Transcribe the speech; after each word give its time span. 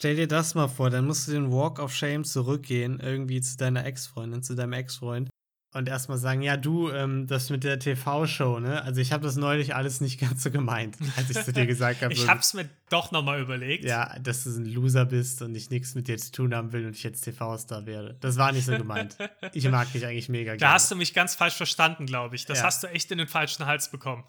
Stell 0.00 0.16
dir 0.16 0.26
das 0.26 0.54
mal 0.54 0.68
vor, 0.68 0.88
dann 0.88 1.04
musst 1.04 1.28
du 1.28 1.32
den 1.32 1.52
Walk 1.52 1.78
of 1.78 1.94
Shame 1.94 2.24
zurückgehen, 2.24 3.00
irgendwie 3.00 3.42
zu 3.42 3.58
deiner 3.58 3.84
Ex-Freundin, 3.84 4.42
zu 4.42 4.54
deinem 4.54 4.72
Ex-Freund 4.72 5.28
und 5.74 5.90
erstmal 5.90 6.16
sagen, 6.16 6.40
ja, 6.40 6.56
du, 6.56 6.88
ähm, 6.90 7.26
das 7.26 7.50
mit 7.50 7.64
der 7.64 7.78
TV-Show, 7.78 8.60
ne? 8.60 8.82
Also 8.82 9.02
ich 9.02 9.12
habe 9.12 9.24
das 9.24 9.36
neulich 9.36 9.74
alles 9.74 10.00
nicht 10.00 10.18
ganz 10.22 10.42
so 10.42 10.50
gemeint, 10.50 10.96
als 11.18 11.28
ich 11.28 11.44
zu 11.44 11.52
dir 11.52 11.66
gesagt 11.66 12.00
habe. 12.00 12.14
ich 12.14 12.26
habe 12.26 12.40
es 12.40 12.54
mir 12.54 12.66
doch 12.88 13.12
nochmal 13.12 13.42
überlegt. 13.42 13.84
Ja, 13.84 14.18
dass 14.20 14.44
du 14.44 14.50
ein 14.56 14.64
Loser 14.64 15.04
bist 15.04 15.42
und 15.42 15.54
ich 15.54 15.68
nichts 15.68 15.94
mit 15.94 16.08
dir 16.08 16.16
zu 16.16 16.32
tun 16.32 16.54
haben 16.54 16.72
will 16.72 16.86
und 16.86 16.96
ich 16.96 17.02
jetzt 17.02 17.20
TV-Star 17.20 17.84
werde. 17.84 18.16
Das 18.20 18.38
war 18.38 18.52
nicht 18.52 18.64
so 18.64 18.74
gemeint. 18.78 19.18
ich 19.52 19.68
mag 19.68 19.92
dich 19.92 20.06
eigentlich 20.06 20.30
mega 20.30 20.52
gerne. 20.52 20.60
Da 20.60 20.72
hast 20.72 20.90
du 20.90 20.96
mich 20.96 21.12
ganz 21.12 21.34
falsch 21.34 21.56
verstanden, 21.56 22.06
glaube 22.06 22.36
ich. 22.36 22.46
Das 22.46 22.60
ja. 22.60 22.64
hast 22.64 22.82
du 22.82 22.86
echt 22.86 23.10
in 23.10 23.18
den 23.18 23.28
falschen 23.28 23.66
Hals 23.66 23.90
bekommen. 23.90 24.24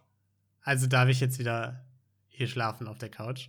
Also 0.64 0.88
darf 0.88 1.08
ich 1.08 1.22
jetzt 1.22 1.40
wieder 1.40 1.86
hier 2.28 2.48
schlafen 2.48 2.90
auf 2.90 2.98
der 2.98 3.08
Couch? 3.08 3.48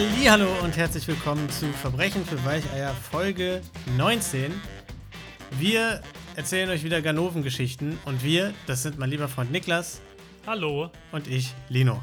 Hallo 0.00 0.48
und 0.62 0.78
herzlich 0.78 1.06
willkommen 1.08 1.50
zu 1.50 1.70
Verbrechen 1.74 2.24
für 2.24 2.42
Weicheier 2.42 2.94
Folge 2.94 3.60
19. 3.98 4.50
Wir 5.58 6.00
erzählen 6.36 6.70
euch 6.70 6.84
wieder 6.84 7.02
Ganoven-Geschichten 7.02 7.98
und 8.06 8.22
wir, 8.24 8.54
das 8.66 8.82
sind 8.82 8.98
mein 8.98 9.10
lieber 9.10 9.28
Freund 9.28 9.52
Niklas. 9.52 10.00
Hallo. 10.46 10.90
Und 11.12 11.28
ich, 11.28 11.54
Lino. 11.68 12.02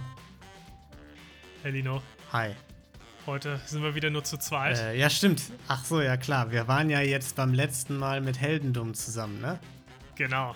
Hey 1.63 1.71
Lino. 1.71 2.03
Hi. 2.31 2.51
Heute 3.25 3.59
sind 3.65 3.81
wir 3.81 3.95
wieder 3.95 4.11
nur 4.11 4.23
zu 4.23 4.37
zweit. 4.37 4.77
Äh, 4.77 4.99
ja, 4.99 5.09
stimmt. 5.09 5.41
Ach 5.67 5.83
so, 5.83 5.99
ja 5.99 6.17
klar. 6.17 6.51
Wir 6.51 6.67
waren 6.67 6.91
ja 6.91 7.01
jetzt 7.01 7.35
beim 7.35 7.51
letzten 7.51 7.97
Mal 7.97 8.21
mit 8.21 8.39
Heldendum 8.39 8.93
zusammen, 8.93 9.41
ne? 9.41 9.59
Genau. 10.15 10.55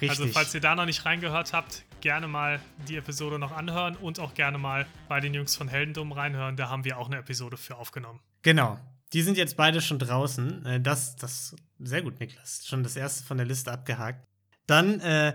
Richtig. 0.00 0.10
Also, 0.10 0.26
falls 0.28 0.54
ihr 0.54 0.60
da 0.60 0.76
noch 0.76 0.86
nicht 0.86 1.04
reingehört 1.04 1.52
habt, 1.52 1.84
gerne 2.06 2.28
mal 2.28 2.60
die 2.86 2.96
Episode 2.98 3.36
noch 3.36 3.50
anhören 3.50 3.96
und 3.96 4.20
auch 4.20 4.34
gerne 4.34 4.58
mal 4.58 4.86
bei 5.08 5.18
den 5.18 5.34
Jungs 5.34 5.56
von 5.56 5.66
Heldendum 5.66 6.12
reinhören. 6.12 6.54
Da 6.54 6.68
haben 6.68 6.84
wir 6.84 6.98
auch 6.98 7.08
eine 7.08 7.16
Episode 7.16 7.56
für 7.56 7.74
aufgenommen. 7.74 8.20
Genau. 8.42 8.78
Die 9.12 9.22
sind 9.22 9.36
jetzt 9.36 9.56
beide 9.56 9.80
schon 9.80 9.98
draußen. 9.98 10.64
Äh, 10.66 10.80
das, 10.80 11.16
das, 11.16 11.56
sehr 11.80 12.02
gut, 12.02 12.20
Niklas. 12.20 12.64
Schon 12.64 12.84
das 12.84 12.94
erste 12.94 13.24
von 13.24 13.38
der 13.38 13.46
Liste 13.46 13.72
abgehakt. 13.72 14.24
Dann 14.68 15.00
äh, 15.00 15.34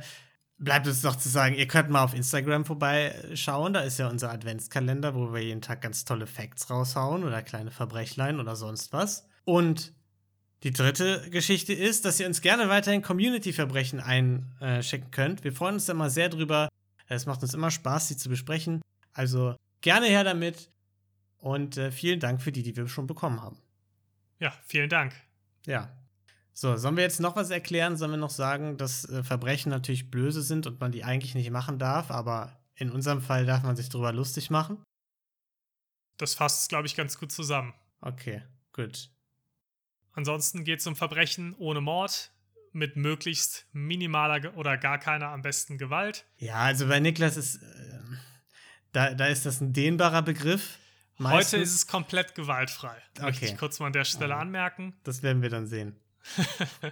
bleibt 0.59 0.87
es 0.87 1.03
noch 1.03 1.17
zu 1.17 1.27
sagen, 1.27 1.55
ihr 1.55 1.67
könnt 1.67 1.89
mal 1.89 2.05
auf 2.05 2.13
Instagram 2.13 2.63
vorbeischauen. 2.63 3.73
Da 3.73 3.81
ist 3.81 3.99
ja 3.99 4.07
unser 4.07 4.31
Adventskalender, 4.31 5.13
wo 5.13 5.33
wir 5.33 5.43
jeden 5.43 5.61
Tag 5.61 5.81
ganz 5.81 6.05
tolle 6.05 6.25
Facts 6.25 6.69
raushauen 6.69 7.25
oder 7.25 7.41
kleine 7.41 7.71
Verbrechlein 7.71 8.39
oder 8.39 8.55
sonst 8.55 8.93
was. 8.93 9.27
Und 9.43 9.91
die 10.63 10.71
dritte 10.71 11.29
Geschichte 11.31 11.73
ist, 11.73 12.05
dass 12.05 12.19
ihr 12.19 12.27
uns 12.27 12.41
gerne 12.41 12.69
weiterhin 12.69 13.01
Community-Verbrechen 13.01 13.99
einschicken 13.99 15.09
könnt. 15.11 15.43
Wir 15.43 15.53
freuen 15.53 15.75
uns 15.75 15.85
da 15.85 15.93
immer 15.93 16.09
sehr 16.09 16.29
drüber. 16.29 16.69
Es 17.07 17.25
macht 17.25 17.41
uns 17.41 17.53
immer 17.53 17.71
Spaß, 17.71 18.09
sie 18.09 18.17
zu 18.17 18.29
besprechen. 18.29 18.81
Also 19.13 19.55
gerne 19.81 20.05
her 20.05 20.23
damit. 20.23 20.69
Und 21.39 21.77
äh, 21.77 21.91
vielen 21.91 22.19
Dank 22.19 22.41
für 22.41 22.51
die, 22.51 22.61
die 22.61 22.75
wir 22.77 22.87
schon 22.87 23.07
bekommen 23.07 23.41
haben. 23.41 23.57
Ja, 24.39 24.53
vielen 24.65 24.89
Dank. 24.89 25.13
Ja. 25.65 25.89
So, 26.53 26.77
sollen 26.77 26.95
wir 26.95 27.03
jetzt 27.03 27.19
noch 27.19 27.35
was 27.35 27.49
erklären? 27.49 27.97
Sollen 27.97 28.11
wir 28.11 28.17
noch 28.17 28.29
sagen, 28.29 28.77
dass 28.77 29.05
äh, 29.05 29.23
Verbrechen 29.23 29.71
natürlich 29.71 30.11
böse 30.11 30.43
sind 30.43 30.67
und 30.67 30.79
man 30.79 30.91
die 30.91 31.03
eigentlich 31.03 31.33
nicht 31.33 31.49
machen 31.49 31.79
darf, 31.79 32.11
aber 32.11 32.59
in 32.75 32.91
unserem 32.91 33.21
Fall 33.21 33.45
darf 33.45 33.63
man 33.63 33.75
sich 33.75 33.89
darüber 33.89 34.13
lustig 34.13 34.51
machen? 34.51 34.77
Das 36.17 36.35
fasst, 36.35 36.69
glaube 36.69 36.85
ich, 36.85 36.95
ganz 36.95 37.17
gut 37.17 37.31
zusammen. 37.31 37.73
Okay, 38.01 38.43
gut. 38.73 39.09
Ansonsten 40.13 40.63
geht 40.63 40.79
es 40.79 40.87
um 40.87 40.95
Verbrechen 40.95 41.55
ohne 41.57 41.81
Mord, 41.81 42.31
mit 42.73 42.95
möglichst 42.95 43.67
minimaler 43.73 44.55
oder 44.55 44.77
gar 44.77 44.97
keiner 44.97 45.29
am 45.29 45.41
besten 45.41 45.77
Gewalt. 45.77 46.25
Ja, 46.37 46.55
also 46.55 46.87
bei 46.87 46.99
Niklas 46.99 47.37
ist, 47.37 47.57
äh, 47.57 47.99
da, 48.91 49.13
da 49.13 49.27
ist 49.27 49.45
das 49.45 49.61
ein 49.61 49.73
dehnbarer 49.73 50.21
Begriff. 50.21 50.77
Meistens. 51.17 51.53
Heute 51.53 51.63
ist 51.63 51.75
es 51.75 51.87
komplett 51.87 52.35
gewaltfrei. 52.35 52.95
Okay. 53.15 53.25
Möchte 53.25 53.45
ich 53.45 53.57
kurz 53.57 53.79
mal 53.79 53.87
an 53.87 53.93
der 53.93 54.05
Stelle 54.05 54.35
ah, 54.35 54.39
anmerken. 54.39 54.93
Das 55.03 55.21
werden 55.21 55.41
wir 55.41 55.49
dann 55.49 55.67
sehen. 55.67 55.95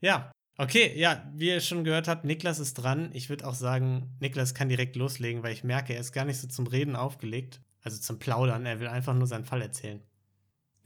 ja, 0.00 0.30
okay, 0.56 0.92
ja, 0.96 1.30
wie 1.34 1.48
ihr 1.48 1.60
schon 1.60 1.84
gehört 1.84 2.08
habt, 2.08 2.24
Niklas 2.24 2.58
ist 2.58 2.74
dran. 2.74 3.10
Ich 3.12 3.28
würde 3.28 3.46
auch 3.46 3.54
sagen, 3.54 4.16
Niklas 4.20 4.54
kann 4.54 4.68
direkt 4.68 4.96
loslegen, 4.96 5.42
weil 5.42 5.52
ich 5.52 5.64
merke, 5.64 5.94
er 5.94 6.00
ist 6.00 6.12
gar 6.12 6.24
nicht 6.24 6.40
so 6.40 6.48
zum 6.48 6.66
Reden 6.66 6.96
aufgelegt, 6.96 7.60
also 7.82 7.98
zum 7.98 8.18
Plaudern. 8.18 8.64
Er 8.64 8.80
will 8.80 8.88
einfach 8.88 9.14
nur 9.14 9.26
seinen 9.26 9.44
Fall 9.44 9.62
erzählen. 9.62 10.02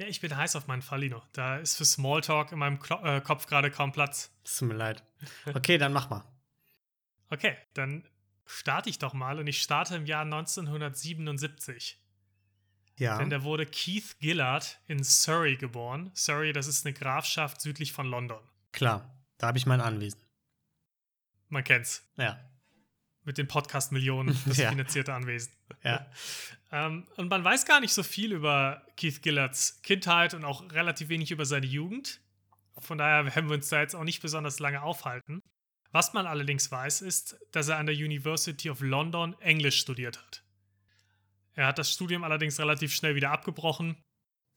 Ja, 0.03 0.09
ich 0.09 0.21
bin 0.21 0.37
heiß 0.37 0.57
auf 0.57 0.67
meinen 0.67 0.83
Fallino. 0.83 1.23
Da 1.33 1.59
ist 1.59 1.77
für 1.77 1.85
Smalltalk 1.85 2.51
in 2.51 2.59
meinem 2.59 2.81
Klo 2.81 2.97
äh, 3.05 3.21
Kopf 3.21 3.47
gerade 3.47 3.71
kaum 3.71 3.93
Platz. 3.93 4.33
Es 4.45 4.57
tut 4.57 4.69
mir 4.69 4.75
leid. 4.75 5.05
Okay, 5.55 5.79
dann 5.79 5.93
mach 5.93 6.11
mal. 6.11 6.25
Okay, 7.31 7.57
dann 7.75 8.05
starte 8.45 8.91
ich 8.91 8.99
doch 8.99 9.13
mal 9.13 9.39
und 9.39 9.47
ich 9.47 9.63
starte 9.63 9.95
im 9.95 10.05
Jahr 10.05 10.23
1977. 10.23 12.01
Ja. 12.99 13.19
Denn 13.19 13.31
da 13.31 13.45
wurde 13.45 13.65
Keith 13.65 14.17
Gillard 14.19 14.81
in 14.89 15.05
Surrey 15.05 15.57
geboren. 15.57 16.11
Surrey, 16.15 16.53
das 16.53 16.67
ist 16.67 16.85
eine 16.85 16.95
Grafschaft 16.95 17.61
südlich 17.61 17.93
von 17.93 18.07
London. 18.07 18.43
Klar, 18.73 19.09
da 19.39 19.47
habe 19.47 19.59
ich 19.59 19.67
mein 19.67 19.81
Anwesen. 19.81 20.21
Man 21.49 21.63
kennt's. 21.63 22.05
Ja. 22.17 22.41
Mit 23.25 23.39
den 23.39 23.47
Podcast-Millionen, 23.47 24.37
das 24.47 24.57
ja. 24.57 24.71
finanzierte 24.71 25.15
Anwesen. 25.15 25.53
Ja. 25.85 26.07
ähm, 26.73 27.07
und 27.17 27.29
man 27.29 27.45
weiß 27.45 27.67
gar 27.67 27.81
nicht 27.81 27.93
so 27.93 28.03
viel 28.03 28.33
über 28.33 28.83
Keith 28.97 29.23
Gillards 29.23 29.81
Kindheit 29.83 30.35
und 30.35 30.45
auch 30.45 30.71
relativ 30.73 31.09
wenig 31.09 31.31
über 31.31 31.47
seine 31.47 31.67
Jugend. 31.67 32.21
Von 32.79 32.99
daher 32.99 33.25
werden 33.35 33.49
wir 33.49 33.57
uns 33.57 33.69
da 33.69 33.81
jetzt 33.81 33.95
auch 33.95 34.05
nicht 34.05 34.23
besonders 34.23 34.59
lange 34.59 34.83
aufhalten. 34.83 35.43
Was 35.93 36.15
man 36.15 36.27
allerdings 36.27 36.71
weiß, 36.71 37.03
ist, 37.03 37.39
dass 37.53 37.69
er 37.69 37.77
an 37.77 37.87
der 37.87 37.95
University 37.95 38.71
of 38.71 38.81
London 38.81 39.39
Englisch 39.41 39.79
studiert 39.79 40.19
hat. 40.19 40.43
Er 41.55 41.67
hat 41.67 41.79
das 41.79 41.93
Studium 41.93 42.25
allerdings 42.25 42.59
relativ 42.59 42.95
schnell 42.95 43.15
wieder 43.15 43.31
abgebrochen. 43.31 44.03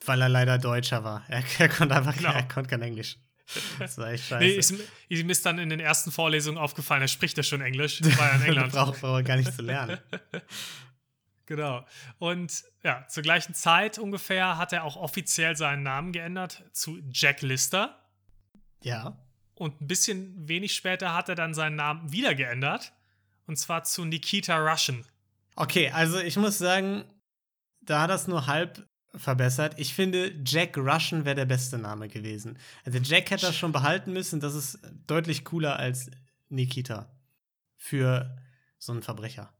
Weil 0.05 0.21
er 0.21 0.29
leider 0.29 0.57
Deutscher 0.57 1.03
war. 1.03 1.25
Er, 1.27 1.43
er 1.59 1.69
konnte 1.69 1.95
einfach 1.95 2.15
genau. 2.15 2.31
er 2.31 2.47
konnte 2.47 2.69
kein 2.69 2.81
Englisch. 2.81 3.17
Das 3.79 3.97
war 3.97 4.11
echt 4.11 4.25
scheiße. 4.25 4.43
Nee, 4.43 4.51
ist, 4.53 4.73
ihm 5.09 5.29
ist 5.29 5.45
dann 5.45 5.59
in 5.59 5.69
den 5.69 5.79
ersten 5.79 6.11
Vorlesungen 6.11 6.57
aufgefallen, 6.57 7.01
er 7.01 7.07
spricht 7.07 7.37
ja 7.37 7.43
schon 7.43 7.61
Englisch, 7.61 8.01
war 8.17 8.29
ja 8.29 8.35
in 8.35 8.41
England. 8.45 8.71
braucht 8.73 9.03
er 9.03 9.23
gar 9.23 9.37
nicht 9.37 9.53
zu 9.53 9.61
lernen. 9.61 9.99
genau. 11.45 11.85
Und 12.17 12.63
ja, 12.83 13.07
zur 13.07 13.23
gleichen 13.23 13.53
Zeit 13.53 13.99
ungefähr 13.99 14.57
hat 14.57 14.73
er 14.73 14.83
auch 14.83 14.95
offiziell 14.95 15.55
seinen 15.55 15.83
Namen 15.83 16.11
geändert 16.11 16.63
zu 16.71 16.99
Jack 17.11 17.41
Lister. 17.41 18.01
Ja. 18.81 19.17
Und 19.53 19.79
ein 19.81 19.87
bisschen 19.87 20.47
wenig 20.47 20.73
später 20.73 21.13
hat 21.13 21.29
er 21.29 21.35
dann 21.35 21.53
seinen 21.53 21.75
Namen 21.75 22.11
wieder 22.11 22.35
geändert. 22.35 22.93
Und 23.47 23.57
zwar 23.57 23.83
zu 23.83 24.05
Nikita 24.05 24.57
Russian. 24.57 25.05
Okay, 25.55 25.89
also 25.91 26.19
ich 26.19 26.35
muss 26.35 26.57
sagen, 26.57 27.05
da 27.81 28.07
das 28.07 28.27
nur 28.27 28.47
halb 28.47 28.85
verbessert. 29.17 29.75
Ich 29.77 29.93
finde, 29.93 30.33
Jack 30.45 30.77
Russian 30.77 31.25
wäre 31.25 31.35
der 31.35 31.45
beste 31.45 31.77
Name 31.77 32.07
gewesen. 32.07 32.57
Also 32.83 32.99
Jack 32.99 33.31
hätte 33.31 33.47
das 33.47 33.55
schon 33.55 33.71
behalten 33.71 34.13
müssen. 34.13 34.39
Das 34.39 34.55
ist 34.55 34.79
deutlich 35.07 35.45
cooler 35.45 35.77
als 35.77 36.09
Nikita 36.49 37.09
für 37.77 38.37
so 38.77 38.91
einen 38.91 39.01
Verbrecher. 39.01 39.53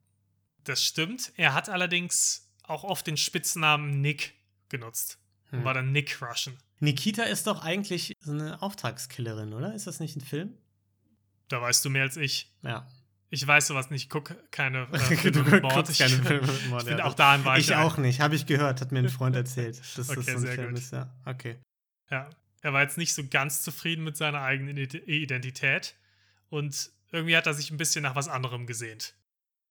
Das 0.63 0.83
stimmt. 0.83 1.31
Er 1.35 1.53
hat 1.53 1.69
allerdings 1.69 2.51
auch 2.63 2.83
oft 2.83 3.07
den 3.07 3.17
Spitznamen 3.17 4.01
Nick 4.01 4.33
genutzt. 4.69 5.19
Hm. 5.49 5.63
War 5.63 5.73
dann 5.73 5.91
Nick 5.91 6.21
Russian. 6.21 6.57
Nikita 6.79 7.23
ist 7.23 7.47
doch 7.47 7.63
eigentlich 7.63 8.13
so 8.19 8.31
eine 8.31 8.61
Auftragskillerin, 8.61 9.53
oder? 9.53 9.73
Ist 9.73 9.87
das 9.87 9.99
nicht 9.99 10.15
ein 10.15 10.21
Film? 10.21 10.57
Da 11.47 11.61
weißt 11.61 11.85
du 11.85 11.89
mehr 11.89 12.03
als 12.03 12.17
ich. 12.17 12.51
Ja. 12.63 12.87
Ich 13.35 13.45
weiß 13.45 13.67
sowas 13.67 13.89
nicht, 13.89 14.03
ich 14.03 14.09
gucke 14.09 14.37
keine 14.49 14.87
äh, 14.93 14.97
Filme 14.97 15.43
mit 15.43 15.61
Mord. 15.61 15.89
Ich, 15.89 15.97
keine 15.97 16.23
Filme 16.23 16.47
mit 16.47 16.69
Mord. 16.69 16.83
ich 16.83 16.87
bin 16.87 16.99
ja, 16.99 17.03
auch 17.03 17.13
da 17.13 17.43
war 17.43 17.57
ich. 17.57 17.67
Ich 17.67 17.75
auch 17.75 17.97
nicht, 17.97 18.21
habe 18.21 18.33
ich 18.33 18.45
gehört, 18.45 18.79
hat 18.79 18.93
mir 18.93 18.99
ein 18.99 19.09
Freund 19.09 19.35
erzählt. 19.35 19.77
Dass 19.97 20.09
okay, 20.09 20.19
das 20.19 20.25
so 20.25 20.31
ein 20.31 20.39
sehr 20.39 20.53
Film 20.53 20.69
gut. 20.69 20.79
ist, 20.79 20.93
ja. 20.93 21.13
Okay. 21.25 21.59
Ja, 22.09 22.29
er 22.61 22.71
war 22.71 22.81
jetzt 22.81 22.97
nicht 22.97 23.13
so 23.13 23.27
ganz 23.27 23.61
zufrieden 23.61 24.05
mit 24.05 24.15
seiner 24.15 24.41
eigenen 24.41 24.77
Identität 24.77 25.95
und 26.47 26.91
irgendwie 27.11 27.35
hat 27.35 27.45
er 27.45 27.53
sich 27.53 27.71
ein 27.71 27.77
bisschen 27.77 28.03
nach 28.03 28.15
was 28.15 28.29
anderem 28.29 28.67
gesehnt. 28.67 29.15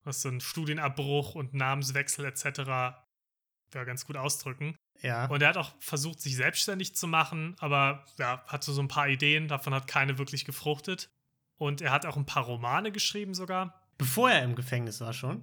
Was 0.02 0.20
so 0.20 0.28
ein 0.28 0.42
Studienabbruch 0.42 1.34
und 1.34 1.54
Namenswechsel 1.54 2.26
etc. 2.26 2.44
ja 2.66 3.84
ganz 3.84 4.04
gut 4.04 4.18
ausdrücken. 4.18 4.76
Ja. 5.00 5.24
Und 5.26 5.40
er 5.40 5.48
hat 5.48 5.56
auch 5.56 5.72
versucht, 5.78 6.20
sich 6.20 6.36
selbstständig 6.36 6.94
zu 6.96 7.08
machen, 7.08 7.56
aber 7.60 8.04
ja, 8.18 8.44
hatte 8.46 8.72
so 8.72 8.82
ein 8.82 8.88
paar 8.88 9.08
Ideen, 9.08 9.48
davon 9.48 9.72
hat 9.72 9.86
keine 9.86 10.18
wirklich 10.18 10.44
gefruchtet. 10.44 11.08
Und 11.56 11.80
er 11.80 11.92
hat 11.92 12.06
auch 12.06 12.16
ein 12.16 12.26
paar 12.26 12.44
Romane 12.44 12.92
geschrieben 12.92 13.34
sogar. 13.34 13.80
Bevor 13.98 14.30
er 14.30 14.42
im 14.42 14.54
Gefängnis 14.54 15.00
war 15.00 15.12
schon? 15.12 15.42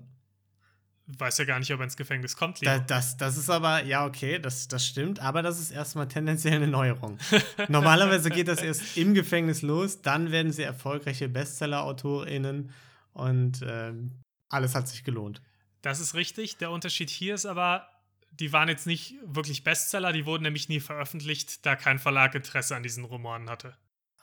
Weiß 1.08 1.38
ja 1.40 1.46
gar 1.46 1.60
nicht, 1.60 1.72
ob 1.74 1.80
er 1.80 1.86
ins 1.86 1.98
Gefängnis 1.98 2.36
kommt. 2.38 2.66
Da, 2.66 2.80
das, 2.80 3.18
das 3.18 3.38
ist 3.38 3.50
aber, 3.50 3.84
ja, 3.84 4.06
okay, 4.06 4.40
das, 4.40 4.68
das 4.68 4.86
stimmt, 4.86 5.19
aber 5.19 5.42
das 5.42 5.60
ist 5.60 5.72
erstmal 5.72 6.08
tendenziell 6.08 6.56
eine 6.56 6.68
Neuerung. 6.68 7.18
Normalerweise 7.68 8.30
geht 8.30 8.48
das 8.48 8.62
erst 8.62 8.98
im 8.98 9.13
Gefängnis 9.13 9.62
los, 9.62 10.02
dann 10.02 10.31
werden 10.31 10.52
sie 10.52 10.63
erfolgreiche 10.63 11.28
Bestseller-AutorInnen 11.28 12.72
und 13.14 13.62
ähm, 13.66 14.22
alles 14.50 14.75
hat 14.75 14.88
sich 14.88 15.04
gelohnt. 15.04 15.42
Das 15.81 16.00
ist 16.00 16.14
richtig. 16.14 16.57
Der 16.57 16.72
Unterschied 16.72 17.10
hier 17.10 17.36
ist 17.36 17.46
aber, 17.46 17.90
die 18.31 18.54
waren 18.54 18.69
jetzt 18.69 18.88
nicht 18.88 19.16
wirklich 19.25 19.64
Bestseller, 19.64 20.14
die 20.14 20.25
wurden 20.25 20.44
nämlich 20.44 20.69
nie 20.69 20.80
veröffentlicht, 20.80 21.66
da 21.66 21.75
kein 21.75 22.00
Verlag 22.00 22.36
Interesse 22.36 22.75
an 22.75 22.84
diesen 22.84 23.04
Romanen 23.04 23.50
hatte. 23.50 23.75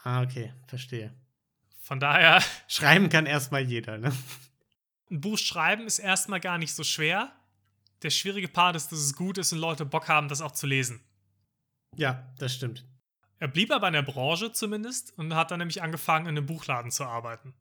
Ah, 0.04 0.22
okay, 0.22 0.52
verstehe. 0.68 1.12
Von 1.88 2.00
daher, 2.00 2.42
Schreiben 2.68 3.08
kann 3.08 3.24
erstmal 3.24 3.62
jeder, 3.62 3.96
ne? 3.96 4.12
ein 5.10 5.22
Buch 5.22 5.38
schreiben 5.38 5.86
ist 5.86 5.98
erstmal 5.98 6.38
gar 6.38 6.58
nicht 6.58 6.74
so 6.74 6.84
schwer. 6.84 7.32
Der 8.02 8.10
schwierige 8.10 8.46
Part 8.46 8.76
ist, 8.76 8.92
dass 8.92 8.98
es 8.98 9.16
gut 9.16 9.38
ist 9.38 9.54
und 9.54 9.58
Leute 9.58 9.86
Bock 9.86 10.06
haben, 10.06 10.28
das 10.28 10.42
auch 10.42 10.52
zu 10.52 10.66
lesen. 10.66 11.00
Ja, 11.96 12.30
das 12.38 12.54
stimmt. 12.54 12.84
Er 13.38 13.48
blieb 13.48 13.72
aber 13.72 13.86
in 13.86 13.94
der 13.94 14.02
Branche 14.02 14.52
zumindest 14.52 15.16
und 15.16 15.34
hat 15.34 15.50
dann 15.50 15.60
nämlich 15.60 15.80
angefangen, 15.80 16.26
in 16.26 16.36
einem 16.36 16.44
Buchladen 16.44 16.90
zu 16.90 17.04
arbeiten. 17.04 17.54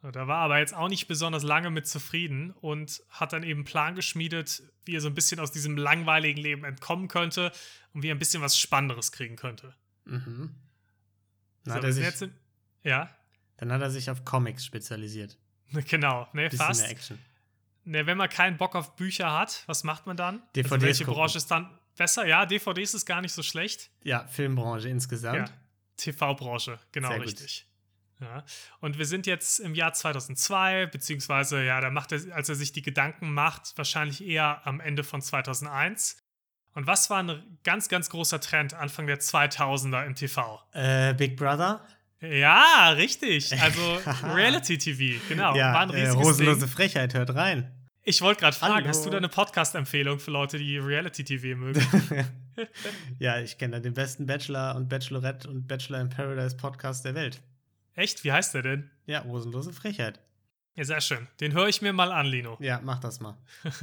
Da 0.00 0.26
war 0.26 0.38
aber 0.38 0.58
jetzt 0.58 0.74
auch 0.74 0.88
nicht 0.88 1.06
besonders 1.06 1.42
lange 1.42 1.68
mit 1.68 1.86
zufrieden 1.86 2.52
und 2.52 3.02
hat 3.10 3.34
dann 3.34 3.42
eben 3.42 3.60
einen 3.60 3.64
Plan 3.66 3.94
geschmiedet, 3.94 4.62
wie 4.86 4.96
er 4.96 5.02
so 5.02 5.08
ein 5.08 5.14
bisschen 5.14 5.40
aus 5.40 5.52
diesem 5.52 5.76
langweiligen 5.76 6.40
Leben 6.40 6.64
entkommen 6.64 7.06
könnte 7.06 7.52
und 7.92 8.02
wie 8.02 8.08
er 8.08 8.14
ein 8.14 8.18
bisschen 8.18 8.40
was 8.40 8.58
Spannenderes 8.58 9.12
kriegen 9.12 9.36
könnte. 9.36 9.74
Mhm. 10.06 10.54
Dann, 11.64 11.82
So, 11.82 11.86
er 11.86 11.92
sind 11.92 11.92
sich, 11.92 12.04
jetzt 12.04 12.22
in, 12.22 12.32
ja, 12.82 13.10
dann 13.68 13.72
hat 13.72 13.82
er 13.82 13.90
sich 13.90 14.10
auf 14.10 14.24
Comics 14.24 14.64
spezialisiert. 14.64 15.38
genau, 15.88 16.28
ne, 16.32 16.48
Bisschen 16.48 16.66
fast. 16.66 16.88
Action. 16.88 17.18
Ne, 17.84 18.06
wenn 18.06 18.16
man 18.16 18.28
keinen 18.28 18.56
Bock 18.56 18.76
auf 18.76 18.94
Bücher 18.96 19.32
hat, 19.32 19.64
was 19.66 19.82
macht 19.84 20.06
man 20.06 20.16
dann? 20.16 20.42
DVDs 20.54 20.72
also 20.72 20.86
welche 20.86 21.04
gucken. 21.04 21.20
Branche 21.20 21.38
ist 21.38 21.50
dann 21.50 21.78
besser? 21.96 22.26
Ja, 22.26 22.46
DVDs 22.46 22.94
ist 22.94 23.06
gar 23.06 23.20
nicht 23.20 23.32
so 23.32 23.42
schlecht. 23.42 23.90
Ja, 24.02 24.26
Filmbranche 24.26 24.88
insgesamt. 24.88 25.48
Ja, 25.48 25.54
TV-Branche, 25.96 26.78
genau 26.92 27.08
Sehr 27.08 27.18
gut. 27.18 27.26
richtig. 27.26 27.66
Ja. 28.20 28.44
Und 28.80 28.98
wir 28.98 29.06
sind 29.06 29.26
jetzt 29.26 29.58
im 29.58 29.74
Jahr 29.74 29.92
2002, 29.92 30.86
beziehungsweise, 30.86 31.64
ja, 31.64 31.80
da 31.80 31.90
macht 31.90 32.12
er, 32.12 32.34
als 32.34 32.48
er 32.48 32.54
sich 32.54 32.72
die 32.72 32.82
Gedanken 32.82 33.32
macht, 33.34 33.72
wahrscheinlich 33.76 34.24
eher 34.24 34.64
am 34.64 34.78
Ende 34.78 35.02
von 35.02 35.20
2001. 35.20 36.18
Und 36.74 36.86
was 36.86 37.10
war 37.10 37.22
ein 37.22 37.58
ganz, 37.64 37.88
ganz 37.88 38.08
großer 38.10 38.40
Trend 38.40 38.74
Anfang 38.74 39.06
der 39.06 39.18
2000er 39.20 40.06
im 40.06 40.14
TV? 40.14 40.62
Äh, 40.72 41.14
Big 41.14 41.36
Brother? 41.36 41.84
Ja, 42.22 42.90
richtig. 42.90 43.52
Also 43.60 43.98
Reality 44.34 44.78
TV, 44.78 45.20
genau. 45.28 45.56
ja, 45.56 45.74
war 45.74 45.82
ein 45.82 45.90
äh, 45.90 46.10
Hosenlose 46.10 46.60
Ding. 46.60 46.68
Frechheit, 46.68 47.14
hört 47.14 47.34
rein. 47.34 47.70
Ich 48.04 48.20
wollte 48.20 48.40
gerade 48.40 48.56
fragen, 48.56 48.74
Hallo. 48.74 48.88
hast 48.88 49.04
du 49.04 49.10
da 49.10 49.16
eine 49.16 49.28
Podcast-Empfehlung 49.28 50.18
für 50.18 50.30
Leute, 50.30 50.58
die 50.58 50.78
Reality 50.78 51.24
TV 51.24 51.56
mögen? 51.56 51.84
ja, 53.18 53.40
ich 53.40 53.58
kenne 53.58 53.76
da 53.76 53.80
den 53.80 53.94
besten 53.94 54.26
Bachelor 54.26 54.74
und 54.76 54.88
Bachelorette 54.88 55.48
und 55.48 55.66
Bachelor 55.68 56.00
in 56.00 56.08
Paradise 56.08 56.56
Podcast 56.56 57.04
der 57.04 57.14
Welt. 57.14 57.42
Echt? 57.94 58.24
Wie 58.24 58.32
heißt 58.32 58.54
der 58.54 58.62
denn? 58.62 58.90
Ja, 59.06 59.24
Hosenlose 59.24 59.72
Frechheit. 59.72 60.20
Ja, 60.74 60.84
sehr 60.84 61.00
schön. 61.00 61.28
Den 61.40 61.52
höre 61.52 61.68
ich 61.68 61.82
mir 61.82 61.92
mal 61.92 62.10
an, 62.10 62.26
Lino. 62.26 62.56
Ja, 62.60 62.80
mach 62.82 62.98
das 63.00 63.20
mal. 63.20 63.36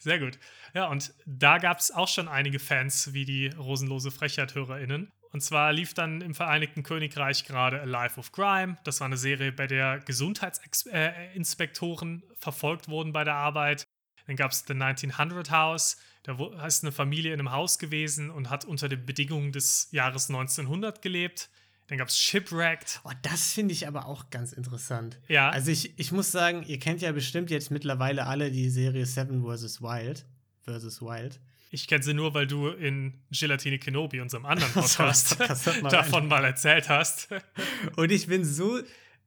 Sehr 0.00 0.18
gut. 0.18 0.38
Ja, 0.74 0.88
und 0.88 1.14
da 1.24 1.58
gab 1.58 1.78
es 1.78 1.92
auch 1.92 2.08
schon 2.08 2.26
einige 2.26 2.58
Fans 2.58 3.12
wie 3.12 3.24
die 3.24 3.46
Rosenlose 3.48 4.10
Frechheit-HörerInnen. 4.10 5.12
Und 5.32 5.40
zwar 5.40 5.72
lief 5.72 5.94
dann 5.94 6.20
im 6.20 6.34
Vereinigten 6.34 6.82
Königreich 6.82 7.44
gerade 7.44 7.80
A 7.80 7.84
Life 7.84 8.20
of 8.20 8.32
Crime. 8.32 8.76
Das 8.84 9.00
war 9.00 9.06
eine 9.06 9.16
Serie, 9.16 9.50
bei 9.50 9.66
der 9.66 10.00
Gesundheitsinspektoren 10.00 12.22
verfolgt 12.36 12.88
wurden 12.88 13.12
bei 13.12 13.24
der 13.24 13.34
Arbeit. 13.34 13.86
Dann 14.26 14.36
gab 14.36 14.52
es 14.52 14.64
The 14.66 14.74
1900 14.74 15.50
House. 15.50 15.96
Da 16.22 16.36
ist 16.66 16.84
eine 16.84 16.92
Familie 16.92 17.32
in 17.32 17.40
einem 17.40 17.50
Haus 17.50 17.78
gewesen 17.78 18.28
und 18.30 18.50
hat 18.50 18.66
unter 18.66 18.88
den 18.88 19.04
Bedingungen 19.04 19.50
des 19.52 19.88
Jahres 19.90 20.28
1900 20.28 21.02
gelebt. 21.02 21.50
Dann 21.88 21.98
gab 21.98 22.06
es 22.08 22.18
Shipwrecked. 22.18 23.00
Oh, 23.04 23.10
das 23.22 23.52
finde 23.52 23.72
ich 23.72 23.88
aber 23.88 24.06
auch 24.06 24.30
ganz 24.30 24.52
interessant. 24.52 25.18
Ja. 25.28 25.50
Also 25.50 25.70
ich, 25.70 25.98
ich 25.98 26.12
muss 26.12 26.30
sagen, 26.30 26.62
ihr 26.66 26.78
kennt 26.78 27.02
ja 27.02 27.10
bestimmt 27.12 27.50
jetzt 27.50 27.70
mittlerweile 27.70 28.26
alle 28.26 28.50
die 28.50 28.70
Serie 28.70 29.04
Seven 29.06 29.42
vs. 29.42 29.82
Wild. 29.82 30.24
Versus 30.62 31.02
Wild. 31.02 31.40
Ich 31.74 31.88
kenne 31.88 32.02
sie 32.04 32.12
nur, 32.12 32.34
weil 32.34 32.46
du 32.46 32.68
in 32.68 33.14
Gelatine 33.30 33.78
Kenobi, 33.78 34.20
unserem 34.20 34.44
anderen 34.44 34.70
So, 34.86 35.02
Podcast, 35.04 35.82
mal 35.82 35.88
davon 35.88 36.28
mal 36.28 36.44
erzählt 36.44 36.88
hast. 36.90 37.28
Und 37.96 38.12
ich 38.12 38.26
bin 38.26 38.44
so, 38.44 38.78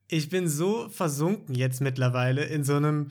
ich 0.06 0.28
bin 0.28 0.48
so 0.48 0.88
versunken 0.88 1.56
jetzt 1.56 1.80
mittlerweile 1.80 2.44
in 2.44 2.62
so 2.62 2.76
einem 2.76 3.10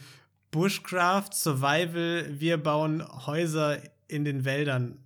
Bushcraft 0.52 1.32
Survival, 1.34 2.28
wir 2.40 2.56
bauen 2.58 3.04
Häuser 3.26 3.78
in 4.08 4.24
den 4.24 4.46
Wäldern 4.46 5.00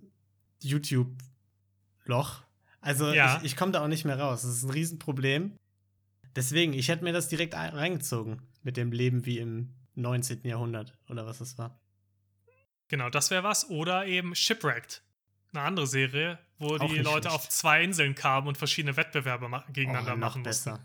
YouTube-Loch. 0.62 2.42
Also 2.80 3.12
Ja. 3.12 3.38
ich, 3.38 3.44
ich 3.52 3.56
komme 3.56 3.72
da 3.72 3.82
auch 3.82 3.88
nicht 3.88 4.04
mehr 4.04 4.18
raus. 4.18 4.42
Das 4.42 4.50
ist 4.52 4.62
ein 4.62 4.70
Riesenproblem. 4.70 5.52
Deswegen, 6.36 6.72
ich 6.72 6.88
hätte 6.88 7.04
mir 7.04 7.12
das 7.12 7.28
direkt 7.28 7.54
ein- 7.54 7.74
reingezogen 7.74 8.42
mit 8.62 8.76
dem 8.76 8.92
Leben 8.92 9.26
wie 9.26 9.38
im 9.38 9.70
19. 9.96 10.42
Jahrhundert 10.44 10.96
oder 11.08 11.26
was 11.26 11.38
das 11.38 11.58
war. 11.58 11.78
Genau, 12.90 13.08
das 13.08 13.30
wäre 13.30 13.42
was. 13.44 13.70
Oder 13.70 14.04
eben 14.06 14.34
Shipwrecked. 14.34 15.02
Eine 15.52 15.62
andere 15.62 15.86
Serie, 15.86 16.38
wo 16.58 16.74
Auch 16.76 16.78
die 16.88 16.98
Leute 16.98 17.28
schlecht. 17.28 17.34
auf 17.34 17.48
zwei 17.48 17.82
Inseln 17.82 18.14
kamen 18.14 18.46
und 18.48 18.58
verschiedene 18.58 18.96
Wettbewerbe 18.96 19.48
ma 19.48 19.64
gegeneinander 19.72 20.12
Oh, 20.14 20.16
machen 20.16 20.42
mussten. 20.42 20.78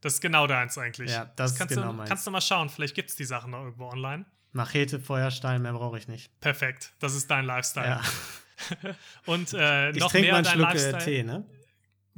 Das 0.00 0.14
ist 0.14 0.20
genau 0.20 0.46
deins 0.46 0.78
eigentlich. 0.78 1.10
Ja, 1.10 1.26
das 1.36 1.52
ist 1.52 1.58
kannst 1.58 1.74
genau 1.74 1.88
du, 1.88 1.92
meins. 1.94 2.08
Kannst 2.08 2.26
du 2.26 2.30
mal 2.30 2.40
schauen, 2.40 2.68
vielleicht 2.68 2.94
gibt 2.94 3.10
es 3.10 3.16
die 3.16 3.24
Sachen 3.24 3.50
noch 3.50 3.64
irgendwo 3.64 3.88
online. 3.88 4.24
Machete, 4.52 5.00
Feuerstein, 5.00 5.62
mehr 5.62 5.72
brauche 5.72 5.98
ich 5.98 6.08
nicht. 6.08 6.38
Perfekt, 6.40 6.94
das 7.00 7.14
ist 7.14 7.30
dein 7.30 7.44
Lifestyle. 7.44 7.86
Ja. 7.86 8.94
Und 9.26 9.52
äh, 9.52 9.90
Ich 9.90 9.98
noch 9.98 10.12
mehr 10.14 10.32
mal 10.32 10.36
einen 10.36 10.44
dein 10.44 10.54
Schluck 10.54 10.68
äh, 10.68 10.72
Lifestyle. 10.72 11.04
Tee, 11.04 11.22
ne? 11.24 11.44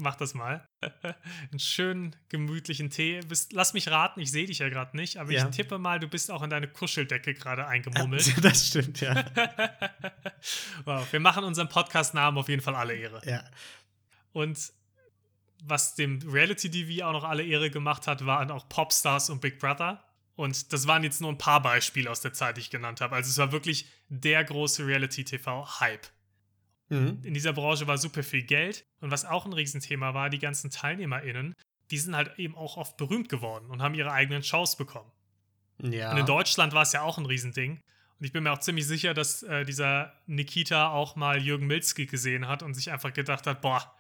Mach 0.01 0.15
das 0.15 0.33
mal. 0.35 0.65
einen 1.51 1.59
schönen, 1.59 2.15
gemütlichen 2.29 2.89
Tee. 2.89 3.21
Bist, 3.27 3.53
lass 3.53 3.73
mich 3.73 3.89
raten, 3.89 4.21
ich 4.21 4.31
sehe 4.31 4.47
dich 4.47 4.61
ja 4.61 4.69
gerade 4.69 4.97
nicht, 4.97 5.17
aber 5.17 5.33
Ja. 5.33 5.49
ich 5.49 5.57
tippe 5.57 5.79
mal, 5.79 5.99
du 5.99 6.07
bist 6.07 6.31
auch 6.31 6.43
in 6.43 6.51
deine 6.51 6.69
Kuscheldecke 6.69 7.35
gerade 7.35 7.67
eingemummelt. 7.67 8.33
Das 8.43 8.69
stimmt, 8.69 9.01
ja. 9.01 9.25
wow, 10.85 11.05
wir 11.13 11.21
machen 11.21 11.45
unserem 11.45 11.69
Podcast-Namen 11.69 12.39
auf 12.39 12.49
jeden 12.49 12.63
Fall 12.63 12.75
alle 12.77 12.95
Ehre. 12.95 13.21
ja. 13.29 13.45
Und 14.33 14.73
was 15.65 15.97
dem 15.97 16.21
Reality-TV 16.25 17.05
auch 17.05 17.13
noch 17.13 17.25
alle 17.25 17.43
Ehre 17.45 17.71
gemacht 17.71 18.07
hat, 18.07 18.25
waren 18.25 18.53
auch 18.53 18.69
Popstars 18.69 19.29
und 19.31 19.41
Big 19.41 19.59
Brother. 19.59 20.05
Und 20.37 20.73
das 20.73 20.87
waren 20.87 21.03
jetzt 21.03 21.21
nur 21.21 21.31
ein 21.33 21.39
paar 21.39 21.61
Beispiele 21.61 22.09
aus 22.09 22.21
der 22.21 22.33
Zeit, 22.33 22.57
die 22.57 22.61
ich 22.61 22.71
genannt 22.71 23.01
habe. 23.01 23.17
Also 23.17 23.29
es 23.31 23.39
war 23.39 23.51
wirklich 23.51 23.89
der 24.09 24.45
große 24.45 24.87
Reality-TV-Hype. 24.87 26.07
Mhm. 26.89 27.21
In 27.23 27.35
dieser 27.35 27.53
Branche 27.53 27.87
war 27.87 27.99
super 27.99 28.23
viel 28.23 28.43
Geld. 28.43 28.85
Und 29.01 29.11
was 29.11 29.25
auch 29.25 29.47
ein 29.47 29.53
Riesenthema 29.53 30.15
war, 30.15 30.31
die 30.31 30.39
ganzen 30.39 30.71
TeilnehmerInnen, 30.71 31.55
die 31.91 31.99
sind 31.99 32.15
halt 32.15 32.39
eben 32.39 32.57
auch 32.57 32.77
oft 32.77 32.97
berühmt 32.97 33.29
geworden 33.29 33.71
und 33.71 33.83
haben 33.83 33.95
ihre 33.95 34.13
eigenen 34.13 34.43
Shows 34.43 34.77
bekommen. 34.77 35.11
Ja. 35.83 36.13
Und 36.13 36.19
in 36.19 36.27
Deutschland 36.27 36.73
war 36.73 36.83
es 36.83 36.93
ja 36.93 37.03
auch 37.03 37.19
ein 37.19 37.27
Riesending. 37.27 37.81
Und 38.19 38.25
ich 38.27 38.33
bin 38.33 38.43
mir 38.43 38.53
auch 38.53 38.59
ziemlich 38.59 38.87
sicher, 38.87 39.15
dass 39.15 39.43
äh, 39.45 39.65
dieser 39.65 40.13
Nikita 40.27 40.91
auch 40.91 41.15
mal 41.15 41.41
Jürgen 41.41 41.67
Milzki 41.67 42.07
gesehen 42.07 42.49
hat 42.49 42.63
und 42.63 42.75
sich 42.75 42.91
einfach 42.91 43.13
gedacht 43.13 43.47
hat, 43.47 43.61
boah, 43.61 43.95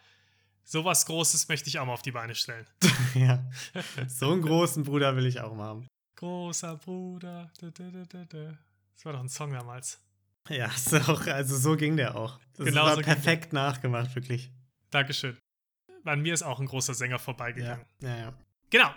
sowas 0.64 1.06
Großes 1.06 1.48
möchte 1.48 1.68
ich 1.68 1.78
auch 1.78 1.86
mal 1.86 1.92
auf 1.92 2.02
die 2.02 2.12
Beine 2.12 2.34
stellen. 2.34 2.66
ja. 3.14 3.44
So 4.08 4.32
einen 4.32 4.42
großen 4.42 4.82
Bruder 4.82 5.14
will 5.14 5.26
ich 5.26 5.40
auch 5.40 5.54
mal 5.54 5.66
haben. 5.66 5.86
Großer 6.16 6.76
Bruder. 6.76 7.50
Da, 7.60 7.70
da, 7.70 7.90
da, 7.90 8.04
da, 8.04 8.24
da. 8.24 8.58
Das 8.94 9.04
war 9.04 9.12
doch 9.12 9.20
ein 9.20 9.28
Song 9.28 9.52
damals. 9.52 10.00
Ja, 10.48 10.70
auch, 11.08 11.26
also 11.26 11.56
so 11.56 11.76
ging 11.76 11.96
der 11.96 12.16
auch. 12.16 12.38
Das 12.56 12.66
Genau 12.66 12.84
war 12.84 12.94
so 12.96 13.02
perfekt 13.02 13.52
nachgemacht, 13.52 14.14
wirklich. 14.14 14.50
Dankeschön. 14.90 15.36
An 16.04 16.22
mir 16.22 16.32
ist 16.34 16.42
auch 16.42 16.58
ein 16.60 16.66
großer 16.66 16.94
Sänger 16.94 17.12
Ja, 17.16 17.18
vorbeigegangen. 17.18 17.84
ja, 18.00 18.16
ja. 18.16 18.32
Genau. 18.70 18.90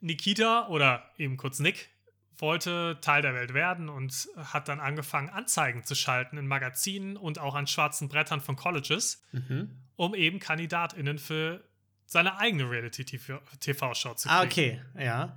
Nikita 0.00 0.68
oder 0.68 1.04
eben 1.18 1.36
kurz 1.36 1.58
Nick 1.58 1.90
wollte 2.38 2.98
Teil 3.02 3.20
der 3.22 3.34
Welt 3.34 3.52
werden 3.52 3.88
und 3.90 4.28
hat 4.36 4.68
dann 4.68 4.80
angefangen, 4.80 5.28
Anzeigen 5.28 5.84
zu 5.84 5.94
schalten 5.94 6.38
in 6.38 6.46
Magazinen 6.46 7.16
und 7.18 7.38
auch 7.38 7.54
an 7.54 7.66
schwarzen 7.66 8.08
Brettern 8.08 8.40
von 8.40 8.56
Colleges, 8.56 9.22
Mhm. 9.32 9.76
um 9.96 10.14
eben 10.14 10.38
KandidatInnen 10.38 11.18
für 11.18 11.62
seine 12.06 12.38
eigene 12.38 12.70
Reality-TV-Show 12.70 14.14
zu 14.14 14.28
kriegen. 14.28 14.40
Ah, 14.40 14.42
okay, 14.44 14.80
ja. 14.98 15.36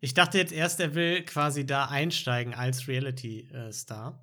Ich 0.00 0.12
dachte 0.14 0.38
jetzt 0.38 0.52
erst, 0.52 0.80
er 0.80 0.94
will 0.94 1.24
quasi 1.24 1.64
da 1.64 1.86
einsteigen 1.86 2.54
als 2.54 2.86
Reality-Star. 2.88 4.18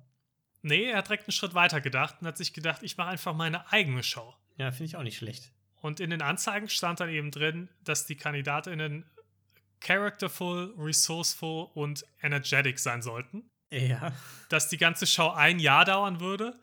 Nee, 0.62 0.84
er 0.84 0.98
hat 0.98 1.08
direkt 1.08 1.24
einen 1.24 1.32
Schritt 1.32 1.54
weiter 1.54 1.80
gedacht 1.80 2.16
und 2.20 2.26
hat 2.26 2.36
sich 2.36 2.52
gedacht, 2.52 2.82
ich 2.82 2.96
mache 2.96 3.08
einfach 3.08 3.34
meine 3.34 3.70
eigene 3.72 4.02
Show. 4.02 4.34
Ja, 4.56 4.70
finde 4.70 4.84
ich 4.84 4.96
auch 4.96 5.02
nicht 5.02 5.16
schlecht. 5.16 5.52
Und 5.80 6.00
in 6.00 6.10
den 6.10 6.22
Anzeigen 6.22 6.68
stand 6.68 7.00
dann 7.00 7.08
eben 7.08 7.30
drin, 7.30 7.68
dass 7.84 8.06
die 8.06 8.16
KandidatInnen 8.16 9.04
characterful, 9.80 10.74
resourceful 10.76 11.70
und 11.74 12.04
energetic 12.20 12.78
sein 12.78 13.02
sollten. 13.02 13.48
Ja. 13.70 14.12
Dass 14.48 14.68
die 14.68 14.78
ganze 14.78 15.06
Show 15.06 15.28
ein 15.30 15.60
Jahr 15.60 15.84
dauern 15.84 16.20
würde 16.20 16.58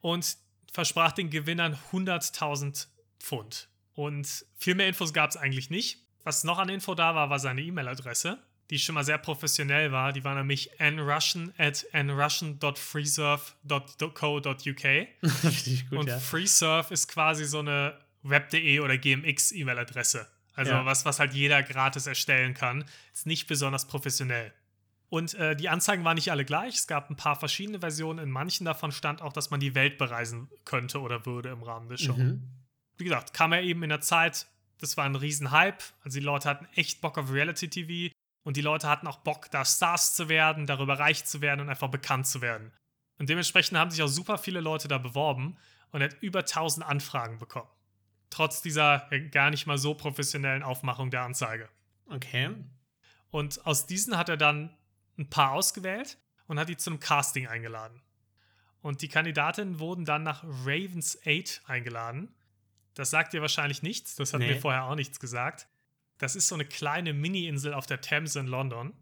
und 0.00 0.36
versprach 0.72 1.12
den 1.12 1.30
Gewinnern 1.30 1.78
100.000 1.92 2.88
Pfund. 3.18 3.68
Und 3.94 4.44
viel 4.56 4.74
mehr 4.74 4.88
Infos 4.88 5.12
gab 5.12 5.30
es 5.30 5.36
eigentlich 5.36 5.70
nicht. 5.70 6.04
Was 6.24 6.44
noch 6.44 6.58
an 6.58 6.68
Info 6.68 6.94
da 6.94 7.14
war, 7.14 7.30
war 7.30 7.38
seine 7.38 7.62
E-Mail-Adresse, 7.62 8.38
die 8.70 8.78
schon 8.78 8.94
mal 8.94 9.04
sehr 9.04 9.18
professionell 9.18 9.92
war. 9.92 10.12
Die 10.12 10.24
war 10.24 10.34
nämlich 10.34 10.70
nrussian 10.78 11.52
at 11.56 11.86
gut, 15.90 15.98
Und 15.98 16.08
ja. 16.08 16.18
FreeSurf 16.18 16.90
ist 16.90 17.08
quasi 17.08 17.44
so 17.44 17.60
eine 17.60 17.98
Web.de 18.22 18.80
oder 18.80 18.98
GMX-E-Mail-Adresse. 18.98 20.26
Also 20.54 20.72
Ja. 20.72 20.84
was, 20.84 21.04
was 21.04 21.20
halt 21.20 21.34
jeder 21.34 21.62
gratis 21.62 22.06
erstellen 22.06 22.54
kann. 22.54 22.84
Ist 23.14 23.26
nicht 23.26 23.46
besonders 23.46 23.86
professionell. 23.86 24.52
Und 25.08 25.32
äh, 25.34 25.56
die 25.56 25.70
Anzeigen 25.70 26.04
waren 26.04 26.16
nicht 26.16 26.30
alle 26.30 26.44
gleich. 26.44 26.74
Es 26.74 26.86
gab 26.86 27.08
ein 27.08 27.16
paar 27.16 27.36
verschiedene 27.36 27.80
Versionen. 27.80 28.18
In 28.18 28.30
manchen 28.30 28.66
davon 28.66 28.92
stand 28.92 29.22
auch, 29.22 29.32
dass 29.32 29.50
man 29.50 29.60
die 29.60 29.74
Welt 29.74 29.96
bereisen 29.96 30.50
könnte 30.66 31.00
oder 31.00 31.24
würde 31.24 31.48
im 31.48 31.62
Rahmen 31.62 31.88
der 31.88 31.96
Show. 31.96 32.12
Mhm. 32.14 32.42
Wie 32.98 33.04
gesagt, 33.04 33.32
kam 33.32 33.52
er 33.52 33.62
eben 33.62 33.82
in 33.82 33.88
der 33.88 34.00
Zeit, 34.02 34.46
das 34.80 34.96
war 34.98 35.04
ein 35.06 35.14
Riesenhype. 35.16 35.78
Also 36.04 36.18
die 36.18 36.24
Leute 36.24 36.48
hatten 36.50 36.66
echt 36.74 37.00
Bock 37.00 37.16
auf 37.16 37.32
Reality-TV 37.32 38.12
und 38.48 38.56
die 38.56 38.62
Leute 38.62 38.88
hatten 38.88 39.06
auch 39.06 39.18
Bock, 39.18 39.50
da 39.50 39.62
Stars 39.62 40.14
zu 40.14 40.30
werden, 40.30 40.64
darüber 40.66 40.98
reich 40.98 41.26
zu 41.26 41.42
werden 41.42 41.60
und 41.60 41.68
einfach 41.68 41.90
bekannt 41.90 42.26
zu 42.26 42.40
werden. 42.40 42.72
Und 43.18 43.28
dementsprechend 43.28 43.76
haben 43.76 43.90
sich 43.90 44.02
auch 44.02 44.08
super 44.08 44.38
viele 44.38 44.62
Leute 44.62 44.88
da 44.88 44.96
beworben 44.96 45.58
und 45.90 46.00
er 46.00 46.08
hat 46.08 46.22
über 46.22 46.38
1000 46.38 46.86
Anfragen 46.86 47.38
bekommen. 47.38 47.68
Trotz 48.30 48.62
dieser 48.62 49.06
äh, 49.12 49.28
gar 49.28 49.50
nicht 49.50 49.66
mal 49.66 49.76
so 49.76 49.92
professionellen 49.92 50.62
Aufmachung 50.62 51.10
der 51.10 51.24
Anzeige. 51.24 51.68
Okay. 52.06 52.48
Und 53.30 53.66
aus 53.66 53.84
diesen 53.86 54.16
hat 54.16 54.30
er 54.30 54.38
dann 54.38 54.74
ein 55.18 55.28
paar 55.28 55.52
ausgewählt 55.52 56.16
und 56.46 56.58
hat 56.58 56.70
die 56.70 56.78
zum 56.78 57.00
Casting 57.00 57.48
eingeladen. 57.48 58.00
Und 58.80 59.02
die 59.02 59.08
Kandidatinnen 59.08 59.78
wurden 59.78 60.06
dann 60.06 60.22
nach 60.22 60.42
Ravens 60.64 61.18
8 61.26 61.64
eingeladen. 61.66 62.34
Das 62.94 63.10
sagt 63.10 63.34
dir 63.34 63.42
wahrscheinlich 63.42 63.82
nichts, 63.82 64.14
das 64.16 64.32
hat 64.32 64.40
Nee. 64.40 64.54
mir 64.54 64.58
vorher 64.58 64.84
auch 64.84 64.94
nichts 64.94 65.20
gesagt. 65.20 65.68
Das 66.18 66.36
ist 66.36 66.48
so 66.48 66.54
eine 66.54 66.64
kleine 66.64 67.12
Mini-Insel 67.14 67.74
auf 67.74 67.86
der 67.86 68.00
Themse 68.00 68.40
in 68.40 68.46
London. 68.46 68.92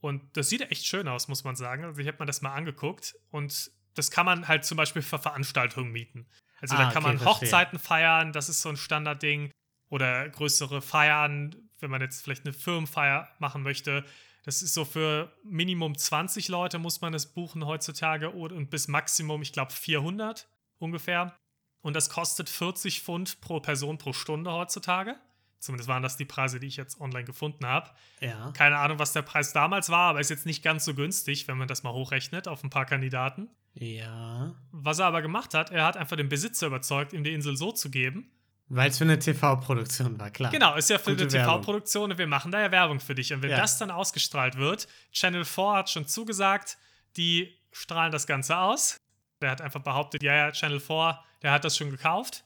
Und 0.00 0.36
das 0.36 0.48
sieht 0.48 0.60
echt 0.70 0.86
schön 0.86 1.08
aus, 1.08 1.28
muss 1.28 1.44
man 1.44 1.56
sagen. 1.56 1.84
Also 1.84 2.00
ich 2.00 2.06
habe 2.06 2.18
mir 2.20 2.26
das 2.26 2.42
mal 2.42 2.54
angeguckt 2.54 3.16
und 3.30 3.70
das 3.94 4.10
kann 4.10 4.26
man 4.26 4.46
halt 4.46 4.64
zum 4.64 4.76
Beispiel 4.76 5.02
für 5.02 5.18
Veranstaltungen 5.18 5.90
mieten. 5.90 6.26
Also 6.60 6.74
Ah, 6.74 6.78
da 6.78 6.84
kann 6.90 7.04
okay, 7.04 7.14
man 7.14 7.18
verstehe. 7.18 7.48
Hochzeiten 7.48 7.78
feiern, 7.78 8.32
das 8.32 8.48
ist 8.48 8.62
so 8.62 8.68
ein 8.68 8.76
Standardding. 8.76 9.50
Oder 9.88 10.28
größere 10.28 10.82
Feiern, 10.82 11.54
wenn 11.78 11.90
man 11.90 12.00
jetzt 12.00 12.24
vielleicht 12.24 12.44
eine 12.44 12.52
Firmenfeier 12.52 13.28
machen 13.38 13.62
möchte. 13.62 14.04
Das 14.44 14.60
ist 14.62 14.74
so 14.74 14.84
für 14.84 15.32
Minimum 15.44 15.96
20 15.96 16.48
Leute 16.48 16.78
muss 16.78 17.00
man 17.00 17.12
das 17.12 17.32
buchen 17.32 17.64
heutzutage 17.66 18.30
und 18.30 18.70
bis 18.70 18.88
Maximum, 18.88 19.42
ich 19.42 19.52
glaube, 19.52 19.72
400 19.72 20.48
ungefähr. 20.78 21.36
Und 21.82 21.94
das 21.94 22.10
kostet 22.10 22.48
40 22.48 23.02
Pfund 23.02 23.40
pro 23.40 23.60
Person 23.60 23.98
pro 23.98 24.12
Stunde 24.12 24.52
heutzutage. 24.52 25.16
Zumindest 25.58 25.88
waren 25.88 26.02
das 26.02 26.16
die 26.16 26.24
Preise, 26.24 26.60
die 26.60 26.66
ich 26.66 26.76
jetzt 26.76 27.00
online 27.00 27.24
gefunden 27.24 27.66
habe. 27.66 27.90
Ja. 28.20 28.50
Keine 28.52 28.78
Ahnung, 28.78 28.98
was 28.98 29.12
der 29.12 29.22
Preis 29.22 29.52
damals 29.52 29.88
war, 29.88 30.10
aber 30.10 30.20
ist 30.20 30.30
jetzt 30.30 30.46
nicht 30.46 30.62
ganz 30.62 30.84
so 30.84 30.94
günstig, 30.94 31.48
wenn 31.48 31.58
man 31.58 31.66
das 31.68 31.82
mal 31.82 31.92
hochrechnet 31.92 32.46
auf 32.46 32.62
ein 32.62 32.70
paar 32.70 32.84
Kandidaten. 32.86 33.48
Ja. 33.74 34.54
Was 34.70 34.98
er 34.98 35.06
aber 35.06 35.22
gemacht 35.22 35.54
hat, 35.54 35.70
er 35.70 35.84
hat 35.84 35.96
einfach 35.96 36.16
den 36.16 36.28
Besitzer 36.28 36.66
überzeugt, 36.68 37.12
ihm 37.12 37.24
die 37.24 37.32
Insel 37.32 37.56
so 37.56 37.72
zu 37.72 37.90
geben. 37.90 38.30
Weil 38.68 38.90
es 38.90 38.98
für 38.98 39.04
eine 39.04 39.18
TV-Produktion 39.18 40.18
war, 40.18 40.30
klar. 40.30 40.50
Genau, 40.50 40.74
ist 40.74 40.90
ja 40.90 40.98
für 40.98 41.10
Gute 41.10 41.22
eine. 41.22 41.30
TV-Produktion 41.32 42.10
und 42.10 42.18
wir 42.18 42.26
machen 42.26 42.50
da 42.50 42.60
ja 42.60 42.70
Werbung 42.70 42.98
für 43.00 43.14
dich. 43.14 43.32
Und 43.32 43.42
wenn 43.42 43.50
Ja. 43.50 43.58
das 43.58 43.78
dann 43.78 43.90
ausgestrahlt 43.90 44.56
wird, 44.56 44.88
Channel 45.12 45.44
4 45.44 45.72
hat 45.72 45.90
schon 45.90 46.06
zugesagt, 46.06 46.76
die 47.16 47.54
strahlen 47.70 48.10
das 48.12 48.26
Ganze 48.26 48.56
aus. 48.58 48.96
Der 49.40 49.50
hat 49.50 49.60
einfach 49.60 49.82
behauptet, 49.82 50.22
ja, 50.22 50.34
ja, 50.34 50.52
Channel 50.52 50.80
4, 50.80 51.20
der 51.42 51.52
hat 51.52 51.64
das 51.64 51.76
schon 51.76 51.90
gekauft. 51.90 52.44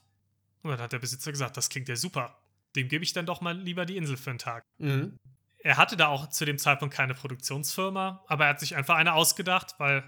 Und 0.61 0.71
dann 0.71 0.79
hat 0.79 0.91
der 0.91 0.99
Besitzer 0.99 1.31
gesagt, 1.31 1.57
das 1.57 1.69
klingt 1.69 1.89
ja 1.89 1.95
super. 1.95 2.37
Dem 2.75 2.87
gebe 2.87 3.03
ich 3.03 3.13
dann 3.13 3.25
doch 3.25 3.41
mal 3.41 3.57
lieber 3.57 3.85
die 3.85 3.97
Insel 3.97 4.17
für 4.17 4.29
einen 4.29 4.39
Tag. 4.39 4.63
Mhm. 4.77 5.17
Er 5.59 5.77
hatte 5.77 5.95
da 5.95 6.07
auch 6.07 6.29
zu 6.29 6.45
dem 6.45 6.57
Zeitpunkt 6.57 6.95
keine 6.95 7.13
Produktionsfirma, 7.13 8.23
aber 8.27 8.45
er 8.45 8.49
hat 8.51 8.59
sich 8.59 8.75
einfach 8.75 8.95
eine 8.95 9.13
ausgedacht, 9.13 9.75
weil 9.77 10.03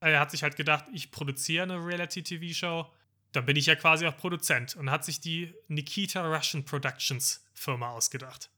er 0.00 0.20
hat 0.20 0.30
sich 0.30 0.42
halt 0.42 0.56
gedacht, 0.56 0.86
ich 0.92 1.10
produziere 1.10 1.62
eine 1.62 1.84
Reality-TV-Show, 1.84 2.86
dann 3.32 3.44
bin 3.44 3.56
ich 3.56 3.66
ja 3.66 3.74
quasi 3.74 4.06
auch 4.06 4.16
Produzent 4.16 4.76
und 4.76 4.90
hat 4.90 5.04
sich 5.04 5.20
die 5.20 5.54
Nikita 5.68 6.26
Russian 6.26 6.64
Productions 6.64 7.44
Firma 7.54 7.90
ausgedacht. 7.90 8.50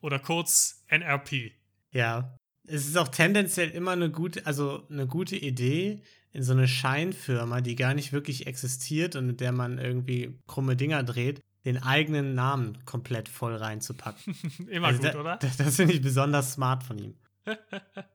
Oder 0.00 0.18
kurz 0.18 0.84
NRP. 0.88 1.52
Ja. 1.92 2.36
Es 2.66 2.86
ist 2.86 2.96
auch 2.96 3.08
tendenziell 3.08 3.70
immer 3.70 3.92
eine 3.92 4.10
gute, 4.10 4.46
also 4.46 4.86
eine 4.90 5.06
gute 5.06 5.36
Idee, 5.36 6.02
in 6.32 6.42
so 6.42 6.52
eine 6.52 6.68
Scheinfirma, 6.68 7.60
die 7.60 7.74
gar 7.74 7.94
nicht 7.94 8.12
wirklich 8.12 8.46
existiert 8.46 9.16
und 9.16 9.26
mit 9.26 9.40
der 9.40 9.52
man 9.52 9.78
irgendwie 9.78 10.38
krumme 10.46 10.76
Dinger 10.76 11.02
dreht, 11.02 11.40
den 11.64 11.82
eigenen 11.82 12.34
Namen 12.34 12.84
komplett 12.84 13.28
voll 13.28 13.54
reinzupacken. 13.56 14.36
Immer 14.68 14.88
Also 14.88 15.02
gut, 15.02 15.14
da, 15.14 15.20
oder? 15.20 15.36
Das, 15.36 15.56
das 15.58 15.76
finde 15.76 15.94
ich 15.94 16.00
besonders 16.02 16.52
smart 16.52 16.82
von 16.82 16.98
ihm. 16.98 17.14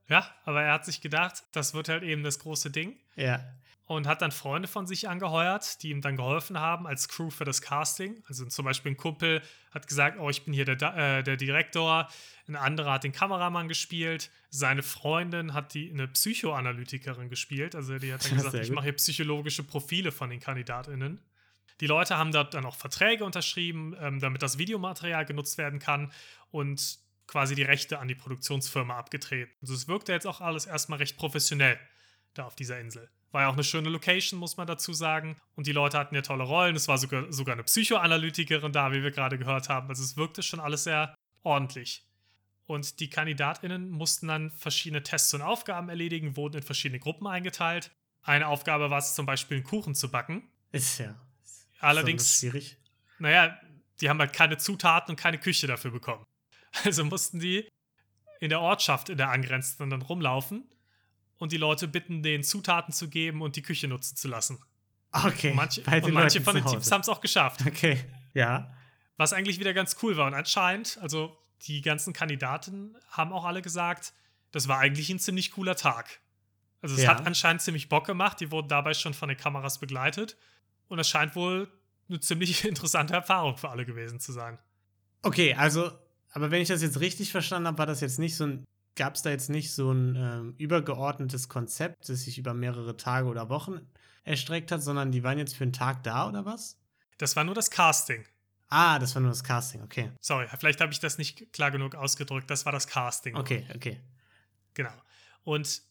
Ja, 0.08 0.30
aber 0.44 0.62
er 0.62 0.74
hat 0.74 0.84
sich 0.84 1.00
gedacht, 1.00 1.42
das 1.52 1.74
wird 1.74 1.88
halt 1.88 2.02
eben 2.04 2.22
das 2.22 2.38
große 2.38 2.70
Ding. 2.70 2.96
Ja. 3.16 3.40
und 3.86 4.06
hat 4.06 4.22
dann 4.22 4.30
Freunde 4.32 4.68
von 4.68 4.86
sich 4.86 5.08
angeheuert, 5.08 5.82
die 5.82 5.90
ihm 5.90 6.00
dann 6.00 6.16
geholfen 6.16 6.58
haben 6.58 6.86
als 6.86 7.08
Crew 7.08 7.30
für 7.30 7.44
das 7.44 7.60
Casting. 7.60 8.22
Also 8.28 8.46
zum 8.46 8.64
Beispiel 8.64 8.92
ein 8.92 8.96
Kumpel 8.96 9.42
hat 9.72 9.86
gesagt, 9.88 10.18
oh, 10.20 10.30
ich 10.30 10.44
bin 10.44 10.54
hier 10.54 10.64
der, 10.64 10.96
äh, 10.96 11.22
der 11.22 11.36
Direktor. 11.36 12.08
Ein 12.46 12.56
anderer 12.56 12.92
hat 12.92 13.04
den 13.04 13.12
Kameramann 13.12 13.66
gespielt. 13.68 14.30
Seine 14.50 14.82
Freundin 14.82 15.52
hat 15.52 15.74
die 15.74 15.90
eine 15.90 16.06
Psychoanalytikerin 16.08 17.28
gespielt. 17.28 17.74
Also 17.74 17.98
die 17.98 18.12
hat 18.12 18.24
dann 18.24 18.36
gesagt, 18.36 18.54
ich 18.54 18.70
mache 18.70 18.84
hier 18.84 18.94
psychologische 18.94 19.64
Profile 19.64 20.12
von 20.12 20.30
den 20.30 20.40
KandidatInnen. 20.40 21.20
Die 21.80 21.86
Leute 21.86 22.16
haben 22.16 22.32
dort 22.32 22.54
dann 22.54 22.64
auch 22.64 22.76
Verträge 22.76 23.24
unterschrieben, 23.24 23.96
ähm, 24.00 24.20
damit 24.20 24.42
das 24.42 24.58
Videomaterial 24.58 25.24
genutzt 25.24 25.58
werden 25.58 25.78
kann 25.78 26.12
und 26.50 26.98
quasi 27.26 27.54
die 27.54 27.62
Rechte 27.62 27.98
an 27.98 28.08
die 28.08 28.14
Produktionsfirma 28.14 28.96
abgetreten. 28.96 29.52
Also 29.62 29.74
es 29.74 29.88
wirkte 29.88 30.12
jetzt 30.12 30.26
auch 30.26 30.40
alles 30.40 30.66
erstmal 30.66 30.98
recht 30.98 31.16
professionell 31.16 31.78
da 32.34 32.44
auf 32.44 32.56
dieser 32.56 32.78
Insel. 32.78 33.08
War 33.32 33.42
ja 33.42 33.48
auch 33.48 33.54
eine 33.54 33.64
schöne 33.64 33.88
Location, 33.88 34.38
muss 34.38 34.56
man 34.56 34.66
dazu 34.66 34.92
sagen. 34.92 35.36
Und 35.56 35.66
die 35.66 35.72
Leute 35.72 35.98
hatten 35.98 36.14
ja 36.14 36.22
tolle 36.22 36.44
Rollen. 36.44 36.76
Es 36.76 36.86
war 36.86 36.98
sogar, 36.98 37.32
sogar 37.32 37.54
eine 37.54 37.64
Psychoanalytikerin 37.64 38.72
da, 38.72 38.92
wie 38.92 39.02
wir 39.02 39.10
gerade 39.10 39.38
gehört 39.38 39.68
haben. 39.68 39.88
Also 39.88 40.04
es 40.04 40.16
wirkte 40.16 40.42
schon 40.42 40.60
alles 40.60 40.84
sehr 40.84 41.14
ordentlich. 41.42 42.06
Und 42.66 43.00
die 43.00 43.10
KandidatInnen 43.10 43.90
mussten 43.90 44.28
dann 44.28 44.50
verschiedene 44.52 45.02
Tests 45.02 45.34
und 45.34 45.42
Aufgaben 45.42 45.88
erledigen, 45.88 46.36
wurden 46.36 46.58
in 46.58 46.62
verschiedene 46.62 47.00
Gruppen 47.00 47.26
eingeteilt. 47.26 47.90
Eine 48.22 48.46
Aufgabe 48.46 48.90
war 48.90 48.98
es 48.98 49.14
zum 49.14 49.26
Beispiel, 49.26 49.58
einen 49.58 49.66
Kuchen 49.66 49.94
zu 49.94 50.10
backen. 50.10 50.48
Ist 50.72 50.98
ja. 50.98 51.14
Allerdings 51.80 52.38
schwierig. 52.38 52.76
naja, 53.18 53.58
die 54.00 54.08
haben 54.08 54.18
halt 54.18 54.32
keine 54.32 54.56
Zutaten 54.58 55.12
und 55.12 55.16
keine 55.16 55.38
Küche 55.38 55.66
dafür 55.66 55.90
bekommen. 55.90 56.24
Also 56.84 57.04
mussten 57.04 57.38
die 57.38 57.68
in 58.40 58.48
der 58.48 58.60
Ortschaft, 58.60 59.08
in 59.08 59.16
der 59.16 59.30
angrenzenden, 59.30 59.90
dann 59.90 60.02
rumlaufen 60.02 60.64
und 61.38 61.52
die 61.52 61.56
Leute 61.56 61.86
bitten, 61.86 62.22
denen 62.24 62.42
Zutaten 62.42 62.92
zu 62.92 63.08
geben 63.08 63.42
und 63.42 63.54
die 63.54 63.62
Küche 63.62 63.86
nutzen 63.86 64.16
zu 64.16 64.26
lassen. 64.26 64.58
Okay. 65.12 65.50
Und 65.50 65.56
manche, 65.56 65.82
und 65.82 66.12
manche 66.12 66.40
von 66.40 66.56
den 66.56 66.66
Teams 66.66 66.90
haben 66.90 67.02
es 67.02 67.08
auch 67.08 67.20
geschafft. 67.20 67.64
Okay. 67.64 68.04
Ja. 68.34 68.74
Was 69.16 69.32
eigentlich 69.32 69.60
wieder 69.60 69.72
ganz 69.72 69.96
cool 70.02 70.16
war. 70.16 70.26
Und 70.26 70.34
anscheinend, 70.34 70.98
also 71.00 71.38
die 71.62 71.80
ganzen 71.80 72.12
Kandidaten 72.12 72.96
haben 73.08 73.32
auch 73.32 73.44
alle 73.44 73.62
gesagt, 73.62 74.12
das 74.50 74.66
war 74.66 74.80
eigentlich 74.80 75.08
ein 75.10 75.20
ziemlich 75.20 75.52
cooler 75.52 75.76
Tag. 75.76 76.20
Also 76.82 76.96
es 76.96 77.02
Ja. 77.02 77.10
hat 77.10 77.24
anscheinend 77.24 77.62
ziemlich 77.62 77.88
Bock 77.88 78.04
gemacht. 78.06 78.40
Die 78.40 78.50
wurden 78.50 78.66
dabei 78.68 78.92
schon 78.94 79.14
von 79.14 79.28
den 79.28 79.38
Kameras 79.38 79.78
begleitet. 79.78 80.36
Und 80.88 80.98
es 80.98 81.08
scheint 81.08 81.34
wohl 81.36 81.68
eine 82.08 82.20
ziemlich 82.20 82.64
interessante 82.68 83.14
Erfahrung 83.14 83.56
für 83.56 83.70
alle 83.70 83.84
gewesen 83.84 84.20
zu 84.20 84.32
sein. 84.32 84.58
Okay, 85.22 85.54
also, 85.54 85.90
aber 86.32 86.50
wenn 86.50 86.60
ich 86.60 86.68
das 86.68 86.82
jetzt 86.82 87.00
richtig 87.00 87.32
verstanden 87.32 87.68
habe, 87.68 87.78
war 87.78 87.86
das 87.86 88.00
jetzt 88.00 88.18
nicht 88.18 88.36
so 88.36 88.44
ein, 88.46 88.64
gab 88.94 89.14
es 89.14 89.22
da 89.22 89.30
jetzt 89.30 89.50
nicht 89.50 89.72
so 89.72 89.90
ein 89.90 90.16
ähm, 90.16 90.54
übergeordnetes 90.58 91.48
Konzept, 91.48 92.08
das 92.08 92.22
sich 92.22 92.38
über 92.38 92.54
mehrere 92.54 92.96
Tage 92.96 93.28
oder 93.28 93.48
Wochen 93.48 93.80
erstreckt 94.24 94.70
hat, 94.72 94.82
sondern 94.82 95.12
die 95.12 95.22
waren 95.22 95.38
jetzt 95.38 95.56
für 95.56 95.64
einen 95.64 95.72
Tag 95.72 96.02
da 96.02 96.28
oder 96.28 96.44
was? 96.44 96.78
Das 97.18 97.36
war 97.36 97.44
nur 97.44 97.54
das 97.54 97.70
Casting. 97.70 98.24
Ah, 98.68 98.98
das 98.98 99.14
war 99.14 99.22
nur 99.22 99.30
das 99.30 99.44
Casting, 99.44 99.82
okay. 99.82 100.10
Sorry, 100.20 100.46
vielleicht 100.58 100.80
habe 100.80 100.92
ich 100.92 100.98
das 100.98 101.18
nicht 101.18 101.52
klar 101.52 101.70
genug 101.70 101.94
ausgedrückt. 101.94 102.50
Das 102.50 102.64
war 102.64 102.72
das 102.72 102.86
Casting. 102.86 103.36
Okay, 103.36 103.66
okay. 103.74 104.00
Genau. 104.74 104.92
Und 105.44 105.82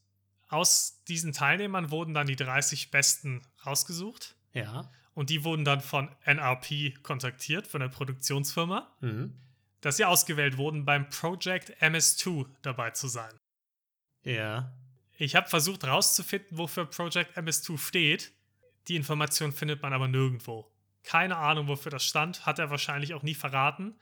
aus 0.49 1.01
diesen 1.07 1.31
Teilnehmern 1.31 1.91
wurden 1.91 2.13
dann 2.13 2.27
die 2.27 2.35
30 2.35 2.91
Besten 2.91 3.41
rausgesucht. 3.65 4.35
Ja. 4.53 4.91
Und 5.13 5.29
die 5.29 5.43
wurden 5.43 5.65
dann 5.65 5.81
von 5.81 6.09
NRP 6.25 7.01
kontaktiert, 7.03 7.67
von 7.67 7.81
der 7.81 7.89
Produktionsfirma, 7.89 8.95
Mhm. 9.01 9.33
dass 9.81 9.97
sie 9.97 10.05
ausgewählt 10.05 10.57
wurden, 10.57 10.85
beim 10.85 11.09
Project 11.09 11.79
MS2 11.81 12.47
dabei 12.61 12.91
zu 12.91 13.07
sein. 13.07 13.33
Ja. 14.23 14.73
Ich 15.17 15.35
habe 15.35 15.47
versucht 15.49 15.83
herauszufinden, 15.83 16.57
wofür 16.57 16.85
Project 16.85 17.37
MS2 17.37 17.77
steht. 17.77 18.31
Die 18.87 18.95
Information 18.95 19.51
findet 19.51 19.81
man 19.81 19.93
aber 19.93 20.07
nirgendwo. 20.07 20.71
Keine 21.03 21.37
Ahnung, 21.37 21.67
wofür 21.67 21.91
das 21.91 22.05
stand, 22.05 22.45
hat 22.45 22.59
er 22.59 22.69
wahrscheinlich 22.69 23.13
auch 23.13 23.23
nie 23.23 23.35
verraten, 23.35 23.95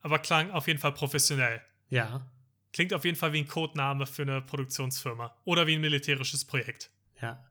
aber 0.00 0.18
klang 0.18 0.50
auf 0.50 0.66
jeden 0.68 0.78
Fall 0.78 0.92
professionell. 0.92 1.62
Ja. 1.88 2.30
Klingt 2.72 2.92
auf 2.92 3.04
jeden 3.04 3.16
Fall 3.16 3.32
wie 3.32 3.38
ein 3.40 3.48
Codename 3.48 4.06
für 4.06 4.22
eine 4.22 4.42
Produktionsfirma 4.42 5.34
oder 5.44 5.66
wie 5.66 5.74
ein 5.74 5.80
militärisches 5.80 6.44
Projekt. 6.44 6.90
Ja. 7.22 7.42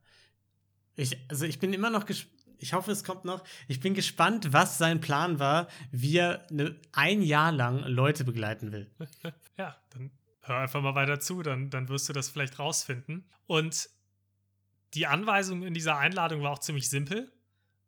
Ich, 0.96 1.18
also 1.30 1.46
ich 1.46 1.60
bin 1.60 1.74
immer 1.74 1.90
noch 1.90 2.06
gespannt. 2.06 2.32
Ich 2.58 2.72
hoffe, 2.74 2.92
es 2.92 3.04
kommt 3.04 3.26
noch. 3.26 3.44
Ich 3.68 3.82
bin 3.82 3.94
gespannt, 3.94 4.54
was 4.54 4.78
sein 4.78 5.02
Plan 5.02 5.40
war, 5.40 5.68
wie 5.92 6.18
er 6.18 6.48
ne, 6.50 6.74
ein 6.94 7.22
Jahr 7.22 7.52
lang 7.52 7.80
Leute 7.84 8.24
begleiten 8.24 8.72
will. 8.72 8.90
Ja, 9.58 9.76
dann 9.92 10.10
hör 10.42 10.60
einfach 10.60 10.82
mal 10.82 10.96
weiter 10.96 11.20
zu, 11.20 11.42
dann, 11.42 11.70
dann 11.70 11.90
wirst 11.90 12.08
du 12.10 12.14
das 12.14 12.30
vielleicht 12.30 12.58
rausfinden. 12.60 13.26
Und 13.48 13.90
die 14.94 15.06
Anweisung 15.08 15.64
in 15.64 15.74
dieser 15.74 15.98
Einladung 15.98 16.42
war 16.44 16.52
auch 16.52 16.60
ziemlich 16.60 16.90
simpel, 16.90 17.32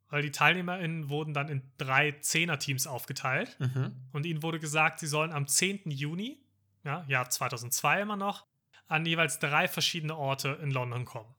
weil 0.09 0.21
die 0.21 0.31
TeilnehmerInnen 0.31 1.09
wurden 1.09 1.33
dann 1.33 1.47
in 1.49 1.61
drei 1.77 2.11
Zehner-Teams 2.11 2.87
aufgeteilt 2.87 3.57
Mhm. 3.59 3.93
und 4.13 4.25
ihnen 4.25 4.43
wurde 4.43 4.59
gesagt, 4.59 4.99
sie 4.99 5.07
sollen 5.07 5.31
am 5.31 5.47
10. 5.47 5.91
Juni, 5.91 6.41
ja, 6.83 7.05
Jahr 7.07 7.29
2002 7.29 8.01
immer 8.01 8.15
noch, 8.17 8.45
an 8.87 9.05
jeweils 9.05 9.39
drei 9.39 9.67
verschiedene 9.67 10.15
Orte 10.15 10.57
in 10.61 10.71
London 10.71 11.03
kommen. 11.05 11.33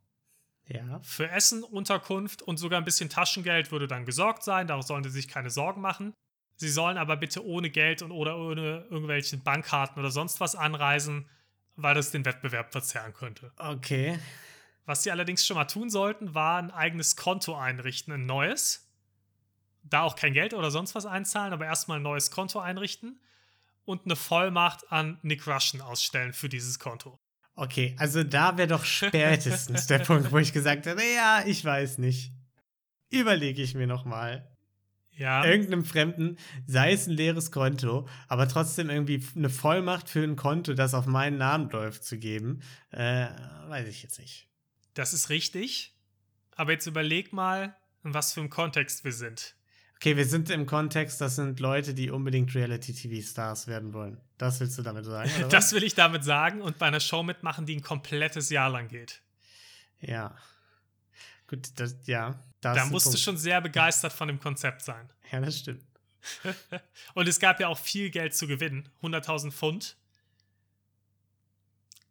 Ja. 0.69 1.01
Für 1.03 1.31
Essen, 1.31 1.65
Unterkunft 1.65 2.43
und 2.43 2.59
sogar 2.59 2.79
ein 2.79 2.85
bisschen 2.85 3.09
Taschengeld 3.09 3.73
würde 3.73 3.89
dann 3.89 4.05
gesorgt 4.05 4.45
sein, 4.45 4.67
darauf 4.67 4.85
sollen 4.85 5.03
sie 5.03 5.11
sich 5.11 5.27
keine 5.27 5.51
Sorgen 5.51 5.81
machen. 5.81 6.15
Sie 6.57 6.69
sollen 6.69 6.99
aber 6.99 7.17
bitte 7.17 7.45
ohne 7.45 7.71
Geld 7.71 8.03
und 8.03 8.11
oder 8.11 8.37
ohne 8.37 8.87
irgendwelche 8.91 9.39
Bankkarten 9.39 9.99
oder 9.99 10.11
sonst 10.11 10.41
was 10.41 10.57
anreisen, 10.57 11.29
weil 11.77 11.95
das 11.95 12.11
den 12.11 12.25
Wettbewerb 12.25 12.73
verzerren 12.73 13.15
könnte. 13.15 13.53
Okay. 13.57 14.19
Was 14.85 15.03
sie 15.03 15.11
allerdings 15.11 15.47
schon 15.47 15.57
mal 15.57 15.67
tun 15.67 15.89
sollten, 15.89 16.35
war 16.35 16.59
ein 16.59 16.71
eigenes 16.71 17.17
Konto 17.17 17.57
einrichten, 17.57 18.13
ein 18.13 18.27
neues. 18.27 18.91
Da 19.85 20.03
auch 20.03 20.17
kein 20.17 20.35
Geld 20.35 20.53
oder 20.53 20.71
sonst 20.71 20.95
was 20.95 21.07
einzahlen, 21.07 21.53
aber 21.53 21.65
erstmal 21.67 21.99
ein 21.99 22.03
neues 22.03 22.31
Konto 22.31 22.59
einrichten 22.59 23.21
und 23.85 24.05
eine 24.05 24.17
Vollmacht 24.17 24.91
an 24.93 25.19
Nick 25.23 25.47
Russian 25.47 25.81
ausstellen 25.81 26.33
für 26.33 26.49
dieses 26.49 26.79
Konto. 26.79 27.19
Okay, 27.59 27.97
also 27.99 28.23
da 28.23 28.57
wäre 28.57 28.69
doch 28.69 28.85
spätestens 28.85 29.89
der 29.89 29.99
Punkt, 30.07 30.31
wo 30.31 30.39
ich 30.39 30.53
gesagt 30.53 30.87
habe, 30.87 31.03
ja, 31.03 31.43
ich 31.45 31.65
weiß 31.65 31.99
nicht. 31.99 32.33
Überlege 33.11 33.63
ich 33.63 33.75
mir 33.75 33.89
noch 33.89 34.05
mal. 34.05 34.49
Ja. 35.11 35.45
Irgendeinem 35.45 35.85
Fremden, 35.85 36.39
sei 36.69 36.93
es 36.93 37.09
ein 37.09 37.15
leeres 37.15 37.51
Konto, 37.51 38.09
aber 38.29 38.47
trotzdem 38.47 38.91
irgendwie 38.91 39.27
eine 39.35 39.51
Vollmacht 39.51 40.09
für 40.09 40.23
ein 40.23 40.37
Konto, 40.37 40.75
das 40.75 40.95
auf 40.95 41.07
meinen 41.07 41.37
Namen 41.37 41.69
läuft, 41.71 42.05
zu 42.05 42.17
geben, 42.17 42.61
äh, 42.93 43.27
weiß 43.67 43.89
ich 43.89 44.05
jetzt 44.05 44.21
nicht. 44.21 44.49
Das 44.95 45.13
ist 45.13 45.29
richtig. 45.29 45.97
Aber 46.55 46.71
jetzt 46.71 46.87
überleg 46.87 47.33
mal, 47.33 47.77
in 48.05 48.15
was 48.15 48.35
für 48.35 48.41
einem 48.41 48.51
Kontext 48.51 49.03
wir 49.03 49.13
sind. 49.13 49.57
Okay, 50.01 50.17
wir 50.17 50.27
sind 50.27 50.49
im 50.51 50.65
Kontext, 50.65 51.21
das 51.21 51.35
sind 51.35 51.59
Leute, 51.59 51.93
die 51.93 52.11
unbedingt 52.11 52.55
Reality-TV-Stars 52.55 53.67
werden 53.67 53.93
wollen. 53.93 54.21
Das 54.37 54.61
willst 54.61 54.79
du 54.79 54.83
damit 54.83 55.05
sagen? 55.05 55.29
Das 55.51 55.73
will 55.73 55.83
ich 55.83 55.97
damit 55.97 56.23
sagen 56.23 56.63
und 56.63 56.79
bei 56.79 56.87
einer 56.87 57.01
Show 57.01 57.25
mitmachen, 57.25 57.67
die 57.67 57.75
ein 57.75 57.83
komplettes 57.83 58.49
Jahr 58.49 58.71
lang 58.71 58.87
geht. 58.87 59.23
Ja. 60.01 60.37
Gut, 61.49 61.71
das, 61.75 61.97
ja. 62.07 62.39
Da, 62.61 62.75
Da 62.75 62.87
musst 62.87 63.07
du 63.07 63.11
Punkt. 63.11 63.25
schon 63.25 63.37
sehr 63.37 63.61
begeistert 63.61 64.13
von 64.13 64.29
dem 64.29 64.39
Konzept 64.39 64.83
sein. 64.83 65.11
Ja, 65.33 65.41
das 65.41 65.59
stimmt. 65.59 65.83
Und 67.15 67.27
es 67.27 67.41
gab 67.41 67.59
ja 67.59 67.67
auch 67.67 67.79
viel 67.79 68.11
Geld 68.11 68.37
zu 68.37 68.47
gewinnen. 68.47 68.89
100.000 69.03 69.51
Pfund. 69.51 69.97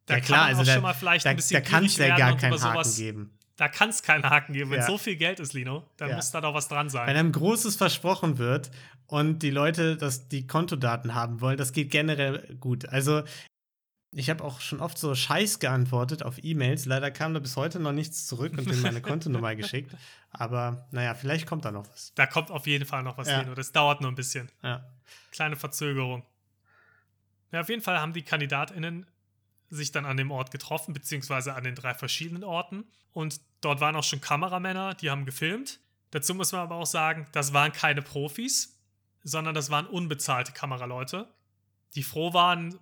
Da 0.07 0.15
ja, 0.15 0.19
klar, 0.19 0.39
kann 0.39 0.39
man 0.39 0.49
also 0.49 0.61
auch 0.61 0.65
da, 0.65 0.73
schon 0.73 0.83
mal 0.83 0.93
vielleicht 0.93 1.25
da, 1.25 1.29
ein 1.29 1.35
bisschen 1.37 1.63
da 1.63 1.69
kann 1.69 1.85
es 1.85 1.95
ja 1.95 2.17
gar 2.17 2.35
keinen 2.35 2.61
Haken 2.61 2.95
geben. 2.95 3.37
Da 3.57 3.67
kann 3.67 3.89
es 3.89 4.03
keinen 4.03 4.23
Haken 4.23 4.53
geben. 4.53 4.69
Wenn 4.71 4.79
Ja. 4.79 4.85
so 4.87 4.97
viel 4.97 5.15
Geld 5.15 5.39
ist, 5.39 5.53
Lino, 5.53 5.83
dann 5.97 6.09
Ja. 6.09 6.15
muss 6.15 6.31
da 6.31 6.41
doch 6.41 6.53
was 6.53 6.67
dran 6.67 6.89
sein. 6.89 7.07
Wenn 7.07 7.17
einem 7.17 7.31
Großes 7.31 7.75
versprochen 7.75 8.37
wird 8.37 8.71
und 9.07 9.39
die 9.43 9.49
Leute 9.49 9.97
das, 9.97 10.27
die 10.29 10.45
Kontodaten 10.47 11.15
haben 11.15 11.41
wollen, 11.41 11.57
das 11.57 11.73
geht 11.73 11.89
generell 11.91 12.55
gut. 12.59 12.87
Also, 12.89 13.23
ich 14.15 14.29
habe 14.29 14.43
auch 14.43 14.61
schon 14.61 14.79
oft 14.79 14.97
so 14.97 15.13
Scheiß 15.15 15.59
geantwortet 15.59 16.23
auf 16.23 16.41
E-Mails. 16.43 16.85
Leider 16.85 17.11
kam 17.11 17.33
da 17.33 17.39
bis 17.39 17.55
heute 17.57 17.79
noch 17.79 17.91
nichts 17.91 18.25
zurück 18.25 18.53
und 18.57 18.65
mir 18.67 18.75
meine 18.77 19.01
Kontonummer 19.01 19.55
geschickt. 19.55 19.91
Aber 20.31 20.87
naja, 20.91 21.13
vielleicht 21.13 21.45
kommt 21.47 21.65
da 21.65 21.71
noch 21.71 21.87
was. 21.91 22.13
Da 22.15 22.25
kommt 22.27 22.51
auf 22.51 22.67
jeden 22.67 22.85
Fall 22.85 23.03
noch 23.03 23.17
was, 23.17 23.27
Ja. 23.27 23.41
Lino. 23.41 23.53
Das 23.55 23.71
dauert 23.71 24.01
nur 24.01 24.11
ein 24.11 24.15
bisschen. 24.15 24.49
Ja. 24.63 24.85
Kleine 25.31 25.55
Verzögerung. 25.55 26.23
Ja, 27.51 27.61
auf 27.61 27.69
jeden 27.69 27.81
Fall 27.81 27.99
haben 27.99 28.13
die 28.13 28.23
KandidatInnen 28.23 29.05
sich 29.69 29.91
dann 29.91 30.05
an 30.05 30.17
dem 30.17 30.31
Ort 30.31 30.51
getroffen, 30.51 30.93
beziehungsweise 30.93 31.53
an 31.53 31.63
den 31.63 31.75
drei 31.75 31.93
verschiedenen 31.93 32.43
Orten. 32.43 32.85
Und 33.11 33.41
dort 33.61 33.81
waren 33.81 33.95
auch 33.95 34.03
schon 34.03 34.21
Kameramänner, 34.21 34.93
die 34.93 35.09
haben 35.09 35.25
gefilmt. 35.25 35.79
Dazu 36.11 36.33
muss 36.33 36.51
man 36.51 36.61
aber 36.61 36.75
auch 36.75 36.85
sagen, 36.85 37.27
das 37.33 37.53
waren 37.53 37.71
keine 37.71 38.01
Profis, 38.01 38.79
sondern 39.23 39.53
das 39.53 39.69
waren 39.69 39.85
unbezahlte 39.87 40.53
Kameraleute, 40.53 41.27
die 41.95 42.03
froh 42.03 42.33
waren, 42.33 42.79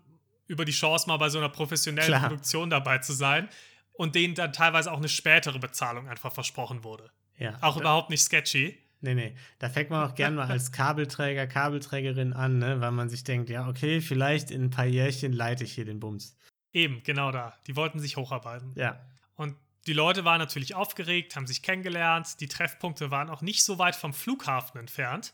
über 0.47 0.63
die 0.63 0.71
Chance 0.71 1.07
mal 1.07 1.17
bei 1.17 1.29
so 1.29 1.39
einer 1.39 1.49
professionellen 1.49 2.07
Klar. 2.07 2.21
Produktion 2.21 2.69
dabei 2.69 2.99
zu 2.99 3.13
sein 3.13 3.49
und 3.93 4.13
denen 4.13 4.35
dann 4.35 4.53
teilweise 4.53 4.91
auch 4.91 4.97
eine 4.97 5.09
spätere 5.09 5.57
Bezahlung 5.57 6.07
einfach 6.07 6.31
versprochen 6.33 6.83
wurde. 6.83 7.09
ja. 7.37 7.57
Auch 7.61 7.77
überhaupt 7.77 8.09
nicht 8.09 8.21
sketchy. 8.21 8.77
Nee, 9.01 9.15
nee. 9.15 9.35
Da 9.59 9.69
fängt 9.69 9.89
man 9.89 10.07
auch 10.09 10.15
gern 10.15 10.35
mal 10.35 10.47
als 10.47 10.71
Kabelträger, 10.71 11.47
Kabelträgerin 11.47 12.33
an, 12.33 12.57
ne? 12.57 12.81
weil 12.81 12.91
man 12.91 13.09
sich 13.09 13.23
denkt, 13.23 13.49
ja, 13.49 13.67
okay, 13.67 14.01
vielleicht 14.01 14.51
in 14.51 14.63
ein 14.63 14.69
paar 14.69 14.85
Jährchen 14.85 15.33
leite 15.33 15.63
ich 15.63 15.73
hier 15.73 15.85
den 15.85 15.99
Bums. 15.99 16.35
Eben, 16.75 17.01
genau 17.03 17.31
da. 17.31 17.57
Die 17.67 17.77
wollten 17.77 17.99
sich 17.99 18.17
hocharbeiten. 18.17 18.73
Ja. 18.75 18.99
Und 19.35 19.55
die 19.87 19.93
Leute 19.93 20.25
waren 20.25 20.39
natürlich 20.39 20.75
aufgeregt, 20.75 21.37
haben 21.37 21.47
sich 21.47 21.61
kennengelernt. 21.61 22.41
Die 22.41 22.49
Treffpunkte 22.49 23.11
waren 23.11 23.29
auch 23.29 23.41
nicht 23.41 23.63
so 23.63 23.79
weit 23.79 23.95
vom 23.95 24.13
Flughafen 24.13 24.77
entfernt. 24.77 25.33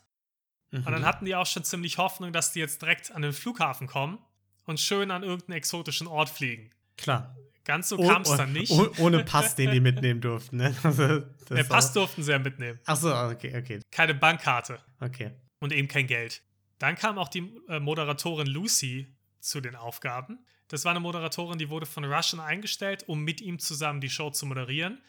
Mhm. 0.70 0.86
Und 0.86 0.92
dann 0.92 1.04
hatten 1.04 1.26
die 1.26 1.36
auch 1.36 1.48
schon 1.48 1.64
ziemlich 1.64 1.98
Hoffnung, 1.98 2.32
dass 2.32 2.54
die 2.54 2.60
jetzt 2.60 2.84
direkt 2.84 3.12
an 3.12 3.24
den 3.24 3.34
Flughafen 3.34 3.88
kommen 3.88 4.20
und 4.66 4.80
schön 4.80 5.10
an 5.10 5.24
irgendeinen 5.24 5.58
exotischen 5.58 6.06
Ort 6.06 6.30
fliegen. 6.30 6.70
Klar. 6.96 7.36
Ganz 7.64 7.90
so 7.90 7.98
Oh, 7.98 8.08
kam 8.08 8.22
es 8.22 8.30
oh, 8.30 8.38
dann 8.38 8.54
nicht. 8.54 8.72
oh, 8.72 8.90
ohne 9.00 9.24
Pass, 9.24 9.56
den 9.56 9.72
die 9.72 9.80
mitnehmen 9.80 10.22
durften. 10.22 10.58
Ne? 10.58 10.76
Also, 10.84 11.24
ist 11.50 11.70
Pass 11.70 11.92
durften 11.94 12.22
sie 12.22 12.32
ja 12.32 12.40
mitnehmen. 12.40 12.80
Ach 12.86 12.98
so, 12.98 13.16
okay, 13.16 13.58
okay, 13.58 13.80
Keine 13.90 14.14
Bankkarte 14.14 14.80
okay. 15.00 15.32
und 15.60 15.74
eben 15.74 15.88
kein 15.88 16.06
Geld. 16.06 16.44
Dann 16.78 16.96
kam 16.96 17.18
auch 17.18 17.30
die 17.30 17.52
äh, 17.68 17.80
Moderatorin 17.80 18.48
Lucy 18.48 19.16
zu 19.40 19.60
den 19.60 19.76
Aufgaben. 19.76 20.40
Das 20.72 20.86
war 20.86 20.92
eine 20.92 21.02
Moderatorin, 21.02 21.60
die 21.60 21.70
wurde 21.70 21.86
von 21.86 22.06
Russian 22.06 22.40
eingestellt, 22.40 23.04
um 23.08 23.24
mit 23.24 23.42
ihm 23.42 23.60
zusammen 23.60 24.00
die 24.00 24.10
Show 24.10 24.30
zu 24.30 24.46
moderieren. 24.46 25.02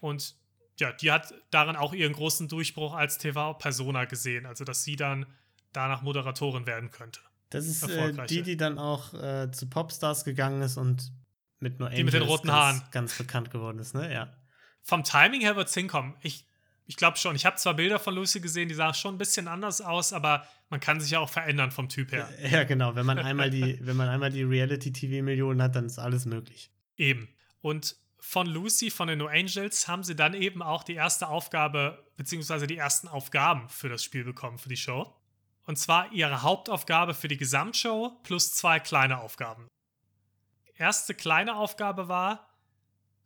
Und 0.00 0.36
ja, 0.78 0.92
die 0.92 1.10
hat 1.10 1.32
darin 1.50 1.76
auch 1.76 1.94
ihren 1.94 2.12
großen 2.12 2.46
Durchbruch 2.46 2.92
als 2.92 3.16
TV-Persona 3.16 4.04
gesehen, 4.04 4.44
also 4.44 4.64
dass 4.64 4.84
sie 4.84 4.96
dann 4.96 5.24
danach 5.72 6.02
Moderatorin 6.02 6.66
werden 6.66 6.90
könnte. 6.90 7.20
Das 7.48 7.66
ist 7.66 7.82
äh, 7.88 8.26
die, 8.26 8.42
die 8.42 8.58
dann 8.58 8.78
auch 8.78 9.14
äh, 9.14 9.50
zu 9.50 9.66
Popstars 9.66 10.24
gegangen 10.24 10.60
ist 10.60 10.76
und 10.76 11.10
mit 11.58 11.80
No 11.80 11.88
Die 11.88 12.04
mit 12.04 12.12
den 12.12 12.22
Angels 12.22 12.30
roten 12.30 12.48
ganz, 12.48 12.58
Haaren. 12.58 12.82
ganz 12.90 13.16
bekannt 13.16 13.50
geworden 13.50 13.78
ist, 13.78 13.94
ne? 13.94 14.12
Ja. 14.12 14.36
Vom 14.82 15.04
Timing 15.04 15.40
her 15.40 15.56
wird 15.56 15.68
es 15.68 15.74
hinkommen. 15.74 16.16
Ich, 16.20 16.44
ich 16.86 16.96
glaube 16.96 17.16
schon. 17.16 17.36
Ich 17.36 17.46
habe 17.46 17.56
zwar 17.56 17.74
Bilder 17.74 17.98
von 17.98 18.14
Lucy 18.14 18.40
gesehen, 18.40 18.68
die 18.68 18.74
sahen 18.74 18.94
schon 18.94 19.14
ein 19.14 19.18
bisschen 19.18 19.48
anders 19.48 19.80
aus, 19.80 20.12
aber 20.12 20.46
man 20.68 20.80
kann 20.80 21.00
sich 21.00 21.10
ja 21.10 21.20
auch 21.20 21.28
verändern 21.28 21.70
vom 21.70 21.88
Typ 21.88 22.12
her. 22.12 22.28
Ja, 22.50 22.64
genau. 22.64 22.94
Wenn 22.94 23.06
man 23.06 23.18
einmal 23.18 23.50
die, 23.50 23.78
wenn 23.82 23.96
man 23.96 24.08
einmal 24.08 24.30
die 24.30 24.42
Reality-TV-Millionen 24.42 25.62
hat, 25.62 25.76
dann 25.76 25.86
ist 25.86 25.98
alles 25.98 26.26
möglich. 26.26 26.70
Eben. 26.96 27.28
Und 27.60 27.96
von 28.18 28.46
Lucy, 28.46 28.90
von 28.90 29.08
den 29.08 29.18
No 29.18 29.26
Angels, 29.26 29.88
haben 29.88 30.04
sie 30.04 30.14
dann 30.14 30.34
eben 30.34 30.62
auch 30.62 30.84
die 30.84 30.94
erste 30.94 31.28
Aufgabe, 31.28 32.06
beziehungsweise 32.16 32.66
die 32.66 32.76
ersten 32.76 33.08
Aufgaben 33.08 33.68
für 33.68 33.88
das 33.88 34.04
Spiel 34.04 34.24
bekommen, 34.24 34.58
für 34.58 34.68
die 34.68 34.76
Show. 34.76 35.14
Und 35.64 35.76
zwar 35.76 36.12
ihre 36.12 36.42
Hauptaufgabe 36.42 37.14
für 37.14 37.28
die 37.28 37.36
Gesamtshow 37.36 38.18
plus 38.22 38.52
zwei 38.52 38.80
kleine 38.80 39.20
Aufgaben. 39.20 39.68
Erste 40.76 41.14
kleine 41.14 41.56
Aufgabe 41.56 42.08
war, 42.08 42.51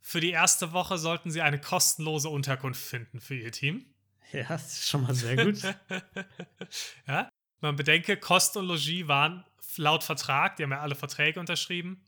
für 0.01 0.19
die 0.21 0.31
erste 0.31 0.71
Woche 0.73 0.97
sollten 0.97 1.31
sie 1.31 1.41
eine 1.41 1.59
kostenlose 1.59 2.29
Unterkunft 2.29 2.81
finden 2.81 3.19
für 3.19 3.35
ihr 3.35 3.51
Team. 3.51 3.85
Ja, 4.31 4.43
das 4.49 4.73
ist 4.79 4.89
schon 4.89 5.03
mal 5.03 5.13
sehr 5.15 5.35
gut. 5.45 5.61
ja, 7.07 7.29
man 7.61 7.75
bedenke, 7.75 8.17
Kost 8.17 8.57
und 8.57 8.65
Logis 8.67 9.07
waren 9.07 9.43
laut 9.77 10.03
Vertrag, 10.03 10.55
die 10.57 10.63
haben 10.63 10.71
ja 10.71 10.79
alle 10.79 10.95
Verträge 10.95 11.39
unterschrieben, 11.39 12.01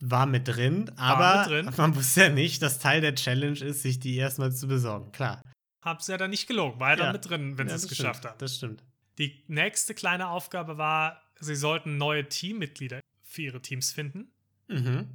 War 0.00 0.26
mit 0.26 0.46
drin, 0.46 0.90
aber 0.96 1.40
mit 1.40 1.66
drin. 1.66 1.74
man 1.76 1.96
wusste 1.96 2.22
ja 2.24 2.28
nicht, 2.28 2.60
dass 2.62 2.78
Teil 2.78 3.00
der 3.00 3.14
Challenge 3.14 3.58
ist, 3.60 3.82
sich 3.82 3.98
die 3.98 4.16
erstmal 4.16 4.52
zu 4.52 4.68
besorgen. 4.68 5.10
Klar. 5.12 5.42
haben 5.80 6.00
sie 6.00 6.12
ja 6.12 6.18
dann 6.18 6.30
nicht 6.30 6.46
gelogen, 6.48 6.78
war 6.80 6.90
ja, 6.90 6.96
dann 6.96 7.06
Ja. 7.06 7.12
mit 7.14 7.28
drin, 7.28 7.56
wenn 7.56 7.68
Ja, 7.68 7.78
sie 7.78 7.84
es 7.86 7.88
geschafft 7.88 8.18
stimmt. 8.20 8.32
haben. 8.32 8.38
Das 8.40 8.56
stimmt. 8.56 8.84
Die 9.18 9.42
nächste 9.48 9.94
kleine 9.94 10.28
Aufgabe 10.28 10.76
war, 10.76 11.22
sie 11.40 11.56
sollten 11.56 11.96
neue 11.96 12.28
Teammitglieder 12.28 13.00
für 13.24 13.42
ihre 13.42 13.62
Teams 13.62 13.90
finden. 13.92 14.30
Mhm. 14.68 15.08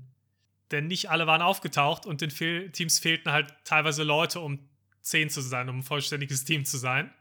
Denn 0.73 0.87
nicht 0.87 1.09
alle 1.09 1.27
waren 1.27 1.41
aufgetaucht 1.41 2.05
und 2.05 2.21
den 2.21 2.31
Fehl 2.31 2.71
Teams 2.71 2.99
fehlten 2.99 3.31
halt 3.31 3.53
teilweise 3.63 4.03
Leute, 4.03 4.39
um 4.39 4.59
zehn 5.01 5.29
zu 5.29 5.41
sein, 5.41 5.69
um 5.69 5.79
ein 5.79 5.83
vollständiges 5.83 6.43
Team 6.43 6.65
zu 6.65 6.77
sein. 6.77 7.11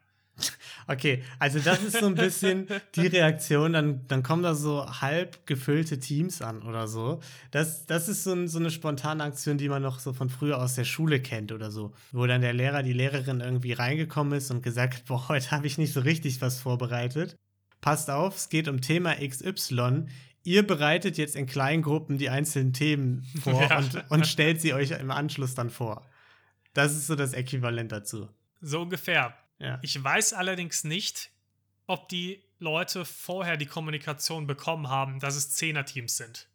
Okay, 0.89 1.23
also 1.39 1.59
das 1.59 1.83
ist 1.83 1.99
so 1.99 2.07
ein 2.07 2.15
bisschen 2.15 2.67
die 2.97 3.07
Reaktion, 3.07 3.75
dann, 3.75 4.07
dann 4.09 4.23
kommen 4.23 4.43
da 4.43 4.55
so 4.55 4.87
halb 5.01 5.47
gefüllte 5.47 6.01
Teams 6.01 6.41
an 6.41 6.63
oder 6.63 6.89
so. 6.89 7.21
Das, 7.51 7.87
das 7.87 8.09
ist 8.09 8.25
so, 8.25 8.33
ein, 8.33 8.49
so 8.49 8.59
eine 8.59 8.71
spontane 8.71 9.23
Aktion, 9.23 9.59
die 9.59 9.69
man 9.69 9.83
noch 9.83 10.01
so 10.01 10.13
von 10.13 10.31
früher 10.31 10.61
aus 10.61 10.75
der 10.75 10.85
Schule 10.85 11.21
kennt 11.21 11.53
oder 11.53 11.71
so. 11.71 11.93
Wo 12.13 12.27
dann 12.27 12.41
der 12.41 12.55
Lehrer, 12.55 12.83
die 12.83 12.95
Lehrerin 12.95 13.41
irgendwie 13.41 13.75
reingekommen 13.75 14.33
ist 14.39 14.51
und 14.51 14.63
gesagt 14.63 14.95
hat, 14.95 15.05
boah, 15.05 15.29
heute 15.29 15.51
habe 15.51 15.67
ich 15.67 15.77
nicht 15.77 15.93
so 15.93 16.01
richtig 16.01 16.41
was 16.41 16.59
vorbereitet. 16.59 17.37
Passt 17.83 18.11
auf, 18.11 18.37
es 18.37 18.49
geht 18.49 18.69
um 18.69 18.81
Thema 18.81 19.17
XY. 19.17 20.07
Ihr 20.45 20.67
bereitet 20.67 21.19
jetzt 21.19 21.37
in 21.37 21.47
kleinen 21.47 21.83
Gruppen 21.83 22.19
die 22.19 22.29
einzelnen 22.29 22.73
Themen 22.73 23.25
vor 23.43 23.61
Ja. 23.71 23.79
und, 23.79 24.11
und 24.11 24.27
stellt 24.27 24.61
sie 24.61 24.75
euch 24.75 24.91
im 24.91 25.11
Anschluss 25.11 25.55
dann 25.55 25.71
vor. 25.71 26.05
Das 26.75 26.93
ist 26.93 27.07
so 27.07 27.15
das 27.15 27.33
Äquivalent 27.33 27.93
dazu. 27.93 28.29
So 28.61 28.83
ungefähr. 28.83 29.37
Ja. 29.59 29.79
Ich 29.83 30.03
weiß 30.03 30.33
allerdings 30.33 30.85
nicht, 30.85 31.31
ob 31.87 32.09
die 32.09 32.43
Leute 32.59 33.05
vorher 33.05 33.57
die 33.57 33.67
Kommunikation 33.67 34.47
bekommen 34.47 34.89
haben, 34.89 35.21
dass 35.21 35.37
es 35.37 35.51
Zehner-Teams 35.51 36.17
sind. 36.17 36.49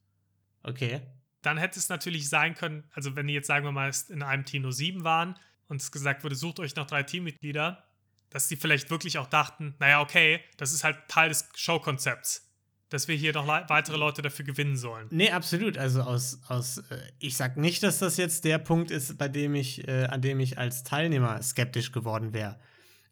Okay. 0.63 1.01
Dann 1.41 1.57
hätte 1.57 1.79
es 1.79 1.89
natürlich 1.89 2.29
sein 2.29 2.55
können, 2.55 2.83
also 2.91 3.15
wenn 3.15 3.27
die 3.27 3.33
jetzt 3.33 3.47
sagen 3.47 3.63
wir 3.65 3.71
mal 3.71 3.91
in 4.09 4.23
einem 4.23 4.43
Team 4.43 4.63
nur 4.63 4.73
sieben 4.73 5.03
waren 5.03 5.37
und 5.67 5.81
es 5.81 5.91
gesagt 5.91 6.23
wurde, 6.23 6.35
sucht 6.35 6.59
euch 6.59 6.75
noch 6.75 6.87
drei 6.87 7.03
Teammitglieder, 7.03 7.85
dass 8.29 8.47
die 8.47 8.55
vielleicht 8.55 8.89
wirklich 8.89 9.17
auch 9.17 9.27
dachten, 9.27 9.75
naja, 9.79 10.01
okay, 10.01 10.41
das 10.57 10.73
ist 10.73 10.83
halt 10.83 10.97
Teil 11.07 11.29
des 11.29 11.47
Showkonzepts. 11.55 12.46
Dass 12.89 13.07
wir 13.07 13.15
hier 13.15 13.33
noch 13.33 13.47
weitere 13.47 13.97
Leute 13.97 14.21
dafür 14.21 14.45
gewinnen 14.45 14.77
sollen. 14.77 15.07
Nee, 15.09 15.31
absolut. 15.31 15.77
Also 15.77 16.01
aus, 16.01 16.39
aus 16.47 16.77
äh, 16.89 16.97
ich 17.19 17.35
sag 17.35 17.57
nicht, 17.57 17.83
dass 17.83 17.99
das 17.99 18.17
jetzt 18.17 18.45
der 18.45 18.59
Punkt 18.59 18.91
ist, 18.91 19.17
bei 19.17 19.27
dem 19.27 19.55
ich, 19.55 19.87
äh, 19.87 20.05
an 20.05 20.21
dem 20.21 20.39
ich 20.39 20.57
als 20.57 20.83
Teilnehmer 20.83 21.41
skeptisch 21.41 21.91
geworden 21.91 22.33
wäre. 22.33 22.57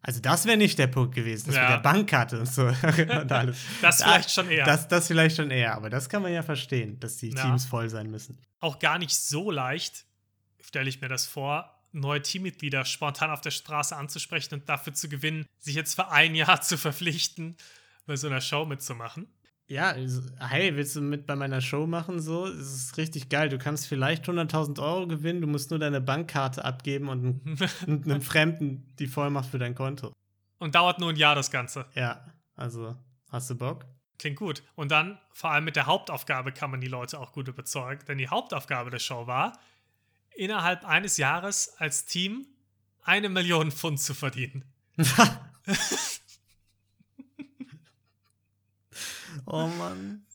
Also 0.02 0.20
das 0.22 0.46
wäre 0.46 0.56
nicht 0.56 0.78
der 0.78 0.88
Punkt 0.88 1.16
gewesen, 1.16 1.48
das 1.48 1.56
ja. 1.56 1.62
mit 1.64 1.72
der 1.72 1.78
Bankkarte 1.80 2.40
und 2.40 2.46
so 2.46 2.68
und 2.68 3.32
alles. 3.32 3.58
das 3.82 4.04
vielleicht 4.04 4.30
schon 4.30 4.50
eher. 4.52 4.64
Das, 4.64 4.88
das 4.88 5.08
vielleicht 5.08 5.36
schon 5.36 5.50
eher, 5.50 5.74
aber 5.76 5.90
das 5.90 6.10
kann 6.10 6.22
man 6.22 6.32
ja 6.32 6.44
verstehen, 6.44 7.00
dass 7.00 7.18
die 7.18 7.32
ja. 7.32 7.42
Teams 7.42 7.66
voll 7.66 7.90
sein 7.90 8.12
müssen. 8.12 8.38
Auch 8.60 8.78
gar 8.78 9.00
nicht 9.00 9.16
so 9.16 9.50
leicht, 9.50 10.06
stelle 10.62 10.90
ich 10.90 11.02
mir 11.02 11.08
das 11.08 11.26
vor, 11.26 11.76
neue 11.92 12.22
Teammitglieder 12.22 12.86
spontan 12.86 13.32
auf 13.32 13.42
der 13.42 13.52
Straße 13.52 13.96
anzusprechen 13.96 14.54
und 14.54 14.70
dafür 14.70 14.94
zu 14.94 15.10
gewinnen, 15.10 15.48
sich 15.58 15.74
jetzt 15.74 15.96
für 15.96 16.10
ein 16.12 16.36
Jahr 16.36 16.62
zu 16.62 16.78
verpflichten, 16.78 17.58
bei 18.06 18.16
so 18.16 18.28
einer 18.28 18.42
Show 18.42 18.66
mitzumachen. 18.66 19.28
Ja, 19.68 19.96
hey, 20.40 20.76
willst 20.76 20.96
du 20.96 21.02
mit 21.02 21.26
bei 21.26 21.36
meiner 21.36 21.60
Show 21.60 21.88
machen? 21.88 22.20
So, 22.20 22.46
es 22.46 22.72
ist 22.74 22.98
richtig 22.98 23.30
geil. 23.30 23.50
Du 23.50 23.58
kannst 23.58 23.88
vielleicht 23.88 24.26
100.000 24.30 24.80
Euro 24.80 25.08
gewinnen, 25.08 25.42
du 25.42 25.48
musst 25.48 25.72
nur 25.72 25.80
deine 25.80 26.02
Bankkarte 26.02 26.64
abgeben 26.64 27.10
und 27.10 27.42
einem 27.88 28.22
Fremden 28.22 28.94
die 29.00 29.08
Vollmacht 29.08 29.50
für 29.50 29.58
dein 29.58 29.74
Konto. 29.74 30.14
Und 30.60 30.76
dauert 30.76 31.00
nur 31.00 31.10
ein 31.10 31.16
Jahr 31.16 31.34
das 31.34 31.50
Ganze. 31.50 31.86
Ja, 31.96 32.24
also, 32.56 32.96
hast 33.32 33.50
du 33.50 33.56
Bock? 33.56 33.86
Klingt 34.20 34.38
gut. 34.38 34.62
Und 34.76 34.92
dann, 34.92 35.18
vor 35.32 35.50
allem 35.50 35.66
mit 35.66 35.76
der 35.76 35.88
Hauptaufgabe, 35.88 36.52
kann 36.52 36.70
man 36.70 36.80
die 36.80 36.88
Leute 36.88 37.20
auch 37.20 37.32
gut 37.32 37.48
überzeugen. 37.48 38.06
Denn 38.08 38.20
die 38.20 38.30
Hauptaufgabe 38.30 38.92
der 38.92 39.00
Show 39.00 39.26
war, 39.26 39.60
innerhalb 40.36 40.86
eines 40.86 41.18
Jahres 41.18 41.74
als 41.80 42.06
Team 42.06 42.46
eine 43.02 43.30
Million 43.30 43.72
Pfund 43.72 44.00
zu 44.00 44.14
verdienen. 44.14 44.64
Oh 49.46 49.68
Mann. 49.68 50.26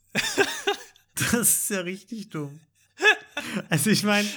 Das 1.15 1.33
ist 1.33 1.71
ja 1.71 1.81
richtig 1.81 2.31
dumm. 2.31 2.61
Also 3.69 3.91
ich 3.91 4.03
meine. 4.05 4.29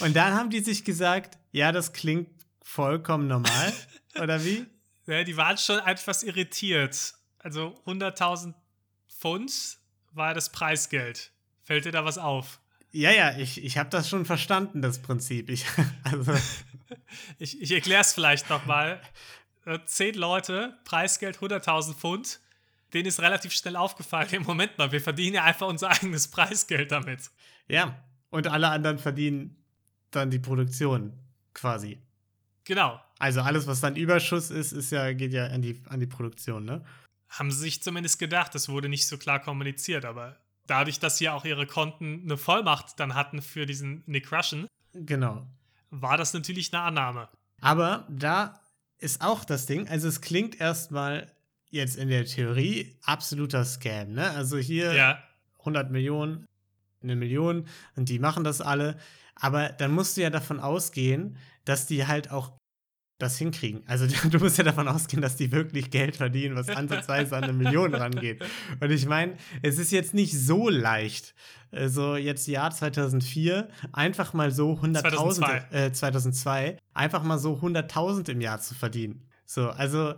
Und 0.00 0.14
dann 0.14 0.34
haben 0.34 0.50
die 0.50 0.60
sich 0.60 0.84
gesagt, 0.84 1.38
ja, 1.50 1.72
das 1.72 1.92
klingt 1.92 2.28
vollkommen 2.62 3.26
normal, 3.26 3.72
oder 4.20 4.44
wie? 4.44 4.66
Ja, 5.06 5.24
die 5.24 5.36
waren 5.36 5.58
schon 5.58 5.78
etwas 5.80 6.22
irritiert. 6.22 7.14
Also 7.38 7.74
100.000 7.86 8.54
Pfund 9.08 9.78
war 10.12 10.34
das 10.34 10.52
Preisgeld. 10.52 11.32
Fällt 11.64 11.84
dir 11.84 11.92
da 11.92 12.04
was 12.04 12.18
auf? 12.18 12.60
Ja, 12.92 13.10
ja, 13.10 13.36
ich, 13.36 13.64
ich 13.64 13.78
habe 13.78 13.88
das 13.90 14.08
schon 14.08 14.24
verstanden, 14.26 14.82
das 14.82 15.00
Prinzip. 15.00 15.48
Ich, 15.48 15.64
also. 16.04 16.34
ich, 17.38 17.60
ich 17.60 17.72
erkläre 17.72 18.02
es 18.02 18.12
vielleicht 18.12 18.50
nochmal. 18.50 19.00
Äh, 19.64 19.78
zehn 19.86 20.14
Leute, 20.14 20.78
Preisgeld 20.84 21.38
100.000 21.38 21.94
Pfund 21.94 22.40
denen 22.94 23.06
ist 23.06 23.20
relativ 23.20 23.52
schnell 23.52 23.76
aufgefallen, 23.76 24.28
im 24.32 24.42
Moment 24.42 24.76
mal, 24.78 24.92
wir 24.92 25.00
verdienen 25.00 25.36
ja 25.36 25.44
einfach 25.44 25.68
unser 25.68 25.90
eigenes 25.90 26.28
Preisgeld 26.28 26.92
damit. 26.92 27.30
Ja, 27.68 28.02
und 28.30 28.46
alle 28.46 28.68
anderen 28.68 28.98
verdienen 28.98 29.56
dann 30.10 30.30
die 30.30 30.38
Produktion 30.38 31.12
quasi. 31.54 32.00
Genau. 32.64 33.00
Also 33.18 33.40
alles, 33.40 33.66
was 33.66 33.80
dann 33.80 33.96
Überschuss 33.96 34.50
ist, 34.50 34.72
ist 34.72 34.90
ja, 34.90 35.12
geht 35.12 35.32
ja 35.32 35.46
an 35.46 35.62
die, 35.62 35.82
an 35.88 36.00
die 36.00 36.06
Produktion, 36.06 36.64
ne? 36.64 36.84
Haben 37.28 37.50
sie 37.50 37.58
sich 37.58 37.82
zumindest 37.82 38.18
gedacht, 38.18 38.54
das 38.54 38.68
wurde 38.68 38.88
nicht 38.88 39.06
so 39.06 39.16
klar 39.16 39.40
kommuniziert, 39.40 40.04
aber 40.04 40.36
dadurch, 40.66 40.98
dass 40.98 41.18
sie 41.18 41.28
auch 41.28 41.44
ihre 41.44 41.66
Konten 41.66 42.22
eine 42.24 42.36
Vollmacht 42.36 43.00
dann 43.00 43.14
hatten 43.14 43.40
für 43.40 43.64
diesen 43.64 44.02
Nick 44.06 44.30
Russian, 44.32 44.66
genau. 44.92 45.46
war 45.90 46.16
das 46.16 46.34
natürlich 46.34 46.72
eine 46.72 46.82
Annahme. 46.82 47.28
Aber 47.60 48.06
da 48.10 48.60
ist 48.98 49.22
auch 49.22 49.44
das 49.44 49.66
Ding, 49.66 49.88
also 49.88 50.08
es 50.08 50.20
klingt 50.20 50.60
erstmal 50.60 51.32
jetzt 51.72 51.96
in 51.96 52.08
der 52.08 52.24
Theorie 52.24 52.96
absoluter 53.02 53.64
Scam, 53.64 54.12
ne? 54.12 54.30
Also 54.30 54.58
hier 54.58 54.94
ja. 54.94 55.18
100 55.60 55.90
Millionen, 55.90 56.46
eine 57.02 57.16
Million 57.16 57.66
und 57.96 58.08
die 58.08 58.18
machen 58.18 58.44
das 58.44 58.60
alle. 58.60 58.96
Aber 59.34 59.70
dann 59.70 59.92
musst 59.92 60.16
du 60.16 60.20
ja 60.20 60.30
davon 60.30 60.60
ausgehen, 60.60 61.36
dass 61.64 61.86
die 61.86 62.06
halt 62.06 62.30
auch 62.30 62.52
das 63.18 63.38
hinkriegen. 63.38 63.82
Also 63.86 64.06
du 64.28 64.38
musst 64.38 64.58
ja 64.58 64.64
davon 64.64 64.86
ausgehen, 64.86 65.22
dass 65.22 65.36
die 65.36 65.50
wirklich 65.50 65.90
Geld 65.90 66.16
verdienen, 66.16 66.56
was 66.56 66.68
ansatzweise 66.68 67.36
an 67.36 67.44
eine 67.44 67.52
Million 67.54 67.94
rangeht. 67.94 68.44
Und 68.80 68.90
ich 68.90 69.06
meine, 69.06 69.36
es 69.62 69.78
ist 69.78 69.92
jetzt 69.92 70.12
nicht 70.12 70.38
so 70.38 70.68
leicht, 70.68 71.34
also 71.70 72.16
jetzt 72.16 72.46
Jahr 72.48 72.70
2004, 72.70 73.68
einfach 73.92 74.34
mal 74.34 74.50
so 74.50 74.74
100.000, 74.74 75.00
2002. 75.00 75.66
Äh, 75.70 75.92
2002, 75.92 76.76
einfach 76.92 77.22
mal 77.22 77.38
so 77.38 77.54
100.000 77.54 78.30
im 78.30 78.42
Jahr 78.42 78.60
zu 78.60 78.74
verdienen. 78.74 79.26
So, 79.46 79.70
also 79.70 80.14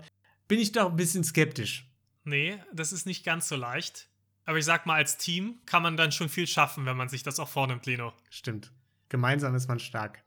bin 0.49 0.59
ich 0.59 0.73
doch 0.73 0.91
ein 0.91 0.97
bisschen 0.97 1.25
skeptisch. 1.25 1.87
Nee, 2.25 2.59
das 2.73 2.93
ist 2.93 3.07
nicht 3.07 3.25
ganz 3.25 3.49
so 3.49 3.57
leicht. 3.57 4.09
Aber 4.47 4.59
ich 4.59 4.65
sag 4.65 4.87
mal, 4.87 4.97
als 4.97 5.17
Team 5.17 5.61
kann 5.67 5.83
man 5.83 5.97
dann 5.97 6.13
schon 6.13 6.29
viel 6.29 6.47
schaffen, 6.47 6.85
wenn 6.87 6.97
man 6.97 7.09
sich 7.09 7.23
das 7.23 7.39
auch 7.39 7.49
vornimmt, 7.49 7.87
Leno. 7.87 8.13
Stimmt. 8.31 8.73
Gemeinsam 9.09 9.55
ist 9.55 9.69
man 9.69 9.79
stark. 9.79 10.23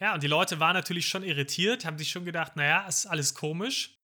Ja, 0.00 0.14
und 0.14 0.22
die 0.22 0.28
Leute 0.28 0.60
waren 0.60 0.74
natürlich 0.74 1.08
schon 1.08 1.22
irritiert, 1.22 1.84
haben 1.84 1.98
sich 1.98 2.10
schon 2.10 2.24
gedacht, 2.24 2.56
naja, 2.56 2.84
es 2.88 2.98
ist 2.98 3.06
alles 3.06 3.34
komisch. 3.34 3.98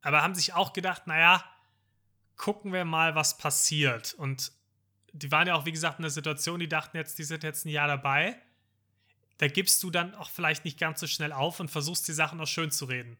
Aber 0.00 0.22
haben 0.22 0.34
sich 0.34 0.52
auch 0.52 0.72
gedacht, 0.72 1.06
naja, 1.06 1.44
gucken 2.36 2.72
wir 2.72 2.84
mal, 2.84 3.14
was 3.14 3.38
passiert. 3.38 4.14
Und 4.14 4.52
die 5.12 5.30
waren 5.30 5.46
ja 5.46 5.54
auch, 5.54 5.64
wie 5.64 5.72
gesagt, 5.72 5.98
in 5.98 6.02
der 6.02 6.10
Situation, 6.10 6.58
die 6.58 6.68
dachten 6.68 6.96
jetzt, 6.96 7.18
die 7.18 7.24
sind 7.24 7.44
jetzt 7.44 7.64
ein 7.64 7.70
Jahr 7.70 7.86
dabei. 7.86 8.36
Da 9.38 9.46
gibst 9.46 9.82
du 9.82 9.90
dann 9.90 10.14
auch 10.14 10.28
vielleicht 10.28 10.64
nicht 10.64 10.78
ganz 10.78 11.00
so 11.00 11.06
schnell 11.06 11.32
auf 11.32 11.60
und 11.60 11.70
versuchst 11.70 12.06
die 12.08 12.12
Sachen 12.12 12.40
auch 12.40 12.46
schön 12.46 12.70
zu 12.70 12.86
reden 12.86 13.16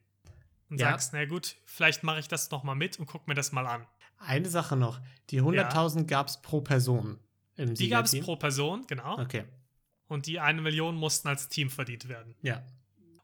und 0.73 0.79
ja. 0.79 0.89
sagst, 0.91 1.13
na 1.13 1.25
gut, 1.25 1.55
vielleicht 1.65 2.03
mache 2.03 2.19
ich 2.19 2.27
das 2.27 2.49
noch 2.51 2.63
mal 2.63 2.75
mit 2.75 2.99
und 2.99 3.05
guck 3.05 3.27
mir 3.27 3.35
das 3.35 3.51
mal 3.51 3.67
an. 3.67 3.85
Eine 4.17 4.49
Sache 4.49 4.75
noch, 4.75 4.99
die 5.29 5.41
100.000 5.41 5.97
ja. 5.97 6.03
gab 6.03 6.27
es 6.27 6.41
pro 6.41 6.61
Person 6.61 7.19
im 7.55 7.75
Die 7.75 7.89
gab 7.89 8.05
es 8.05 8.19
pro 8.19 8.35
Person, 8.35 8.85
genau. 8.87 9.19
Okay. 9.19 9.45
Und 10.07 10.25
die 10.25 10.39
eine 10.39 10.61
Million 10.61 10.95
mussten 10.95 11.27
als 11.27 11.49
Team 11.49 11.69
verdient 11.69 12.07
werden. 12.07 12.35
Ja. 12.41 12.63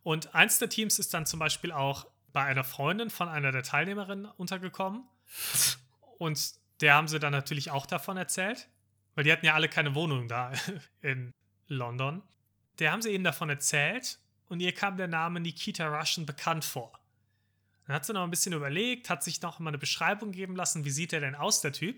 Und 0.04 0.36
eins 0.36 0.60
der 0.60 0.70
Teams 0.70 1.00
ist 1.00 1.14
dann 1.14 1.26
zum 1.26 1.40
Beispiel 1.40 1.72
auch 1.72 2.06
bei 2.32 2.44
einer 2.44 2.64
Freundin 2.64 3.10
von 3.10 3.28
einer 3.28 3.52
der 3.52 3.64
Teilnehmerinnen 3.64 4.26
untergekommen. 4.26 5.04
und 6.18 6.54
der 6.82 6.94
haben 6.94 7.08
sie 7.08 7.20
dann 7.20 7.32
natürlich 7.32 7.72
auch 7.72 7.86
davon 7.86 8.18
erzählt, 8.18 8.70
weil 9.16 9.24
die 9.24 9.32
hatten 9.32 9.46
ja 9.46 9.54
alle 9.56 9.68
keine 9.68 9.96
Wohnung 9.96 10.28
da 10.28 10.52
in 11.02 11.34
London. 11.68 12.22
Der 12.80 12.92
haben 12.92 13.02
sie 13.02 13.10
eben 13.10 13.24
davon 13.24 13.50
erzählt 13.50 14.20
und 14.48 14.60
ihr 14.60 14.74
kam 14.74 14.98
der 14.98 15.08
Name 15.08 15.40
Nikita 15.40 15.88
Russian 15.88 16.26
bekannt 16.26 16.66
vor. 16.66 16.99
Dann 17.90 17.96
hat 17.96 18.06
sie 18.06 18.14
noch 18.14 18.22
ein 18.22 18.30
bisschen 18.30 18.54
überlegt, 18.54 19.10
hat 19.10 19.24
sich 19.24 19.42
noch 19.42 19.58
mal 19.58 19.72
eine 19.72 19.80
Beschreibung 19.80 20.32
geben 20.32 20.56
lassen, 20.56 20.86
wie 20.86 20.92
sieht 20.92 21.12
er 21.12 21.22
denn 21.22 21.34
aus, 21.34 21.62
der 21.62 21.74
Typ. 21.74 21.98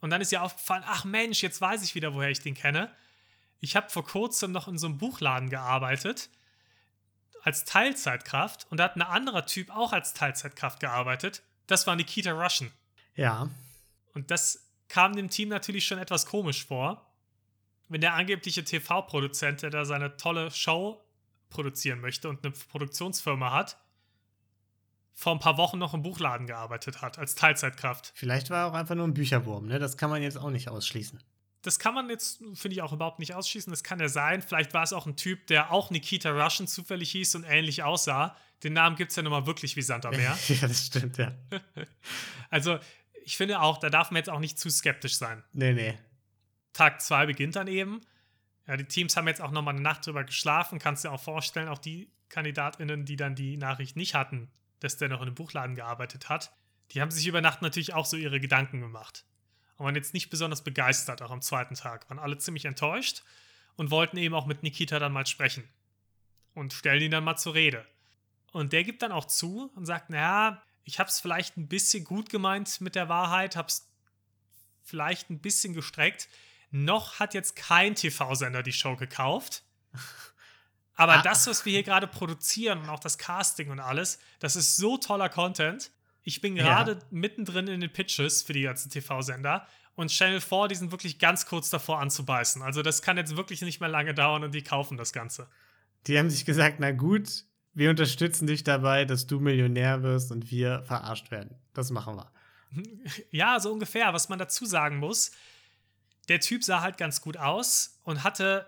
Und 0.00 0.10
dann 0.10 0.20
ist 0.20 0.32
ihr 0.32 0.42
aufgefallen, 0.42 0.82
ach 0.84 1.04
Mensch, 1.04 1.40
jetzt 1.40 1.60
weiß 1.60 1.84
ich 1.84 1.94
wieder, 1.94 2.14
woher 2.14 2.30
ich 2.30 2.40
den 2.40 2.54
kenne. 2.54 2.92
Ich 3.60 3.76
habe 3.76 3.90
vor 3.90 4.04
kurzem 4.04 4.50
noch 4.50 4.66
in 4.66 4.76
so 4.76 4.88
einem 4.88 4.98
Buchladen 4.98 5.50
gearbeitet, 5.50 6.30
als 7.42 7.64
Teilzeitkraft. 7.64 8.66
Und 8.68 8.78
da 8.78 8.84
hat 8.84 8.96
ein 8.96 9.02
anderer 9.02 9.46
Typ 9.46 9.70
auch 9.70 9.92
als 9.92 10.14
Teilzeitkraft 10.14 10.80
gearbeitet. 10.80 11.44
Das 11.68 11.86
war 11.86 11.94
Nikita 11.94 12.32
Russian. 12.32 12.72
Ja. 13.14 13.48
Und 14.14 14.32
das 14.32 14.68
kam 14.88 15.14
dem 15.14 15.30
Team 15.30 15.48
natürlich 15.48 15.86
schon 15.86 15.98
etwas 15.98 16.26
komisch 16.26 16.66
vor. 16.66 17.08
Wenn 17.88 18.00
der 18.00 18.14
angebliche 18.14 18.64
TV-Produzent, 18.64 19.62
der 19.62 19.70
da 19.70 19.84
seine 19.84 20.16
tolle 20.16 20.50
Show 20.50 21.00
produzieren 21.50 22.00
möchte 22.00 22.28
und 22.28 22.44
eine 22.44 22.52
Produktionsfirma 22.52 23.52
hat, 23.52 23.78
vor 25.16 25.32
ein 25.32 25.38
paar 25.38 25.56
Wochen 25.56 25.78
noch 25.78 25.94
im 25.94 26.02
Buchladen 26.02 26.46
gearbeitet 26.46 27.00
hat, 27.00 27.18
als 27.18 27.34
Teilzeitkraft. 27.34 28.12
Vielleicht 28.14 28.50
war 28.50 28.64
er 28.64 28.66
auch 28.66 28.74
einfach 28.74 28.94
nur 28.94 29.08
ein 29.08 29.14
Bücherwurm, 29.14 29.66
ne? 29.66 29.78
Das 29.78 29.96
kann 29.96 30.10
man 30.10 30.22
jetzt 30.22 30.36
auch 30.36 30.50
nicht 30.50 30.68
ausschließen. 30.68 31.18
Das 31.62 31.78
kann 31.78 31.94
man 31.94 32.10
jetzt, 32.10 32.42
finde 32.54 32.74
ich, 32.74 32.82
auch 32.82 32.92
überhaupt 32.92 33.18
nicht 33.18 33.34
ausschließen. 33.34 33.72
Das 33.72 33.82
kann 33.82 33.98
ja 33.98 34.08
sein. 34.08 34.42
Vielleicht 34.42 34.74
war 34.74 34.82
es 34.82 34.92
auch 34.92 35.06
ein 35.06 35.16
Typ, 35.16 35.46
der 35.46 35.72
auch 35.72 35.90
Nikita 35.90 36.30
Russian 36.30 36.68
zufällig 36.68 37.10
hieß 37.12 37.34
und 37.34 37.44
ähnlich 37.44 37.82
aussah. 37.82 38.36
Den 38.62 38.74
Namen 38.74 38.94
gibt 38.94 39.10
es 39.10 39.16
ja 39.16 39.22
nun 39.22 39.32
mal 39.32 39.46
wirklich 39.46 39.74
wie 39.74 39.82
Sand 39.82 40.04
am 40.04 40.14
Meer. 40.14 40.36
ja, 40.48 40.68
das 40.68 40.86
stimmt, 40.86 41.16
ja. 41.16 41.32
also, 42.50 42.78
ich 43.24 43.38
finde 43.38 43.60
auch, 43.60 43.78
da 43.78 43.88
darf 43.88 44.10
man 44.10 44.18
jetzt 44.18 44.30
auch 44.30 44.38
nicht 44.38 44.58
zu 44.58 44.70
skeptisch 44.70 45.16
sein. 45.16 45.42
Nee, 45.54 45.72
nee. 45.72 45.98
Tag 46.74 47.00
2 47.00 47.26
beginnt 47.26 47.56
dann 47.56 47.68
eben. 47.68 48.02
Ja, 48.66 48.76
die 48.76 48.84
Teams 48.84 49.16
haben 49.16 49.26
jetzt 49.28 49.40
auch 49.40 49.50
nochmal 49.50 49.74
eine 49.74 49.82
Nacht 49.82 50.06
drüber 50.06 50.24
geschlafen. 50.24 50.78
Kannst 50.78 51.04
du 51.04 51.08
dir 51.08 51.14
auch 51.14 51.22
vorstellen, 51.22 51.68
auch 51.68 51.78
die 51.78 52.12
KandidatInnen, 52.28 53.06
die 53.06 53.16
dann 53.16 53.34
die 53.34 53.56
Nachricht 53.56 53.96
nicht 53.96 54.14
hatten, 54.14 54.50
dass 54.80 54.96
der 54.96 55.08
noch 55.08 55.20
in 55.20 55.28
einem 55.28 55.34
Buchladen 55.34 55.74
gearbeitet 55.74 56.28
hat, 56.28 56.52
die 56.92 57.00
haben 57.00 57.10
sich 57.10 57.26
über 57.26 57.40
Nacht 57.40 57.62
natürlich 57.62 57.94
auch 57.94 58.06
so 58.06 58.16
ihre 58.16 58.40
Gedanken 58.40 58.80
gemacht. 58.80 59.24
Und 59.76 59.84
waren 59.84 59.96
jetzt 59.96 60.14
nicht 60.14 60.30
besonders 60.30 60.62
begeistert, 60.62 61.20
auch 61.22 61.30
am 61.30 61.42
zweiten 61.42 61.74
Tag. 61.74 62.08
Waren 62.08 62.18
alle 62.18 62.38
ziemlich 62.38 62.64
enttäuscht 62.64 63.22
und 63.76 63.90
wollten 63.90 64.16
eben 64.16 64.34
auch 64.34 64.46
mit 64.46 64.62
Nikita 64.62 64.98
dann 64.98 65.12
mal 65.12 65.26
sprechen. 65.26 65.68
Und 66.54 66.72
stellen 66.72 67.02
ihn 67.02 67.10
dann 67.10 67.24
mal 67.24 67.36
zur 67.36 67.54
Rede. 67.54 67.86
Und 68.52 68.72
der 68.72 68.84
gibt 68.84 69.02
dann 69.02 69.12
auch 69.12 69.26
zu 69.26 69.70
und 69.74 69.84
sagt, 69.84 70.08
naja, 70.08 70.62
ich 70.84 70.98
habe 70.98 71.10
es 71.10 71.20
vielleicht 71.20 71.58
ein 71.58 71.68
bisschen 71.68 72.04
gut 72.04 72.30
gemeint 72.30 72.80
mit 72.80 72.94
der 72.94 73.08
Wahrheit, 73.08 73.56
habe 73.56 73.68
es 73.68 73.90
vielleicht 74.82 75.28
ein 75.28 75.40
bisschen 75.40 75.74
gestreckt. 75.74 76.28
Noch 76.70 77.18
hat 77.18 77.34
jetzt 77.34 77.56
kein 77.56 77.94
TV-Sender 77.94 78.62
die 78.62 78.72
Show 78.72 78.96
gekauft. 78.96 79.64
Aber 80.96 81.18
ah. 81.18 81.22
das, 81.22 81.46
was 81.46 81.64
wir 81.64 81.72
hier 81.72 81.82
gerade 81.82 82.06
produzieren 82.06 82.80
und 82.80 82.88
auch 82.88 83.00
das 83.00 83.18
Casting 83.18 83.70
und 83.70 83.80
alles, 83.80 84.18
das 84.40 84.56
ist 84.56 84.76
so 84.76 84.96
toller 84.96 85.28
Content. 85.28 85.90
Ich 86.22 86.40
bin 86.40 86.56
gerade 86.56 86.92
ja. 86.92 86.98
mittendrin 87.10 87.68
in 87.68 87.80
den 87.80 87.92
Pitches 87.92 88.42
für 88.42 88.52
die 88.52 88.62
ganzen 88.62 88.90
TV-Sender 88.90 89.66
und 89.94 90.10
Channel 90.10 90.40
4, 90.40 90.68
die 90.68 90.74
sind 90.74 90.90
wirklich 90.90 91.18
ganz 91.18 91.46
kurz 91.46 91.70
davor 91.70 92.00
anzubeißen. 92.00 92.62
Also 92.62 92.82
das 92.82 93.02
kann 93.02 93.16
jetzt 93.16 93.36
wirklich 93.36 93.62
nicht 93.62 93.80
mehr 93.80 93.88
lange 93.88 94.14
dauern 94.14 94.44
und 94.44 94.54
die 94.54 94.62
kaufen 94.62 94.96
das 94.96 95.12
Ganze. 95.12 95.48
Die 96.06 96.18
haben 96.18 96.30
sich 96.30 96.44
gesagt, 96.44 96.76
na 96.78 96.92
gut, 96.92 97.44
wir 97.72 97.90
unterstützen 97.90 98.46
dich 98.46 98.64
dabei, 98.64 99.04
dass 99.04 99.26
du 99.26 99.40
Millionär 99.40 100.02
wirst 100.02 100.32
und 100.32 100.50
wir 100.50 100.82
verarscht 100.84 101.30
werden. 101.30 101.56
Das 101.74 101.90
machen 101.90 102.16
wir. 102.16 102.30
Ja, 103.30 103.58
so 103.60 103.72
ungefähr. 103.72 104.12
Was 104.12 104.28
man 104.28 104.38
dazu 104.38 104.66
sagen 104.66 104.98
muss, 104.98 105.30
der 106.28 106.40
Typ 106.40 106.64
sah 106.64 106.80
halt 106.82 106.98
ganz 106.98 107.20
gut 107.20 107.36
aus 107.36 108.00
und 108.02 108.24
hatte 108.24 108.66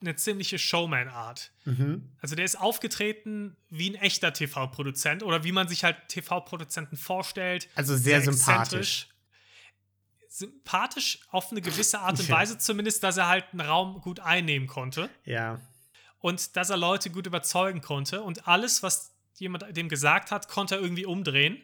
eine 0.00 0.16
ziemliche 0.16 0.58
Showman-Art. 0.58 1.50
Mhm. 1.64 2.12
Also 2.20 2.36
der 2.36 2.44
ist 2.44 2.58
aufgetreten 2.58 3.56
wie 3.68 3.90
ein 3.90 3.94
echter 3.96 4.32
TV-Produzent 4.32 5.22
oder 5.22 5.44
wie 5.44 5.52
man 5.52 5.68
sich 5.68 5.84
halt 5.84 5.96
TV-Produzenten 6.08 6.96
vorstellt. 6.96 7.68
Also 7.74 7.96
sehr, 7.96 8.20
sehr 8.20 8.32
sympathisch. 8.32 9.08
Sympathisch 10.28 11.20
auf 11.30 11.50
eine 11.50 11.60
gewisse 11.60 11.98
Art 11.98 12.20
und 12.20 12.28
Weise 12.30 12.58
zumindest, 12.58 13.02
dass 13.02 13.16
er 13.16 13.26
halt 13.26 13.46
einen 13.52 13.60
Raum 13.60 14.00
gut 14.00 14.20
einnehmen 14.20 14.68
konnte. 14.68 15.10
Ja. 15.24 15.60
Und 16.20 16.56
dass 16.56 16.70
er 16.70 16.76
Leute 16.76 17.10
gut 17.10 17.26
überzeugen 17.26 17.80
konnte. 17.80 18.22
Und 18.22 18.46
alles, 18.46 18.82
was 18.82 19.14
jemand 19.34 19.76
dem 19.76 19.88
gesagt 19.88 20.30
hat, 20.30 20.48
konnte 20.48 20.76
er 20.76 20.80
irgendwie 20.80 21.06
umdrehen 21.06 21.60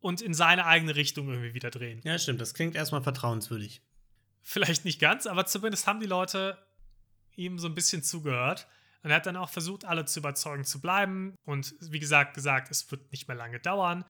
und 0.00 0.22
in 0.22 0.34
seine 0.34 0.66
eigene 0.66 0.96
Richtung 0.96 1.28
irgendwie 1.28 1.54
wieder 1.54 1.70
drehen. 1.70 2.00
Ja, 2.04 2.18
stimmt. 2.18 2.40
Das 2.40 2.54
klingt 2.54 2.74
erstmal 2.74 3.02
vertrauenswürdig. 3.02 3.82
Vielleicht 4.42 4.84
nicht 4.84 4.98
ganz, 5.00 5.26
aber 5.26 5.46
zumindest 5.46 5.86
haben 5.86 6.00
die 6.00 6.06
Leute 6.06 6.58
ihm 7.40 7.58
so 7.58 7.68
ein 7.68 7.74
bisschen 7.74 8.02
zugehört. 8.02 8.66
Und 9.02 9.10
er 9.10 9.16
hat 9.16 9.26
dann 9.26 9.36
auch 9.36 9.48
versucht, 9.48 9.84
alle 9.84 10.04
zu 10.04 10.20
überzeugen 10.20 10.64
zu 10.64 10.80
bleiben. 10.80 11.34
Und 11.44 11.74
wie 11.80 11.98
gesagt, 11.98 12.34
gesagt, 12.34 12.70
es 12.70 12.90
wird 12.90 13.10
nicht 13.12 13.28
mehr 13.28 13.36
lange 13.36 13.58
dauern. 13.58 14.04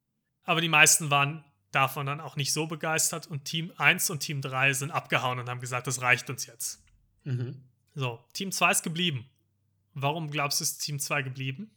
Aber 0.44 0.60
die 0.60 0.68
meisten 0.68 1.10
waren 1.10 1.44
davon 1.70 2.06
dann 2.06 2.20
auch 2.20 2.36
nicht 2.36 2.52
so 2.52 2.66
begeistert. 2.66 3.28
Und 3.28 3.44
Team 3.44 3.72
1 3.76 4.10
und 4.10 4.20
Team 4.20 4.40
3 4.42 4.72
sind 4.72 4.90
abgehauen 4.90 5.38
und 5.38 5.48
haben 5.48 5.60
gesagt, 5.60 5.86
das 5.86 6.02
reicht 6.02 6.28
uns 6.28 6.46
jetzt. 6.46 6.82
Mhm. 7.24 7.62
So, 7.94 8.24
Team 8.32 8.50
2 8.50 8.70
ist 8.72 8.82
geblieben. 8.82 9.26
Warum 9.94 10.30
glaubst 10.30 10.60
du, 10.60 10.64
ist 10.64 10.78
Team 10.78 10.98
2 10.98 11.22
geblieben? 11.22 11.70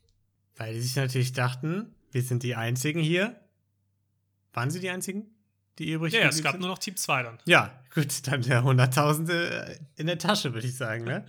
Weil 0.55 0.73
die 0.73 0.81
sich 0.81 0.95
natürlich 0.95 1.33
dachten, 1.33 1.93
wir 2.11 2.23
sind 2.23 2.43
die 2.43 2.55
Einzigen 2.55 2.99
hier. 2.99 3.39
Waren 4.53 4.71
sie 4.71 4.79
die 4.79 4.89
Einzigen? 4.89 5.33
die 5.79 5.91
übrig 5.91 6.13
Ja, 6.13 6.21
ja 6.21 6.27
es 6.27 6.43
gab 6.43 6.53
sind? 6.53 6.61
nur 6.61 6.69
noch 6.69 6.79
Team 6.79 6.95
2 6.95 7.23
dann. 7.23 7.39
Ja, 7.45 7.82
gut, 7.93 8.27
dann 8.27 8.41
der 8.41 8.63
Hunderttausende 8.63 9.79
in 9.95 10.08
der 10.08 10.17
Tasche, 10.17 10.53
würde 10.53 10.67
ich 10.67 10.75
sagen, 10.75 11.03
ne? 11.03 11.25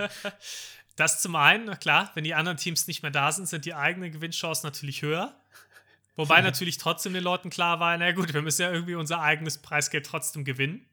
das 0.97 1.21
zum 1.21 1.37
einen, 1.37 1.67
na 1.67 1.77
klar, 1.77 2.11
wenn 2.15 2.25
die 2.25 2.35
anderen 2.35 2.57
Teams 2.57 2.87
nicht 2.87 3.03
mehr 3.03 3.11
da 3.11 3.33
sind, 3.33 3.49
sind 3.49 3.65
die 3.65 3.75
eigenen 3.75 4.13
Gewinnchancen 4.13 4.67
natürlich 4.67 5.03
höher. 5.03 5.35
Wobei 6.17 6.41
natürlich 6.43 6.79
trotzdem 6.79 7.13
den 7.13 7.25
Leuten 7.25 7.51
klar 7.51 7.81
war, 7.81 7.97
na 7.99 8.13
gut, 8.13 8.33
wir 8.33 8.43
müssen 8.43 8.63
ja 8.63 8.73
irgendwie 8.73 8.95
unser 8.95 9.21
eigenes 9.21 9.59
Preisgeld 9.59 10.07
trotzdem 10.07 10.45
gewinnen. 10.45 10.87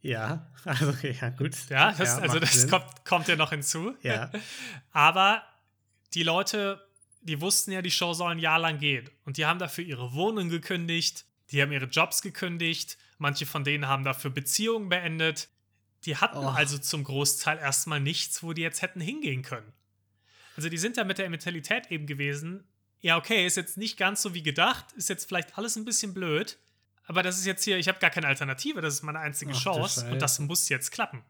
Ja, 0.00 0.50
also 0.64 0.90
ja, 1.02 1.30
gut. 1.30 1.56
Ja, 1.70 1.92
das, 1.92 2.16
ja, 2.16 2.18
also 2.18 2.40
das 2.40 2.68
kommt, 2.68 3.04
kommt 3.04 3.28
ja 3.28 3.36
noch 3.36 3.50
hinzu. 3.50 3.94
Ja. 4.02 4.30
Aber 4.92 5.42
die 6.14 6.24
Leute, 6.24 6.84
die 7.20 7.40
wussten 7.40 7.70
ja, 7.70 7.82
die 7.82 7.90
Show 7.90 8.12
soll 8.12 8.32
ein 8.32 8.40
Jahr 8.40 8.58
lang 8.58 8.78
gehen. 8.78 9.08
Und 9.24 9.36
die 9.36 9.46
haben 9.46 9.60
dafür 9.60 9.84
ihre 9.84 10.12
Wohnung 10.12 10.48
gekündigt, 10.48 11.24
die 11.52 11.62
haben 11.62 11.70
ihre 11.70 11.84
Jobs 11.86 12.20
gekündigt, 12.20 12.98
manche 13.22 13.46
von 13.46 13.64
denen 13.64 13.88
haben 13.88 14.04
dafür 14.04 14.30
Beziehungen 14.30 14.90
beendet. 14.90 15.48
Die 16.04 16.16
hatten 16.16 16.38
oh. 16.38 16.48
also 16.48 16.76
zum 16.76 17.04
Großteil 17.04 17.58
erstmal 17.58 18.00
nichts, 18.00 18.42
wo 18.42 18.52
die 18.52 18.62
jetzt 18.62 18.82
hätten 18.82 19.00
hingehen 19.00 19.42
können. 19.42 19.72
Also 20.56 20.68
die 20.68 20.76
sind 20.76 20.98
da 20.98 21.04
mit 21.04 21.16
der 21.18 21.30
Mentalität 21.30 21.90
eben 21.90 22.06
gewesen, 22.06 22.64
ja, 23.00 23.16
okay, 23.16 23.46
ist 23.46 23.56
jetzt 23.56 23.78
nicht 23.78 23.96
ganz 23.96 24.22
so 24.22 24.32
wie 24.34 24.42
gedacht, 24.42 24.92
ist 24.92 25.08
jetzt 25.08 25.26
vielleicht 25.26 25.58
alles 25.58 25.76
ein 25.76 25.84
bisschen 25.84 26.14
blöd, 26.14 26.58
aber 27.04 27.22
das 27.22 27.38
ist 27.38 27.46
jetzt 27.46 27.64
hier, 27.64 27.78
ich 27.78 27.88
habe 27.88 27.98
gar 27.98 28.10
keine 28.10 28.28
Alternative, 28.28 28.80
das 28.80 28.94
ist 28.94 29.02
meine 29.02 29.18
einzige 29.18 29.52
Ach, 29.54 29.60
Chance 29.60 30.08
und 30.10 30.22
das 30.22 30.38
muss 30.38 30.68
jetzt 30.68 30.92
klappen. 30.92 31.22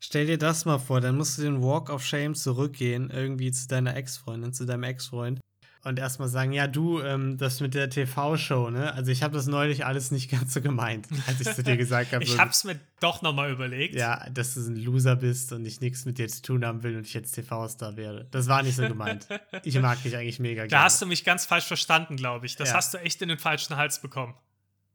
Stell 0.00 0.26
dir 0.26 0.38
das 0.38 0.64
mal 0.64 0.78
vor, 0.78 1.00
dann 1.00 1.16
musst 1.16 1.38
du 1.38 1.42
den 1.42 1.62
Walk 1.62 1.90
of 1.90 2.04
Shame 2.04 2.34
zurückgehen, 2.34 3.10
irgendwie 3.10 3.52
zu 3.52 3.68
deiner 3.68 3.94
Ex-Freundin, 3.96 4.52
zu 4.52 4.64
deinem 4.64 4.84
Ex-Freund 4.84 5.40
und 5.82 5.98
erstmal 5.98 6.28
sagen, 6.28 6.52
ja, 6.52 6.66
du, 6.66 7.00
ähm, 7.00 7.38
das 7.38 7.60
mit 7.60 7.74
der 7.74 7.88
TV-Show, 7.88 8.70
ne? 8.70 8.92
Also 8.92 9.10
ich 9.10 9.22
habe 9.22 9.34
das 9.34 9.46
neulich 9.46 9.86
alles 9.86 10.10
nicht 10.10 10.30
ganz 10.30 10.52
so 10.52 10.60
gemeint, 10.60 11.08
als 11.26 11.40
ich 11.40 11.54
zu 11.54 11.62
dir 11.62 11.76
gesagt 11.76 12.12
habe. 12.12 12.22
ich 12.22 12.38
habe 12.38 12.50
es 12.50 12.64
mir 12.64 12.78
doch 13.00 13.22
nochmal 13.22 13.50
überlegt. 13.50 13.94
Ja, 13.94 14.28
dass 14.30 14.54
du 14.54 14.60
ein 14.60 14.76
Loser 14.76 15.16
bist 15.16 15.52
und 15.52 15.64
ich 15.64 15.80
nichts 15.80 16.04
mit 16.04 16.18
dir 16.18 16.28
zu 16.28 16.42
tun 16.42 16.64
haben 16.66 16.82
will 16.82 16.96
und 16.96 17.06
ich 17.06 17.14
jetzt 17.14 17.32
TV-Star 17.32 17.96
werde. 17.96 18.26
Das 18.30 18.46
war 18.48 18.62
nicht 18.62 18.76
so 18.76 18.86
gemeint. 18.86 19.26
ich 19.64 19.78
mag 19.80 20.02
dich 20.02 20.16
eigentlich 20.16 20.38
mega 20.38 20.62
gerne. 20.62 20.70
Da 20.70 20.82
hast 20.82 21.00
du 21.00 21.06
mich 21.06 21.24
ganz 21.24 21.46
falsch 21.46 21.66
verstanden, 21.66 22.16
glaube 22.16 22.44
ich. 22.44 22.56
Das 22.56 22.70
ja. 22.70 22.74
hast 22.74 22.92
du 22.92 22.98
echt 22.98 23.22
in 23.22 23.28
den 23.28 23.38
falschen 23.38 23.76
Hals 23.76 24.00
bekommen. 24.00 24.34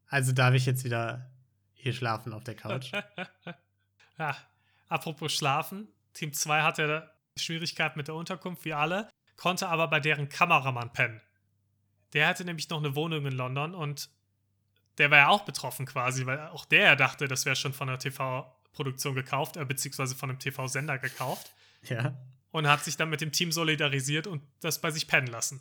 Also 0.08 0.32
darf 0.32 0.54
ich 0.54 0.66
jetzt 0.66 0.84
wieder 0.84 1.30
hier 1.72 1.92
schlafen 1.92 2.32
auf 2.32 2.44
der 2.44 2.54
Couch. 2.54 2.92
ja, 4.18 4.36
apropos 4.88 5.32
schlafen. 5.32 5.88
Team 6.14 6.32
2 6.32 6.62
hatte 6.62 7.10
Schwierigkeiten 7.36 7.98
mit 7.98 8.06
der 8.06 8.14
Unterkunft, 8.14 8.64
wie 8.64 8.72
alle 8.72 9.08
konnte 9.36 9.68
aber 9.68 9.88
bei 9.88 10.00
deren 10.00 10.28
Kameramann 10.28 10.92
pennen. 10.92 11.20
Der 12.12 12.28
hatte 12.28 12.44
nämlich 12.44 12.68
noch 12.68 12.78
eine 12.78 12.94
Wohnung 12.94 13.26
in 13.26 13.32
London 13.32 13.74
und 13.74 14.08
der 14.98 15.10
war 15.10 15.18
ja 15.18 15.28
auch 15.28 15.44
betroffen 15.44 15.86
quasi, 15.86 16.24
weil 16.26 16.40
auch 16.48 16.64
der 16.64 16.96
dachte, 16.96 17.28
das 17.28 17.44
wäre 17.44 17.56
schon 17.56 17.74
von 17.74 17.88
der 17.88 17.98
TV-Produktion 17.98 19.14
gekauft, 19.14 19.56
äh, 19.56 19.64
beziehungsweise 19.64 20.14
von 20.14 20.30
einem 20.30 20.38
TV-Sender 20.38 20.98
gekauft. 20.98 21.52
Ja. 21.82 22.16
Und 22.50 22.66
hat 22.66 22.82
sich 22.82 22.96
dann 22.96 23.10
mit 23.10 23.20
dem 23.20 23.32
Team 23.32 23.52
solidarisiert 23.52 24.26
und 24.26 24.42
das 24.60 24.80
bei 24.80 24.90
sich 24.90 25.06
pennen 25.06 25.26
lassen. 25.26 25.60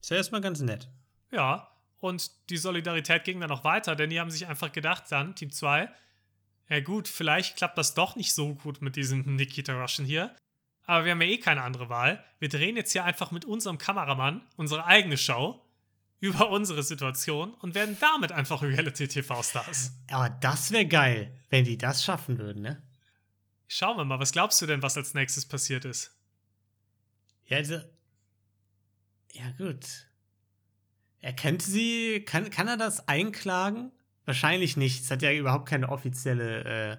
Ist 0.00 0.10
ja 0.10 0.18
erstmal 0.18 0.40
ganz 0.40 0.60
nett. 0.60 0.88
Ja, 1.32 1.68
und 1.98 2.30
die 2.50 2.58
Solidarität 2.58 3.24
ging 3.24 3.40
dann 3.40 3.48
noch 3.48 3.64
weiter, 3.64 3.96
denn 3.96 4.10
die 4.10 4.20
haben 4.20 4.30
sich 4.30 4.46
einfach 4.46 4.70
gedacht, 4.70 5.04
dann, 5.08 5.34
Team 5.34 5.50
2, 5.50 5.88
ja 6.68 6.80
gut, 6.80 7.08
vielleicht 7.08 7.56
klappt 7.56 7.76
das 7.76 7.94
doch 7.94 8.14
nicht 8.14 8.34
so 8.34 8.54
gut 8.54 8.82
mit 8.82 8.94
diesem 8.94 9.34
Nikita 9.34 9.72
Russian 9.72 10.06
hier 10.06 10.34
aber 10.86 11.04
wir 11.04 11.12
haben 11.12 11.20
ja 11.20 11.28
eh 11.28 11.38
keine 11.38 11.62
andere 11.62 11.88
Wahl. 11.88 12.24
Wir 12.38 12.48
drehen 12.48 12.76
jetzt 12.76 12.92
hier 12.92 13.04
einfach 13.04 13.32
mit 13.32 13.44
unserem 13.44 13.76
Kameramann 13.76 14.42
unsere 14.56 14.86
eigene 14.86 15.18
Show 15.18 15.60
über 16.20 16.50
unsere 16.50 16.82
Situation 16.82 17.52
und 17.54 17.74
werden 17.74 17.96
damit 18.00 18.32
einfach 18.32 18.62
Reality-TV-Stars. 18.62 19.92
Aber 20.10 20.30
das 20.30 20.70
wäre 20.70 20.86
geil, 20.86 21.36
wenn 21.50 21.64
die 21.64 21.76
das 21.76 22.04
schaffen 22.04 22.38
würden, 22.38 22.62
ne? 22.62 22.82
Schauen 23.68 23.96
wir 23.96 24.04
mal, 24.04 24.20
was 24.20 24.32
glaubst 24.32 24.62
du 24.62 24.66
denn, 24.66 24.82
was 24.82 24.96
als 24.96 25.12
nächstes 25.14 25.46
passiert 25.46 25.84
ist? 25.84 26.16
Ja, 27.46 27.58
also. 27.58 27.80
Ja, 29.32 29.50
gut. 29.58 30.06
Er 31.20 31.34
könnte 31.34 31.68
sie. 31.68 32.24
Kann, 32.24 32.50
kann 32.50 32.68
er 32.68 32.76
das 32.76 33.08
einklagen? 33.08 33.90
Wahrscheinlich 34.24 34.76
nicht. 34.76 35.02
Es 35.02 35.10
hat 35.10 35.22
ja 35.22 35.32
überhaupt 35.32 35.68
keine 35.68 35.88
offizielle. 35.88 36.64
Äh, 36.92 36.96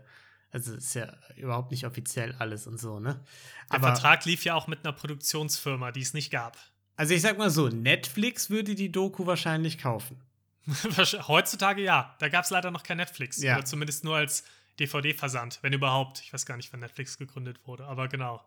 also 0.51 0.75
ist 0.75 0.93
ja 0.93 1.13
überhaupt 1.35 1.71
nicht 1.71 1.85
offiziell 1.85 2.33
alles 2.39 2.67
und 2.67 2.79
so, 2.79 2.99
ne? 2.99 3.23
Der 3.69 3.79
Aber, 3.79 3.87
Vertrag 3.87 4.25
lief 4.25 4.45
ja 4.45 4.55
auch 4.55 4.67
mit 4.67 4.85
einer 4.85 4.93
Produktionsfirma, 4.93 5.91
die 5.91 6.01
es 6.01 6.13
nicht 6.13 6.31
gab. 6.31 6.57
Also 6.95 7.13
ich 7.13 7.21
sag 7.21 7.37
mal 7.37 7.49
so, 7.49 7.67
Netflix 7.67 8.49
würde 8.49 8.73
die 8.73 8.91
Doku 8.91 9.25
wahrscheinlich 9.25 9.77
kaufen. 9.77 10.19
Heutzutage 11.27 11.81
ja. 11.81 12.15
Da 12.19 12.29
gab 12.29 12.45
es 12.45 12.49
leider 12.49 12.71
noch 12.71 12.83
kein 12.83 12.97
Netflix. 12.97 13.41
Ja. 13.41 13.55
Oder 13.55 13.65
zumindest 13.65 14.03
nur 14.03 14.15
als 14.15 14.43
DVD-Versand, 14.79 15.59
wenn 15.61 15.73
überhaupt. 15.73 16.21
Ich 16.21 16.33
weiß 16.33 16.45
gar 16.45 16.57
nicht, 16.57 16.71
wann 16.73 16.79
Netflix 16.79 17.17
gegründet 17.17 17.59
wurde, 17.65 17.85
aber 17.85 18.07
genau. 18.07 18.43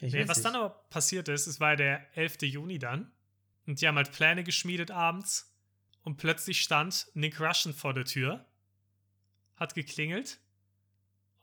Nee, 0.00 0.26
was 0.26 0.38
nicht. 0.38 0.44
dann 0.44 0.56
aber 0.56 0.70
passiert 0.90 1.28
ist, 1.28 1.46
es 1.46 1.60
war 1.60 1.76
der 1.76 2.04
11. 2.16 2.42
Juni 2.42 2.78
dann. 2.78 3.12
Und 3.66 3.80
die 3.80 3.86
haben 3.86 3.96
halt 3.96 4.10
Pläne 4.10 4.42
geschmiedet 4.42 4.90
abends. 4.90 5.54
Und 6.02 6.16
plötzlich 6.16 6.60
stand 6.60 7.06
Nick 7.14 7.40
Russian 7.40 7.72
vor 7.72 7.94
der 7.94 8.04
Tür, 8.04 8.44
hat 9.54 9.74
geklingelt 9.76 10.40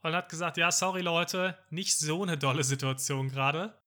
und 0.01 0.13
hat 0.13 0.29
gesagt, 0.29 0.57
ja, 0.57 0.71
sorry 0.71 1.01
Leute, 1.01 1.57
nicht 1.69 1.97
so 1.97 2.23
eine 2.23 2.37
dolle 2.37 2.63
Situation 2.63 3.29
gerade. 3.29 3.77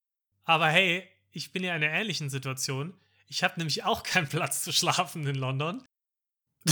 Aber 0.45 0.69
hey, 0.69 1.09
ich 1.31 1.53
bin 1.53 1.65
ja 1.65 1.75
in 1.75 1.83
einer 1.83 1.93
ähnlichen 1.93 2.31
Situation. 2.31 2.95
Ich 3.27 3.43
habe 3.43 3.55
nämlich 3.57 3.85
auch 3.85 4.03
keinen 4.03 4.29
Platz 4.29 4.63
zu 4.63 4.73
schlafen 4.73 5.27
in 5.27 5.37
London. 5.37 5.83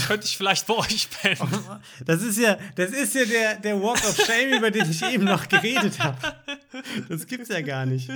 Könnte 0.07 0.25
ich 0.25 0.37
vielleicht 0.37 0.67
bei 0.67 0.75
euch 0.75 1.09
pennen? 1.09 1.37
Oh, 1.41 1.75
das 2.05 2.21
ist 2.21 2.37
ja, 2.37 2.57
das 2.75 2.91
ist 2.91 3.13
ja 3.13 3.25
der, 3.25 3.55
der 3.59 3.81
Walk 3.81 4.01
of 4.05 4.15
Shame, 4.25 4.57
über 4.57 4.71
den 4.71 4.89
ich 4.89 5.01
eben 5.01 5.25
noch 5.25 5.49
geredet 5.49 5.99
habe. 5.99 6.17
Das 7.09 7.27
gibt's 7.27 7.49
ja 7.49 7.61
gar 7.61 7.85
nicht. 7.85 8.09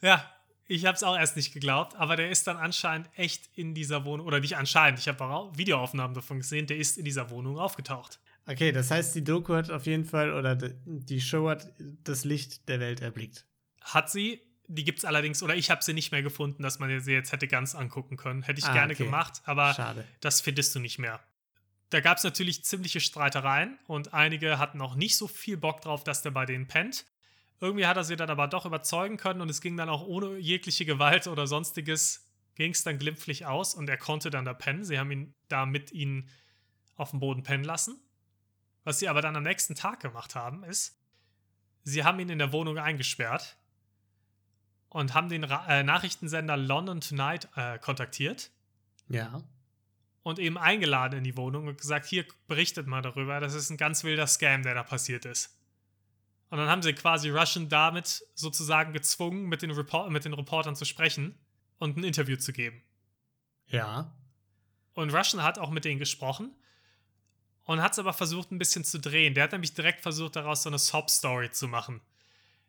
Ja, 0.00 0.28
ich 0.66 0.86
habe 0.86 0.96
es 0.96 1.04
auch 1.04 1.16
erst 1.16 1.36
nicht 1.36 1.54
geglaubt, 1.54 1.94
aber 1.94 2.16
der 2.16 2.30
ist 2.30 2.46
dann 2.48 2.56
anscheinend 2.56 3.08
echt 3.14 3.48
in 3.54 3.74
dieser 3.74 4.04
Wohnung, 4.04 4.26
oder 4.26 4.40
nicht 4.40 4.56
anscheinend, 4.56 4.98
ich 4.98 5.06
habe 5.06 5.22
auch 5.24 5.56
Videoaufnahmen 5.56 6.14
davon 6.14 6.38
gesehen, 6.38 6.66
der 6.66 6.78
ist 6.78 6.98
in 6.98 7.04
dieser 7.04 7.30
Wohnung 7.30 7.58
aufgetaucht. 7.58 8.18
Okay, 8.48 8.72
das 8.72 8.90
heißt, 8.90 9.14
die 9.14 9.22
Doku 9.22 9.54
hat 9.54 9.70
auf 9.70 9.84
jeden 9.84 10.06
Fall, 10.06 10.32
oder 10.32 10.56
die 10.56 11.20
Show 11.20 11.50
hat 11.50 11.70
das 11.78 12.24
Licht 12.24 12.66
der 12.70 12.80
Welt 12.80 13.02
erblickt. 13.02 13.44
Hat 13.82 14.10
sie. 14.10 14.40
Die 14.70 14.84
gibt 14.84 14.98
es 14.98 15.04
allerdings, 15.04 15.42
oder 15.42 15.54
ich 15.54 15.70
habe 15.70 15.82
sie 15.82 15.94
nicht 15.94 16.12
mehr 16.12 16.22
gefunden, 16.22 16.62
dass 16.62 16.78
man 16.78 17.00
sie 17.00 17.12
jetzt 17.12 17.32
hätte 17.32 17.46
ganz 17.46 17.74
angucken 17.74 18.16
können. 18.16 18.42
Hätte 18.42 18.58
ich 18.58 18.66
ah, 18.66 18.72
gerne 18.72 18.94
okay. 18.94 19.04
gemacht, 19.04 19.42
aber 19.44 19.72
Schade. 19.74 20.04
das 20.20 20.40
findest 20.40 20.74
du 20.74 20.78
nicht 20.78 20.98
mehr. 20.98 21.20
Da 21.90 22.00
gab 22.00 22.18
es 22.18 22.24
natürlich 22.24 22.64
ziemliche 22.64 23.00
Streitereien 23.00 23.78
und 23.86 24.12
einige 24.12 24.58
hatten 24.58 24.80
auch 24.80 24.94
nicht 24.94 25.16
so 25.16 25.26
viel 25.26 25.56
Bock 25.56 25.80
drauf, 25.80 26.04
dass 26.04 26.20
der 26.20 26.30
bei 26.30 26.44
denen 26.44 26.68
pennt. 26.68 27.06
Irgendwie 27.60 27.86
hat 27.86 27.96
er 27.96 28.04
sie 28.04 28.16
dann 28.16 28.28
aber 28.30 28.46
doch 28.46 28.66
überzeugen 28.66 29.16
können 29.16 29.40
und 29.40 29.50
es 29.50 29.60
ging 29.60 29.76
dann 29.76 29.88
auch 29.88 30.06
ohne 30.06 30.36
jegliche 30.36 30.84
Gewalt 30.84 31.26
oder 31.26 31.46
sonstiges 31.46 32.26
ging 32.54 32.72
es 32.72 32.82
dann 32.82 32.98
glimpflich 32.98 33.46
aus 33.46 33.74
und 33.74 33.88
er 33.88 33.96
konnte 33.96 34.30
dann 34.30 34.44
da 34.44 34.52
pennen. 34.52 34.84
Sie 34.84 34.98
haben 34.98 35.10
ihn 35.10 35.34
da 35.48 35.64
mit 35.64 35.92
ihnen 35.92 36.28
auf 36.96 37.10
dem 37.10 37.20
Boden 37.20 37.42
pennen 37.42 37.64
lassen. 37.64 37.98
Was 38.88 39.00
sie 39.00 39.08
aber 39.10 39.20
dann 39.20 39.36
am 39.36 39.42
nächsten 39.42 39.74
Tag 39.74 40.00
gemacht 40.00 40.34
haben, 40.34 40.64
ist, 40.64 40.98
sie 41.84 42.04
haben 42.04 42.18
ihn 42.20 42.30
in 42.30 42.38
der 42.38 42.52
Wohnung 42.52 42.78
eingesperrt 42.78 43.58
und 44.88 45.12
haben 45.12 45.28
den 45.28 45.44
Ra 45.44 45.66
äh, 45.68 45.82
Nachrichtensender 45.82 46.56
London 46.56 47.02
Tonight 47.02 47.50
äh, 47.54 47.78
kontaktiert 47.78 48.50
Ja. 49.10 49.42
und 50.22 50.38
eben 50.38 50.56
eingeladen 50.56 51.18
in 51.18 51.24
die 51.24 51.36
Wohnung 51.36 51.66
und 51.66 51.78
gesagt, 51.78 52.06
hier 52.06 52.24
berichtet 52.46 52.86
mal 52.86 53.02
darüber, 53.02 53.40
das 53.40 53.52
ist 53.52 53.68
ein 53.68 53.76
ganz 53.76 54.04
wilder 54.04 54.26
Scam, 54.26 54.62
der 54.62 54.72
da 54.72 54.84
passiert 54.84 55.26
ist. 55.26 55.54
Und 56.48 56.56
dann 56.56 56.70
haben 56.70 56.80
sie 56.80 56.94
quasi 56.94 57.28
Russian 57.28 57.68
damit 57.68 58.24
sozusagen 58.36 58.94
gezwungen, 58.94 59.48
mit 59.48 59.60
den, 59.60 59.72
Report 59.72 60.10
mit 60.10 60.24
den 60.24 60.32
Reportern 60.32 60.76
zu 60.76 60.86
sprechen 60.86 61.38
und 61.76 61.98
ein 61.98 62.04
Interview 62.04 62.38
zu 62.38 62.54
geben. 62.54 62.82
Ja. 63.66 64.16
Und 64.94 65.12
Russian 65.14 65.42
hat 65.42 65.58
auch 65.58 65.68
mit 65.68 65.84
denen 65.84 65.98
gesprochen 65.98 66.54
und 67.68 67.82
hat 67.82 67.92
es 67.92 67.98
aber 67.98 68.14
versucht, 68.14 68.50
ein 68.50 68.56
bisschen 68.56 68.82
zu 68.82 68.98
drehen. 68.98 69.34
Der 69.34 69.44
hat 69.44 69.52
nämlich 69.52 69.74
direkt 69.74 70.00
versucht, 70.00 70.36
daraus 70.36 70.62
so 70.62 70.70
eine 70.70 70.78
Sob-Story 70.78 71.50
zu 71.50 71.68
machen. 71.68 72.00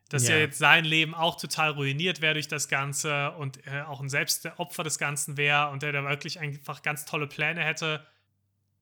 Dass 0.10 0.28
ja. 0.28 0.36
Ja. 0.36 0.42
jetzt 0.42 0.58
sein 0.58 0.84
Leben 0.84 1.16
auch 1.16 1.40
total 1.40 1.72
ruiniert 1.72 2.20
wäre 2.20 2.34
durch 2.34 2.50
das 2.50 2.68
Ganze 2.68 3.32
und 3.32 3.66
er 3.66 3.88
auch 3.88 4.02
ein 4.02 4.10
selbst 4.10 4.44
der 4.44 4.60
Opfer 4.60 4.84
des 4.84 4.98
Ganzen 4.98 5.38
wäre 5.38 5.70
und 5.70 5.84
der 5.84 5.94
da 5.94 6.04
wirklich 6.04 6.42
einfach 6.42 6.82
ganz 6.82 7.06
tolle 7.06 7.28
Pläne 7.28 7.64
hätte, 7.64 8.06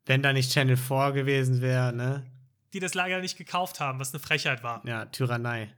Wenn 0.07 0.23
da 0.23 0.33
nicht 0.33 0.51
Channel 0.51 0.75
4 0.75 1.11
gewesen 1.11 1.61
wäre, 1.61 1.93
ne? 1.93 2.25
die 2.73 2.79
das 2.79 2.95
leider 2.95 3.19
nicht 3.19 3.37
gekauft 3.37 3.79
haben, 3.79 3.99
was 3.99 4.11
eine 4.11 4.19
Frechheit 4.19 4.63
war. 4.63 4.81
Ja, 4.87 5.05
Tyrannei. 5.05 5.71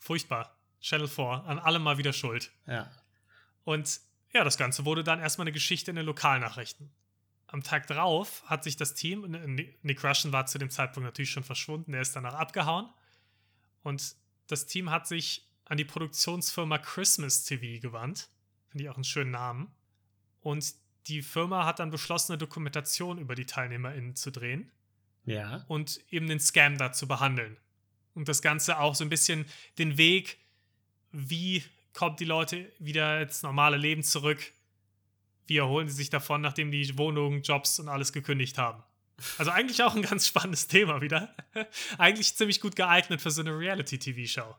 Furchtbar. 0.00 0.56
Channel 0.80 1.06
4, 1.06 1.44
an 1.46 1.60
allem 1.60 1.82
mal 1.82 1.98
wieder 1.98 2.12
schuld. 2.12 2.50
Ja. 2.66 2.90
Und 3.62 4.00
ja, 4.32 4.42
das 4.42 4.58
Ganze 4.58 4.84
wurde 4.84 5.04
dann 5.04 5.20
erstmal 5.20 5.44
eine 5.44 5.52
Geschichte 5.52 5.92
in 5.92 5.96
den 5.96 6.06
Lokalnachrichten. 6.06 6.90
Am 7.48 7.62
Tag 7.62 7.86
drauf 7.86 8.42
hat 8.46 8.62
sich 8.62 8.76
das 8.76 8.94
Team, 8.94 9.22
Nick 9.82 10.04
Russian 10.04 10.32
war 10.32 10.46
zu 10.46 10.58
dem 10.58 10.70
Zeitpunkt 10.70 11.06
natürlich 11.06 11.30
schon 11.30 11.44
verschwunden, 11.44 11.92
der 11.92 12.02
ist 12.02 12.14
danach 12.14 12.34
abgehauen. 12.34 12.88
Und 13.82 14.16
das 14.48 14.66
Team 14.66 14.90
hat 14.90 15.06
sich 15.06 15.48
an 15.64 15.78
die 15.78 15.84
Produktionsfirma 15.84 16.78
Christmas 16.78 17.44
TV 17.44 17.80
gewandt. 17.80 18.28
Finde 18.68 18.84
ich 18.84 18.90
auch 18.90 18.96
einen 18.96 19.04
schönen 19.04 19.30
Namen. 19.30 19.70
Und 20.40 20.74
die 21.06 21.22
Firma 21.22 21.64
hat 21.64 21.78
dann 21.78 21.90
beschlossen, 21.90 22.32
eine 22.32 22.38
Dokumentation 22.38 23.18
über 23.18 23.34
die 23.34 23.46
TeilnehmerInnen 23.46 24.14
zu 24.14 24.30
drehen 24.30 24.70
Ja. 25.24 25.64
und 25.68 26.00
eben 26.10 26.26
den 26.26 26.40
Scam 26.40 26.76
da 26.76 26.92
zu 26.92 27.08
behandeln. 27.08 27.56
Und 28.14 28.28
das 28.28 28.42
Ganze 28.42 28.78
auch 28.78 28.94
so 28.94 29.04
ein 29.04 29.10
bisschen 29.10 29.46
den 29.78 29.96
Weg, 29.96 30.38
wie 31.12 31.64
kommen 31.94 32.16
die 32.16 32.24
Leute 32.26 32.70
wieder 32.78 33.22
ins 33.22 33.42
normale 33.42 33.78
Leben 33.78 34.02
zurück, 34.02 34.52
wie 35.48 35.56
erholen 35.56 35.88
sie 35.88 35.94
sich 35.94 36.10
davon, 36.10 36.40
nachdem 36.40 36.70
die 36.70 36.96
Wohnungen, 36.96 37.42
Jobs 37.42 37.78
und 37.80 37.88
alles 37.88 38.12
gekündigt 38.12 38.58
haben. 38.58 38.82
Also 39.36 39.50
eigentlich 39.50 39.82
auch 39.82 39.96
ein 39.96 40.02
ganz 40.02 40.26
spannendes 40.28 40.68
Thema 40.68 41.00
wieder. 41.00 41.34
eigentlich 41.98 42.36
ziemlich 42.36 42.60
gut 42.60 42.76
geeignet 42.76 43.20
für 43.20 43.30
so 43.30 43.40
eine 43.40 43.58
Reality-TV-Show. 43.58 44.54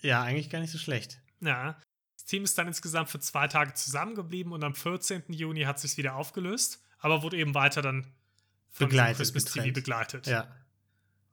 Ja, 0.00 0.22
eigentlich 0.22 0.48
gar 0.48 0.60
nicht 0.60 0.70
so 0.70 0.78
schlecht. 0.78 1.20
Ja. 1.40 1.76
Das 2.16 2.24
Team 2.24 2.44
ist 2.44 2.56
dann 2.56 2.68
insgesamt 2.68 3.10
für 3.10 3.20
zwei 3.20 3.48
Tage 3.48 3.74
zusammengeblieben 3.74 4.52
und 4.52 4.64
am 4.64 4.74
14. 4.74 5.24
Juni 5.28 5.62
hat 5.62 5.78
sich 5.78 5.96
wieder 5.98 6.14
aufgelöst, 6.14 6.82
aber 7.00 7.22
wurde 7.22 7.36
eben 7.36 7.54
weiter 7.54 7.82
dann 7.82 8.06
von 8.70 8.88
Begleitet, 8.88 9.18
Christmas 9.18 9.44
TV 9.44 9.54
getrennt. 9.56 9.74
begleitet. 9.74 10.26
Ja. 10.26 10.48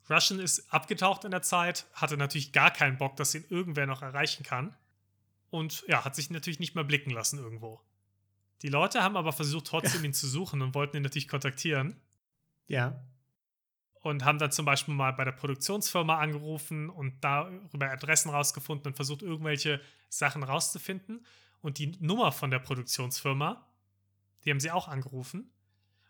Russian 0.10 0.40
ist 0.40 0.72
abgetaucht 0.72 1.24
in 1.24 1.32
der 1.32 1.42
Zeit, 1.42 1.86
hatte 1.94 2.18
natürlich 2.18 2.52
gar 2.52 2.72
keinen 2.72 2.98
Bock, 2.98 3.16
dass 3.16 3.34
ihn 3.34 3.46
irgendwer 3.50 3.88
noch 3.88 4.02
erreichen 4.02 4.44
kann. 4.44 4.76
Und 5.50 5.84
ja, 5.88 6.04
hat 6.04 6.16
sich 6.16 6.30
natürlich 6.30 6.60
nicht 6.60 6.76
mehr 6.76 6.84
blicken 6.84 7.12
lassen 7.12 7.40
irgendwo. 7.40 7.82
Die 8.62 8.70
Leute 8.70 9.04
haben 9.04 9.18
aber 9.18 9.34
versucht, 9.34 9.68
trotzdem 9.68 10.04
ihn 10.04 10.14
zu 10.14 10.28
suchen 10.28 10.62
und 10.62 10.76
wollten 10.76 10.98
ihn 10.98 11.04
natürlich 11.04 11.28
kontaktieren. 11.28 12.00
Ja. 12.68 13.04
Und 14.02 14.24
haben 14.24 14.38
dann 14.38 14.52
zum 14.52 14.66
Beispiel 14.66 14.94
mal 14.94 15.12
bei 15.12 15.26
der 15.26 15.32
Produktionsfirma 15.32 16.20
angerufen 16.20 16.90
und 16.90 17.24
darüber 17.24 17.90
Adressen 17.90 18.30
rausgefunden 18.30 18.88
und 18.92 18.96
versucht, 18.96 19.24
irgendwelche 19.24 19.82
Sachen 20.10 20.44
rauszufinden. 20.44 21.26
Und 21.62 21.80
die 21.80 21.98
Nummer 22.00 22.32
von 22.32 22.52
der 22.52 22.60
Produktionsfirma, 22.60 23.68
die 24.44 24.52
haben 24.52 24.60
sie 24.60 24.72
auch 24.72 24.88
angerufen. 24.88 25.52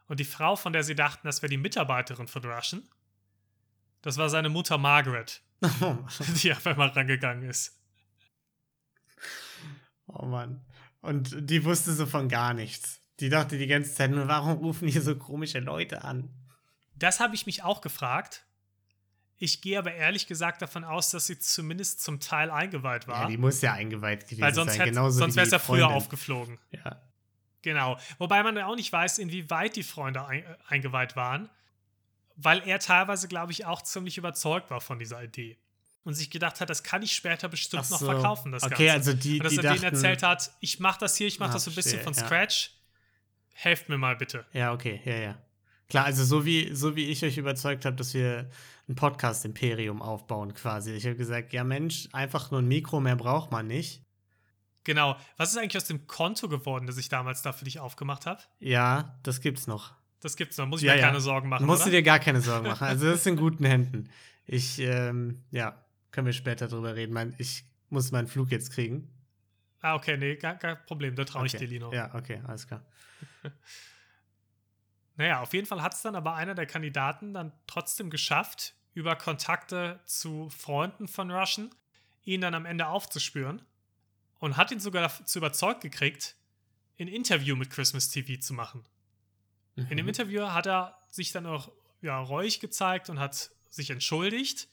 Und 0.08 0.20
die 0.20 0.26
Frau, 0.26 0.56
von 0.56 0.74
der 0.74 0.84
sie 0.84 0.96
dachten, 0.96 1.26
das 1.26 1.42
wäre 1.42 1.50
die 1.50 1.58
Mitarbeiterin 1.58 2.28
von 2.28 2.44
Russian, 2.44 2.84
das 4.02 4.18
war 4.18 4.30
seine 4.30 4.50
Mutter 4.50 4.78
Margaret, 4.78 5.42
die 6.44 6.52
auf 6.54 6.68
einmal 6.68 6.90
rangegangen 6.90 7.50
ist. 7.50 7.82
Oh 10.06 10.26
Mann. 10.26 10.64
Und 11.06 11.50
die 11.50 11.64
wusste 11.66 11.94
so 11.94 12.06
von 12.06 12.30
gar 12.30 12.54
nichts. 12.54 13.02
Die 13.20 13.30
dachte 13.30 13.58
die 13.58 13.68
ganze 13.68 13.94
Zeit 13.94 14.12
nur, 14.12 14.28
warum 14.28 14.58
rufen 14.58 14.88
hier 14.88 15.02
so 15.02 15.16
komische 15.16 15.60
Leute 15.60 16.04
an? 16.04 16.30
Das 16.96 17.20
habe 17.20 17.36
ich 17.36 17.46
mich 17.46 17.64
auch 17.64 17.82
gefragt. 17.82 18.46
Ich 19.38 19.62
gehe 19.62 19.78
aber 19.78 19.94
ehrlich 19.94 20.28
gesagt 20.28 20.62
davon 20.62 20.84
aus, 20.84 21.10
dass 21.12 21.28
sie 21.28 21.38
zumindest 21.40 22.02
zum 22.02 22.20
Teil 22.20 22.50
eingeweiht 22.50 23.08
war. 23.08 23.24
Ja, 23.24 23.28
die 23.28 23.38
muss 23.38 23.62
ja 23.62 23.74
eingeweiht 23.74 24.24
gewesen 24.26 24.42
weil 24.42 24.54
sonst, 24.54 24.74
sein. 24.76 24.88
hätte- 24.88 25.12
sonst 25.12 25.36
wäre 25.36 25.46
es 25.46 25.52
ja 25.52 25.60
früher 25.60 25.90
aufgeflogen. 25.90 26.58
Ja. 26.72 27.02
Genau. 27.62 27.98
Wobei 28.18 28.44
man 28.44 28.56
ja 28.56 28.68
auch 28.68 28.76
nicht 28.76 28.92
weiß, 28.94 29.18
inwieweit 29.18 29.76
die 29.76 29.84
Freunde 29.84 30.26
ein, 30.26 30.44
äh, 30.44 30.56
eingeweiht 30.70 31.16
waren, 31.16 31.50
weil 32.38 32.62
er 32.68 32.80
teilweise, 32.80 33.28
glaube 33.28 33.52
ich, 33.52 33.66
auch 33.66 33.82
ziemlich 33.82 34.18
überzeugt 34.18 34.70
war 34.70 34.80
von 34.82 35.00
dieser 35.00 35.22
Idee. 35.24 35.58
Und 36.06 36.14
sich 36.14 36.30
gedacht 36.30 36.62
hat, 36.62 36.70
das 36.70 36.84
kann 36.84 37.02
ich 37.02 37.14
später 37.14 37.50
bestimmt 37.50 37.84
Ach 37.86 37.90
noch 37.90 38.00
so. 38.00 38.06
verkaufen, 38.06 38.52
das 38.52 38.62
Okay, 38.64 38.86
Ganze. 38.88 39.10
also 39.12 39.14
die, 39.14 39.40
Und 39.40 39.44
dass 39.46 39.52
die 39.54 39.58
er 39.58 39.64
dachten, 39.64 39.82
denen 39.82 39.94
erzählt 39.96 40.22
hat, 40.24 40.52
ich 40.62 40.80
mache 40.80 41.00
das 41.00 41.18
hier, 41.18 41.26
ich 41.28 41.40
mache 41.40 41.50
Ah, 41.50 41.54
das 41.54 41.64
so 41.66 41.72
ein 41.72 41.76
bisschen 41.76 42.02
von 42.02 42.14
ja. 42.14 42.24
Scratch. 42.24 42.72
Helft 43.54 43.90
mir 43.90 43.98
mal 43.98 44.16
bitte. 44.16 44.46
Ja, 44.54 44.72
okay, 44.72 45.02
ja, 45.04 45.16
ja. 45.16 45.38
Klar, 45.90 46.06
also 46.06 46.24
so 46.24 46.46
wie, 46.46 46.74
so 46.76 46.96
wie 46.96 47.06
ich 47.10 47.24
euch 47.26 47.38
überzeugt 47.38 47.86
habe, 47.86 47.96
dass 47.96 48.14
wir 48.14 48.50
ein 48.88 48.96
Podcast-Imperium 48.96 50.02
aufbauen 50.02 50.54
quasi. 50.54 50.94
Ich 50.94 51.06
habe 51.06 51.16
gesagt, 51.16 51.54
ja 51.54 51.64
Mensch, 51.64 52.08
einfach 52.12 52.52
nur 52.52 52.62
ein 52.62 52.68
Mikro, 52.68 53.00
mehr 53.00 53.16
braucht 53.16 53.52
man 53.52 53.66
nicht. 53.68 54.04
Genau. 54.84 55.16
Was 55.38 55.52
ist 55.52 55.58
eigentlich 55.58 55.78
aus 55.78 55.86
dem 55.88 56.06
Konto 56.06 56.48
geworden, 56.50 56.86
das 56.86 56.98
ich 56.98 57.10
damals 57.10 57.42
da 57.42 57.52
für 57.52 57.66
dich 57.66 57.80
aufgemacht 57.80 58.28
habe? 58.28 58.42
Ja, 58.60 59.18
das 59.24 59.42
gibt's 59.42 59.66
noch. 59.66 59.94
Das 60.22 60.36
gibt's 60.36 60.58
noch. 60.58 60.68
Muss 60.68 60.82
ich 60.82 60.88
Ja, 60.88 60.94
mir 60.94 61.00
ja. 61.02 61.08
keine 61.08 61.20
Sorgen 61.22 61.50
machen. 61.50 61.66
Musst 61.66 61.82
oder? 61.82 61.92
du 61.92 61.98
dir 61.98 62.04
gar 62.04 62.20
keine 62.20 62.42
Sorgen 62.42 62.68
machen. 62.68 62.84
Also 62.86 63.08
das 63.08 63.22
ist 63.22 63.28
in 63.28 63.36
guten 63.38 63.66
Händen. 63.66 64.10
Ich, 64.46 64.78
ähm, 64.80 65.44
ja, 65.50 65.84
können 66.16 66.26
wir 66.26 66.34
später 66.34 66.68
drüber 66.70 66.96
reden. 66.96 67.14
Mein, 67.14 67.36
ich 67.38 67.66
muss 67.90 68.12
meinen 68.12 68.28
Flug 68.28 68.50
jetzt 68.50 68.72
kriegen. 68.72 69.12
Ah, 69.82 69.96
okay, 69.96 70.18
nee, 70.18 70.36
gar, 70.38 70.56
kein 70.56 70.84
Problem. 70.86 71.14
Da 71.16 71.26
traue 71.26 71.46
ich 71.46 71.54
Okay. 71.54 71.66
dir, 71.66 71.70
Lino. 71.72 71.94
Ja, 71.94 72.16
okay, 72.16 72.42
alles 72.48 72.66
klar. 72.68 72.84
Naja, 75.18 75.40
auf 75.42 75.54
jeden 75.54 75.66
Fall 75.66 75.82
hat 75.82 75.94
es 75.94 76.02
dann 76.02 76.16
aber 76.16 76.36
einer 76.36 76.56
der 76.56 76.66
Kandidaten 76.66 77.34
dann 77.34 77.54
trotzdem 77.68 78.10
geschafft, 78.10 78.76
über 78.94 79.16
Kontakte 79.16 80.02
zu 80.06 80.50
Freunden 80.50 81.08
von 81.08 81.32
Russian, 81.32 81.70
ihn 82.24 82.42
dann 82.42 82.54
am 82.54 82.66
Ende 82.66 82.88
aufzuspüren 82.88 83.62
und 84.40 84.58
hat 84.58 84.72
ihn 84.72 84.80
sogar 84.82 85.04
dazu 85.04 85.40
überzeugt 85.40 85.82
gekriegt, 85.82 86.36
ein 87.00 87.08
Interview 87.08 87.56
mit 87.56 87.70
Christmas 87.70 88.10
TV 88.10 88.40
zu 88.42 88.54
machen. 88.54 88.86
In 89.76 89.88
dem 89.88 90.00
Mhm. 90.06 90.10
Interview 90.10 90.48
hat 90.50 90.66
er 90.68 90.98
sich 91.10 91.32
dann 91.32 91.46
auch 91.46 91.72
ja, 92.02 92.20
reuig 92.20 92.60
gezeigt 92.60 93.10
und 93.10 93.20
hat 93.20 93.52
sich 93.70 93.90
entschuldigt. 93.92 94.68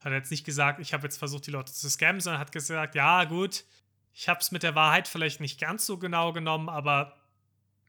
Hat 0.00 0.12
jetzt 0.12 0.30
nicht 0.30 0.44
gesagt, 0.44 0.80
ich 0.80 0.92
habe 0.92 1.04
jetzt 1.04 1.16
versucht, 1.16 1.46
die 1.46 1.50
Leute 1.50 1.72
zu 1.72 1.88
scammen, 1.88 2.20
sondern 2.20 2.40
hat 2.40 2.52
gesagt, 2.52 2.94
ja, 2.94 3.24
gut, 3.24 3.64
ich 4.12 4.28
habe 4.28 4.40
es 4.40 4.50
mit 4.50 4.62
der 4.62 4.74
Wahrheit 4.74 5.08
vielleicht 5.08 5.40
nicht 5.40 5.60
ganz 5.60 5.86
so 5.86 5.98
genau 5.98 6.32
genommen, 6.32 6.68
aber 6.68 7.16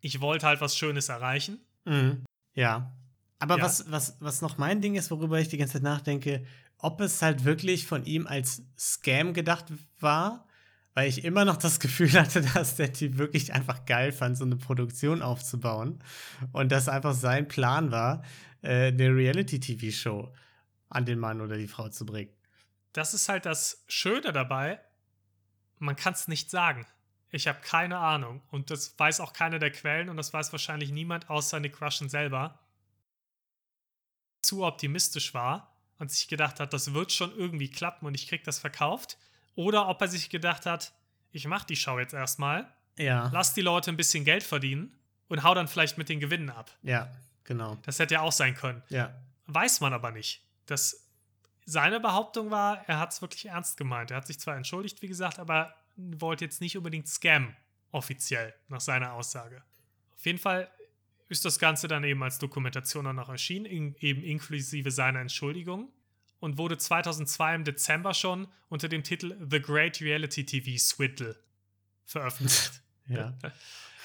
ich 0.01 0.19
wollte 0.21 0.45
halt 0.45 0.61
was 0.61 0.77
Schönes 0.77 1.09
erreichen. 1.09 1.59
Mhm. 1.85 2.23
Ja. 2.53 2.91
Aber 3.39 3.57
Ja. 3.57 3.63
Was, 3.63 3.91
was, 3.91 4.17
was 4.19 4.41
noch 4.41 4.57
mein 4.57 4.81
Ding 4.81 4.95
ist, 4.95 5.11
worüber 5.11 5.39
ich 5.39 5.47
die 5.47 5.57
ganze 5.57 5.73
Zeit 5.73 5.83
nachdenke, 5.83 6.45
ob 6.79 7.01
es 7.01 7.21
halt 7.21 7.45
wirklich 7.45 7.85
von 7.85 8.05
ihm 8.05 8.27
als 8.27 8.63
Scam 8.77 9.33
gedacht 9.33 9.65
war, 9.99 10.47
weil 10.93 11.09
ich 11.09 11.23
immer 11.23 11.45
noch 11.45 11.57
das 11.57 11.79
Gefühl 11.79 12.11
hatte, 12.13 12.41
dass 12.41 12.75
der 12.75 12.93
Typ 12.93 13.17
wirklich 13.17 13.53
einfach 13.53 13.85
geil 13.85 14.11
fand, 14.11 14.37
so 14.37 14.45
eine 14.45 14.55
Produktion 14.55 15.21
aufzubauen 15.21 15.99
und 16.51 16.71
das 16.71 16.89
einfach 16.89 17.13
sein 17.13 17.47
Plan 17.47 17.91
war, 17.91 18.23
äh, 18.61 18.87
eine 18.87 19.15
Reality-TV-Show 19.15 20.33
an 20.89 21.05
den 21.05 21.19
Mann 21.19 21.41
oder 21.41 21.57
die 21.57 21.67
Frau 21.67 21.89
zu 21.89 22.05
bringen. 22.05 22.31
Das 22.93 23.13
ist 23.13 23.29
halt 23.29 23.45
das 23.45 23.83
Schöne 23.87 24.31
dabei. 24.33 24.79
Man 25.79 25.95
kann 25.95 26.13
es 26.13 26.27
nicht 26.27 26.49
sagen. 26.49 26.85
Ich 27.29 27.47
habe 27.47 27.59
keine 27.61 27.97
Ahnung. 27.99 28.41
Und 28.49 28.71
das 28.71 28.97
weiß 28.97 29.19
auch 29.19 29.33
keiner 29.33 29.59
der 29.59 29.71
Quellen 29.71 30.09
und 30.09 30.17
das 30.17 30.33
weiß 30.33 30.51
wahrscheinlich 30.51 30.91
niemand 30.91 31.29
außer 31.29 31.59
Nick 31.59 31.81
Russian 31.81 32.09
selber. 32.09 32.59
Zu 34.41 34.63
optimistisch 34.63 35.33
war 35.33 35.75
und 35.99 36.11
sich 36.11 36.27
gedacht 36.27 36.59
hat, 36.59 36.73
das 36.73 36.93
wird 36.93 37.11
schon 37.11 37.35
irgendwie 37.35 37.69
klappen 37.69 38.05
und 38.05 38.15
ich 38.15 38.27
krieg 38.27 38.43
das 38.43 38.59
verkauft. 38.59 39.17
Oder 39.55 39.87
ob 39.89 40.01
er 40.01 40.07
sich 40.07 40.29
gedacht 40.29 40.65
hat, 40.65 40.93
ich 41.31 41.47
mach 41.47 41.63
die 41.65 41.75
Show 41.75 41.99
jetzt 41.99 42.13
erstmal, 42.13 42.71
Ja. 42.97 43.29
lass 43.33 43.53
die 43.53 43.61
Leute 43.61 43.91
ein 43.91 43.97
bisschen 43.97 44.23
Geld 44.23 44.43
verdienen 44.43 44.95
und 45.27 45.43
hau 45.43 45.53
dann 45.53 45.67
vielleicht 45.67 45.97
mit 45.97 46.07
den 46.09 46.19
Gewinnen 46.19 46.49
ab. 46.49 46.71
Ja, 46.83 47.11
genau. 47.43 47.75
Das 47.83 47.99
hätte 47.99 48.13
ja 48.15 48.21
auch 48.21 48.31
sein 48.31 48.55
können. 48.55 48.81
Ja. 48.89 49.13
Weiß 49.47 49.81
man 49.81 49.93
aber 49.93 50.11
nicht. 50.11 50.46
Das, 50.67 51.09
seine 51.65 51.99
Behauptung 51.99 52.51
war, 52.51 52.87
er 52.87 52.99
hat 52.99 53.11
es 53.11 53.21
wirklich 53.21 53.47
ernst 53.47 53.77
gemeint. 53.77 54.11
Er 54.11 54.17
hat 54.17 54.27
sich 54.27 54.39
zwar 54.39 54.55
entschuldigt, 54.55 55.01
wie 55.01 55.07
gesagt, 55.07 55.39
aber 55.39 55.73
wollte 55.95 56.45
jetzt 56.45 56.61
nicht 56.61 56.77
unbedingt 56.77 57.07
scammen. 57.07 57.55
offiziell, 57.91 58.53
nach 58.67 58.81
seiner 58.81 59.13
Aussage. 59.13 59.63
Auf 60.15 60.25
jeden 60.25 60.37
Fall 60.37 60.69
ist 61.29 61.45
das 61.45 61.57
Ganze 61.57 61.87
dann 61.87 62.03
eben 62.03 62.21
als 62.21 62.37
Dokumentation 62.37 63.05
dann 63.05 63.15
noch 63.15 63.29
erschienen, 63.29 63.65
in, 63.65 63.95
eben 63.99 64.23
inklusive 64.23 64.91
seiner 64.91 65.21
Entschuldigung 65.21 65.91
und 66.39 66.57
wurde 66.57 66.77
2002 66.77 67.55
im 67.55 67.63
Dezember 67.63 68.13
schon 68.13 68.47
unter 68.69 68.89
dem 68.89 69.03
Titel 69.03 69.35
The 69.49 69.61
Great 69.61 70.01
Reality 70.01 70.45
TV 70.45 70.77
Swindle 70.77 71.39
veröffentlicht. 72.05 72.81
Ja. 73.07 73.37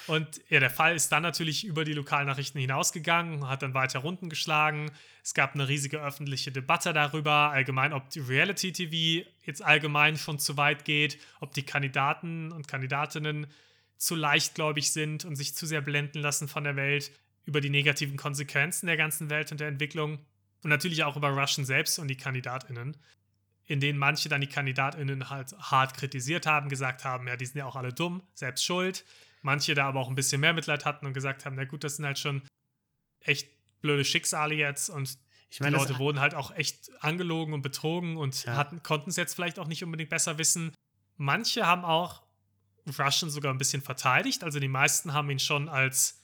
Und 0.06 0.40
ja, 0.48 0.60
der 0.60 0.70
Fall 0.70 0.96
ist 0.96 1.10
dann 1.12 1.22
natürlich 1.22 1.64
über 1.64 1.84
die 1.84 1.92
Lokalnachrichten 1.92 2.60
hinausgegangen, 2.60 3.48
hat 3.48 3.62
dann 3.62 3.74
weiter 3.74 4.00
Runden 4.00 4.28
geschlagen. 4.28 4.90
Es 5.22 5.34
gab 5.34 5.54
eine 5.54 5.68
riesige 5.68 6.00
öffentliche 6.00 6.50
Debatte 6.50 6.92
darüber, 6.92 7.50
allgemein, 7.50 7.92
ob 7.92 8.10
die 8.10 8.20
Reality 8.20 8.72
TV 8.72 9.28
jetzt 9.44 9.62
allgemein 9.62 10.16
schon 10.16 10.38
zu 10.38 10.56
weit 10.56 10.84
geht, 10.84 11.18
ob 11.40 11.52
die 11.54 11.62
Kandidaten 11.62 12.52
und 12.52 12.66
Kandidatinnen 12.66 13.46
zu 13.96 14.16
leichtgläubig 14.16 14.90
sind 14.90 15.24
und 15.24 15.36
sich 15.36 15.54
zu 15.54 15.66
sehr 15.66 15.80
blenden 15.80 16.20
lassen 16.20 16.48
von 16.48 16.64
der 16.64 16.74
Welt, 16.76 17.12
über 17.44 17.60
die 17.60 17.70
negativen 17.70 18.16
Konsequenzen 18.16 18.86
der 18.86 18.96
ganzen 18.96 19.30
Welt 19.30 19.52
und 19.52 19.60
der 19.60 19.68
Entwicklung 19.68 20.18
und 20.62 20.70
natürlich 20.70 21.04
auch 21.04 21.16
über 21.16 21.30
Russian 21.30 21.64
selbst 21.64 21.98
und 21.98 22.08
die 22.08 22.16
KandidatInnen, 22.16 22.96
in 23.66 23.80
denen 23.80 23.98
manche 23.98 24.28
dann 24.28 24.40
die 24.40 24.46
KandidatInnen 24.46 25.30
halt 25.30 25.52
hart 25.58 25.94
kritisiert 25.94 26.46
haben, 26.46 26.68
gesagt 26.68 27.04
haben, 27.04 27.26
ja, 27.26 27.36
die 27.36 27.46
sind 27.46 27.58
ja 27.58 27.66
auch 27.66 27.76
alle 27.76 27.92
dumm, 27.92 28.22
selbst 28.34 28.64
schuld. 28.64 29.04
Manche 29.42 29.74
da 29.74 29.88
aber 29.88 30.00
auch 30.00 30.08
ein 30.08 30.14
bisschen 30.14 30.40
mehr 30.40 30.52
Mitleid 30.52 30.84
hatten 30.84 31.04
und 31.06 31.12
gesagt 31.12 31.44
haben, 31.44 31.56
na 31.56 31.64
gut, 31.64 31.84
das 31.84 31.96
sind 31.96 32.06
halt 32.06 32.18
schon 32.18 32.42
echt 33.20 33.48
blöde 33.80 34.04
Schicksale 34.04 34.54
jetzt 34.54 34.88
und 34.88 35.18
Ich 35.50 35.60
meine, 35.60 35.76
die 35.76 35.82
Leute 35.82 35.98
wurden 35.98 36.20
halt 36.20 36.34
auch 36.34 36.52
echt 36.54 36.90
angelogen 37.02 37.52
und 37.52 37.62
betrogen 37.62 38.16
und 38.16 38.44
Ja. 38.44 38.56
hatten, 38.56 38.82
konnten 38.82 39.10
es 39.10 39.16
jetzt 39.16 39.34
vielleicht 39.34 39.58
auch 39.58 39.66
nicht 39.66 39.84
unbedingt 39.84 40.10
besser 40.10 40.38
wissen. 40.38 40.72
Manche 41.16 41.66
haben 41.66 41.84
auch 41.84 42.22
Russian 42.86 43.30
sogar 43.30 43.52
ein 43.52 43.58
bisschen 43.58 43.82
verteidigt. 43.82 44.44
Also 44.44 44.60
die 44.60 44.68
meisten 44.68 45.12
haben 45.12 45.28
ihn 45.30 45.38
schon 45.38 45.68
als 45.68 46.22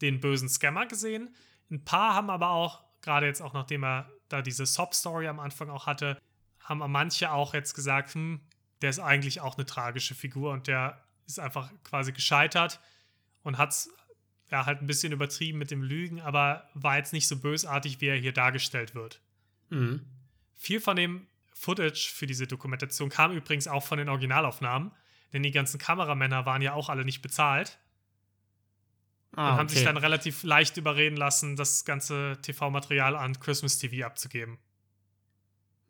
den 0.00 0.20
bösen 0.20 0.48
Scammer 0.48 0.86
gesehen. 0.86 1.34
Ein 1.70 1.84
paar 1.84 2.14
haben 2.14 2.30
aber 2.30 2.50
auch, 2.50 2.82
gerade 3.02 3.26
jetzt 3.26 3.42
auch 3.42 3.52
nachdem 3.52 3.84
er 3.84 4.10
da 4.28 4.42
diese 4.42 4.64
Sob-Story 4.66 5.28
am 5.28 5.40
Anfang 5.40 5.70
auch 5.70 5.86
hatte, 5.86 6.18
haben 6.60 6.78
manche 6.90 7.32
auch 7.32 7.52
jetzt 7.54 7.74
gesagt, 7.74 8.14
hm, 8.14 8.40
der 8.80 8.90
ist 8.90 8.98
eigentlich 8.98 9.40
auch 9.40 9.56
eine 9.56 9.66
tragische 9.66 10.14
Figur 10.14 10.52
und 10.52 10.68
der 10.68 11.04
ist 11.30 11.38
einfach 11.38 11.70
quasi 11.84 12.12
gescheitert 12.12 12.80
und 13.42 13.58
hat 13.58 13.70
es 13.70 13.90
ja, 14.50 14.66
halt 14.66 14.82
ein 14.82 14.86
bisschen 14.86 15.12
übertrieben 15.12 15.58
mit 15.58 15.70
dem 15.70 15.82
Lügen, 15.82 16.20
aber 16.20 16.68
war 16.74 16.96
jetzt 16.96 17.12
nicht 17.12 17.28
so 17.28 17.36
bösartig, 17.36 18.00
wie 18.00 18.06
er 18.06 18.16
hier 18.16 18.32
dargestellt 18.32 18.94
wird. 18.94 19.20
Mhm. 19.70 20.04
Viel 20.56 20.80
von 20.80 20.96
dem 20.96 21.26
Footage 21.54 22.10
für 22.12 22.26
diese 22.26 22.46
Dokumentation 22.46 23.08
kam 23.08 23.32
übrigens 23.32 23.68
auch 23.68 23.84
von 23.84 23.98
den 23.98 24.08
Originalaufnahmen, 24.08 24.90
denn 25.32 25.42
die 25.42 25.52
ganzen 25.52 25.78
Kameramänner 25.78 26.46
waren 26.46 26.62
ja 26.62 26.74
auch 26.74 26.88
alle 26.88 27.04
nicht 27.04 27.22
bezahlt 27.22 27.78
Ah, 29.36 29.52
und 29.52 29.58
haben 29.58 29.68
sich 29.68 29.78
okay. 29.78 29.86
dann 29.86 29.96
relativ 29.96 30.42
leicht 30.42 30.76
überreden 30.76 31.16
lassen, 31.16 31.54
das 31.54 31.84
ganze 31.84 32.38
TV-Material 32.42 33.14
an 33.14 33.38
Christmas 33.38 33.78
TV 33.78 34.04
abzugeben. 34.04 34.58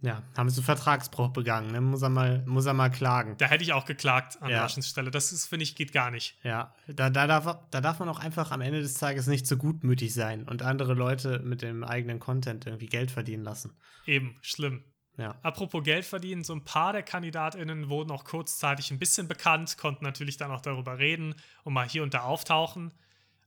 Ja, 0.02 0.22
haben 0.36 0.48
sie 0.48 0.62
Vertragsbruch 0.62 1.28
begangen, 1.28 1.72
ne? 1.72 1.80
Muss 1.80 2.00
er 2.00 2.08
mal, 2.08 2.42
muss 2.46 2.64
er 2.64 2.72
mal 2.72 2.90
klagen. 2.90 3.36
Da 3.36 3.46
hätte 3.46 3.62
ich 3.62 3.74
auch 3.74 3.84
geklagt 3.84 4.40
an 4.40 4.48
Ja. 4.50 4.62
Russians 4.62 4.88
Stelle. 4.88 5.10
Das 5.10 5.30
ist, 5.30 5.46
finde 5.46 5.64
ich, 5.64 5.76
geht 5.76 5.92
gar 5.92 6.10
nicht. 6.10 6.38
Ja, 6.42 6.74
da, 6.86 7.10
da, 7.10 7.26
darf, 7.26 7.58
da 7.70 7.80
darf 7.82 7.98
man 7.98 8.08
auch 8.08 8.18
einfach 8.18 8.50
am 8.50 8.62
Ende 8.62 8.80
des 8.80 8.94
Tages 8.94 9.26
nicht 9.26 9.46
so 9.46 9.58
gutmütig 9.58 10.14
sein 10.14 10.48
und 10.48 10.62
andere 10.62 10.94
Leute 10.94 11.40
mit 11.40 11.60
dem 11.60 11.84
eigenen 11.84 12.18
Content 12.18 12.64
irgendwie 12.64 12.86
Geld 12.86 13.10
verdienen 13.10 13.44
lassen. 13.44 13.76
Eben, 14.06 14.38
schlimm. 14.40 14.84
Ja. 15.18 15.38
Apropos 15.42 15.84
Geld 15.84 16.06
verdienen, 16.06 16.44
so 16.44 16.54
ein 16.54 16.64
paar 16.64 16.94
der 16.94 17.02
KandidatInnen 17.02 17.90
wurden 17.90 18.10
auch 18.10 18.24
kurzzeitig 18.24 18.90
ein 18.90 18.98
bisschen 18.98 19.28
bekannt, 19.28 19.76
konnten 19.76 20.02
natürlich 20.02 20.38
dann 20.38 20.50
auch 20.50 20.62
darüber 20.62 20.98
reden 20.98 21.34
und 21.62 21.74
mal 21.74 21.86
hier 21.86 22.02
und 22.02 22.14
da 22.14 22.22
auftauchen. 22.22 22.92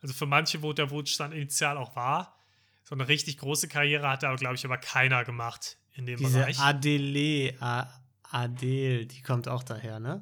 Also 0.04 0.14
für 0.14 0.28
manche 0.28 0.62
wurde 0.62 0.84
der 0.84 0.92
Wunsch 0.92 1.18
dann 1.18 1.32
initial 1.32 1.78
auch 1.78 1.96
wahr. 1.96 2.38
So 2.84 2.94
eine 2.94 3.08
richtig 3.08 3.40
große 3.40 3.70
Karriere 3.70 4.08
hat 4.08 4.22
da, 4.22 4.36
glaube 4.36 4.54
ich, 4.54 4.66
aber 4.66 4.78
keiner 4.78 5.24
gemacht 5.24 5.78
in 5.94 6.06
dem 6.06 6.18
Diese 6.18 6.40
Bereich. 6.40 6.60
Adele, 6.60 7.54
Adele, 8.32 9.06
die 9.06 9.22
kommt 9.22 9.48
auch 9.48 9.64
daher, 9.64 10.00
ne? 10.00 10.22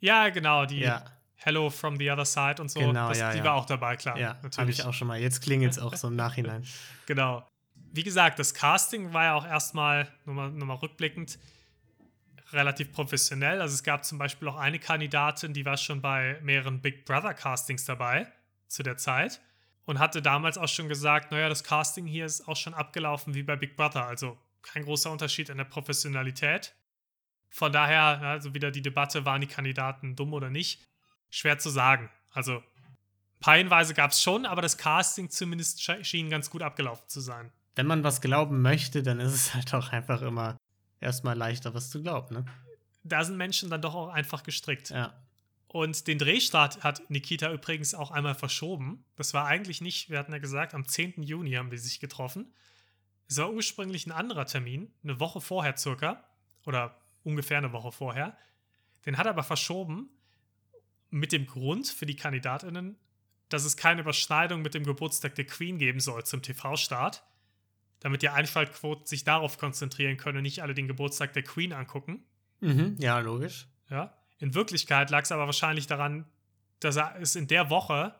ja, 0.00 0.28
genau, 0.28 0.66
die 0.66 0.80
Ja, 0.80 1.04
Hello 1.38 1.70
from 1.70 1.96
the 1.96 2.10
Other 2.10 2.24
Side 2.24 2.60
und 2.60 2.70
so. 2.70 2.80
Genau, 2.80 3.10
das, 3.10 3.18
ja, 3.18 3.30
die 3.30 3.38
ja. 3.38 3.44
war 3.44 3.54
auch 3.54 3.66
dabei, 3.66 3.96
klar. 3.96 4.18
ja, 4.18 4.30
habe 4.30 4.38
natürlich. 4.42 4.78
ich 4.78 4.84
auch 4.84 4.94
schon 4.94 5.06
mal. 5.06 5.20
Jetzt 5.20 5.42
klingelt 5.42 5.72
es 5.72 5.78
auch 5.78 5.94
so 5.94 6.08
im 6.08 6.16
Nachhinein. 6.16 6.64
Genau. 7.06 7.46
Wie 7.92 8.02
gesagt, 8.02 8.40
das 8.40 8.52
Casting 8.52 9.12
war 9.12 9.24
ja 9.24 9.34
auch 9.34 9.46
erstmal, 9.46 10.08
nur 10.24 10.34
mal, 10.34 10.50
nur 10.50 10.66
mal 10.66 10.74
rückblickend, 10.74 11.38
relativ 12.52 12.90
professionell. 12.92 13.60
Also 13.60 13.74
es 13.74 13.84
gab 13.84 14.04
zum 14.04 14.18
Beispiel 14.18 14.48
auch 14.48 14.56
eine 14.56 14.80
Kandidatin, 14.80 15.52
die 15.52 15.64
war 15.64 15.76
schon 15.76 16.02
bei 16.02 16.38
mehreren 16.42 16.80
Big 16.80 17.04
Brother 17.04 17.32
Castings 17.32 17.84
dabei 17.84 18.26
zu 18.66 18.82
der 18.82 18.96
Zeit 18.96 19.40
und 19.84 20.00
hatte 20.00 20.20
damals 20.20 20.58
auch 20.58 20.68
schon 20.68 20.88
gesagt, 20.88 21.30
naja, 21.30 21.48
das 21.48 21.62
Casting 21.62 22.06
hier 22.06 22.26
ist 22.26 22.48
auch 22.48 22.56
schon 22.56 22.74
abgelaufen 22.74 23.34
wie 23.34 23.44
bei 23.44 23.54
Big 23.54 23.76
Brother. 23.76 24.04
Also 24.04 24.36
kein 24.66 24.84
großer 24.84 25.10
Unterschied 25.10 25.48
in 25.48 25.58
der 25.58 25.64
Professionalität. 25.64 26.74
Von 27.48 27.72
daher, 27.72 28.20
also 28.22 28.54
wieder 28.54 28.70
die 28.70 28.82
Debatte, 28.82 29.24
waren 29.24 29.40
die 29.40 29.46
Kandidaten 29.46 30.16
dumm 30.16 30.34
oder 30.34 30.50
nicht, 30.50 30.82
schwer 31.30 31.58
zu 31.58 31.70
sagen. 31.70 32.10
Also 32.32 32.56
ein 32.56 33.40
paar 33.40 33.56
Hinweise 33.56 33.94
gab 33.94 34.10
es 34.10 34.20
schon, 34.20 34.44
aber 34.44 34.62
das 34.62 34.76
Casting 34.76 35.30
zumindest 35.30 35.82
schien 36.04 36.30
ganz 36.30 36.50
gut 36.50 36.62
abgelaufen 36.62 37.08
zu 37.08 37.20
sein. 37.20 37.52
Wenn 37.76 37.86
man 37.86 38.04
was 38.04 38.20
glauben 38.20 38.62
möchte, 38.62 39.02
dann 39.02 39.20
ist 39.20 39.32
es 39.32 39.54
halt 39.54 39.72
auch 39.74 39.90
einfach 39.92 40.22
immer 40.22 40.56
erstmal 41.00 41.36
leichter, 41.36 41.74
was 41.74 41.90
zu 41.90 42.02
glauben, 42.02 42.34
ne? 42.34 42.44
Da 43.04 43.22
sind 43.22 43.36
Menschen 43.36 43.70
dann 43.70 43.82
doch 43.82 43.94
auch 43.94 44.08
einfach 44.08 44.42
gestrickt. 44.42 44.90
Ja. 44.90 45.14
Und 45.68 46.08
den 46.08 46.18
Drehstart 46.18 46.82
hat 46.82 47.08
Nikita 47.08 47.52
übrigens 47.52 47.94
auch 47.94 48.10
einmal 48.10 48.34
verschoben. 48.34 49.04
Das 49.14 49.32
war 49.32 49.46
eigentlich 49.46 49.80
nicht, 49.80 50.10
wir 50.10 50.18
hatten 50.18 50.32
ja 50.32 50.38
gesagt, 50.38 50.74
am 50.74 50.88
10. 50.88 51.22
Juni 51.22 51.52
haben 51.52 51.70
wir 51.70 51.78
sich 51.78 52.00
getroffen. 52.00 52.52
Es 53.28 53.38
war 53.38 53.52
ursprünglich 53.52 54.06
ein 54.06 54.12
anderer 54.12 54.46
Termin, 54.46 54.92
eine 55.02 55.18
Woche 55.18 55.40
vorher 55.40 55.76
circa, 55.76 56.24
oder 56.64 57.00
ungefähr 57.24 57.58
eine 57.58 57.72
Woche 57.72 57.92
vorher. 57.92 58.36
Den 59.04 59.16
hat 59.18 59.26
er 59.26 59.30
aber 59.30 59.42
verschoben 59.42 60.08
mit 61.10 61.32
dem 61.32 61.46
Grund 61.46 61.88
für 61.88 62.06
die 62.06 62.16
KandidatInnen, 62.16 62.96
dass 63.48 63.64
es 63.64 63.76
keine 63.76 64.00
Überschneidung 64.00 64.62
mit 64.62 64.74
dem 64.74 64.84
Geburtstag 64.84 65.34
der 65.36 65.46
Queen 65.46 65.78
geben 65.78 66.00
soll 66.00 66.24
zum 66.24 66.42
TV-Start, 66.42 67.24
damit 68.00 68.22
die 68.22 68.28
Einschaltquoten 68.28 69.06
sich 69.06 69.24
darauf 69.24 69.58
konzentrieren 69.58 70.16
können 70.16 70.38
und 70.38 70.42
nicht 70.42 70.62
alle 70.62 70.74
den 70.74 70.88
Geburtstag 70.88 71.32
der 71.32 71.44
Queen 71.44 71.72
angucken. 71.72 72.24
Mhm, 72.60 72.96
ja, 72.98 73.18
logisch. 73.20 73.66
Ja. 73.88 74.14
In 74.38 74.54
Wirklichkeit 74.54 75.10
lag 75.10 75.22
es 75.22 75.32
aber 75.32 75.46
wahrscheinlich 75.46 75.86
daran, 75.86 76.26
dass 76.80 76.96
er 76.96 77.16
es 77.20 77.36
in 77.36 77.46
der 77.46 77.70
Woche, 77.70 78.14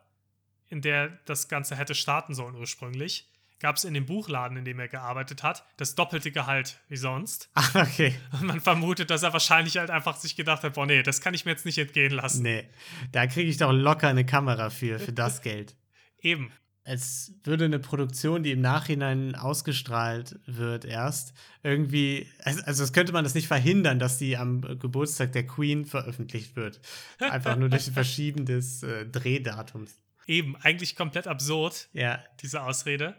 in 0.69 0.81
der 0.81 1.09
das 1.25 1.49
Ganze 1.49 1.77
hätte 1.77 1.95
starten 1.95 2.35
sollen 2.35 2.55
ursprünglich, 2.55 3.31
gab 3.61 3.77
es 3.77 3.85
in 3.85 3.95
dem 3.95 4.07
Buchladen, 4.07 4.57
in 4.57 4.65
dem 4.65 4.79
er 4.79 4.89
gearbeitet 4.89 5.43
hat, 5.43 5.65
das 5.77 5.95
doppelte 5.95 6.31
Gehalt 6.31 6.79
wie 6.89 6.97
sonst. 6.97 7.51
Ah, 7.57 7.83
okay. 7.83 8.15
Und 8.33 8.47
man 8.47 8.61
vermutet, 8.61 9.11
dass 9.11 9.23
er 9.23 9.33
wahrscheinlich 9.33 9.79
halt 9.79 9.91
einfach 9.91 10.17
sich 10.17 10.37
gedacht 10.37 10.63
hat, 10.63 10.75
boah, 10.75 10.87
nee, 10.87 11.03
das 11.03 11.21
kann 11.21 11.35
ich 11.35 11.45
mir 11.45 11.53
jetzt 11.53 11.67
nicht 11.67 11.79
entgehen 11.79 12.13
lassen. 12.13 12.43
Nee, 12.43 12.69
da 13.13 13.27
kriege 13.27 13.51
ich 13.51 13.57
doch 13.57 13.73
locker 13.73 14.09
eine 14.09 14.25
Kamera 14.25 14.71
für, 14.71 14.99
für 14.99 15.13
das 15.13 15.43
Geld. 15.43 15.75
Eben. 16.21 16.53
Es 16.85 17.35
würde 17.43 17.65
eine 17.65 17.81
Produktion, 17.81 18.45
die 18.45 18.53
im 18.53 18.61
Nachhinein 18.61 19.35
ausgestrahlt 19.35 20.39
wird, 20.47 20.85
erst 20.85 21.35
irgendwie, 21.65 22.29
also, 22.45 22.63
also 22.63 22.85
das 22.85 22.93
könnte 22.93 23.13
man 23.13 23.25
das 23.25 23.35
nicht 23.35 23.49
verhindern, 23.49 23.99
dass 23.99 24.19
die 24.19 24.37
am 24.37 24.61
Geburtstag 24.61 25.33
der 25.33 25.47
Queen 25.49 25.85
veröffentlicht 25.85 26.55
wird. 26.55 26.81
Einfach 27.19 27.57
nur 27.57 27.71
durch 27.71 27.91
Verschieben 27.93 28.47
des 28.47 28.85
äh, 28.85 29.05
Drehdatums. 29.05 29.99
Eben. 30.27 30.57
Eigentlich 30.57 30.95
komplett 30.95 31.27
absurd, 31.27 31.89
Ja, 31.93 32.23
diese 32.41 32.63
Ausrede. 32.63 33.17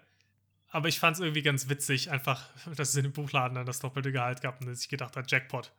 Aber 0.69 0.87
ich 0.89 0.99
fand 0.99 1.15
es 1.15 1.21
irgendwie 1.21 1.41
ganz 1.41 1.69
witzig, 1.69 2.11
einfach, 2.11 2.49
dass 2.75 2.89
es 2.89 2.95
in 2.95 3.03
dem 3.03 3.13
Buchladen 3.13 3.55
dann 3.55 3.65
das 3.65 3.79
doppelte 3.79 4.11
Gehalt 4.11 4.41
gab 4.41 4.59
und 4.61 4.67
dass 4.67 4.81
ich 4.81 4.89
gedacht 4.89 5.15
habe, 5.15 5.27
Jackpot. 5.29 5.71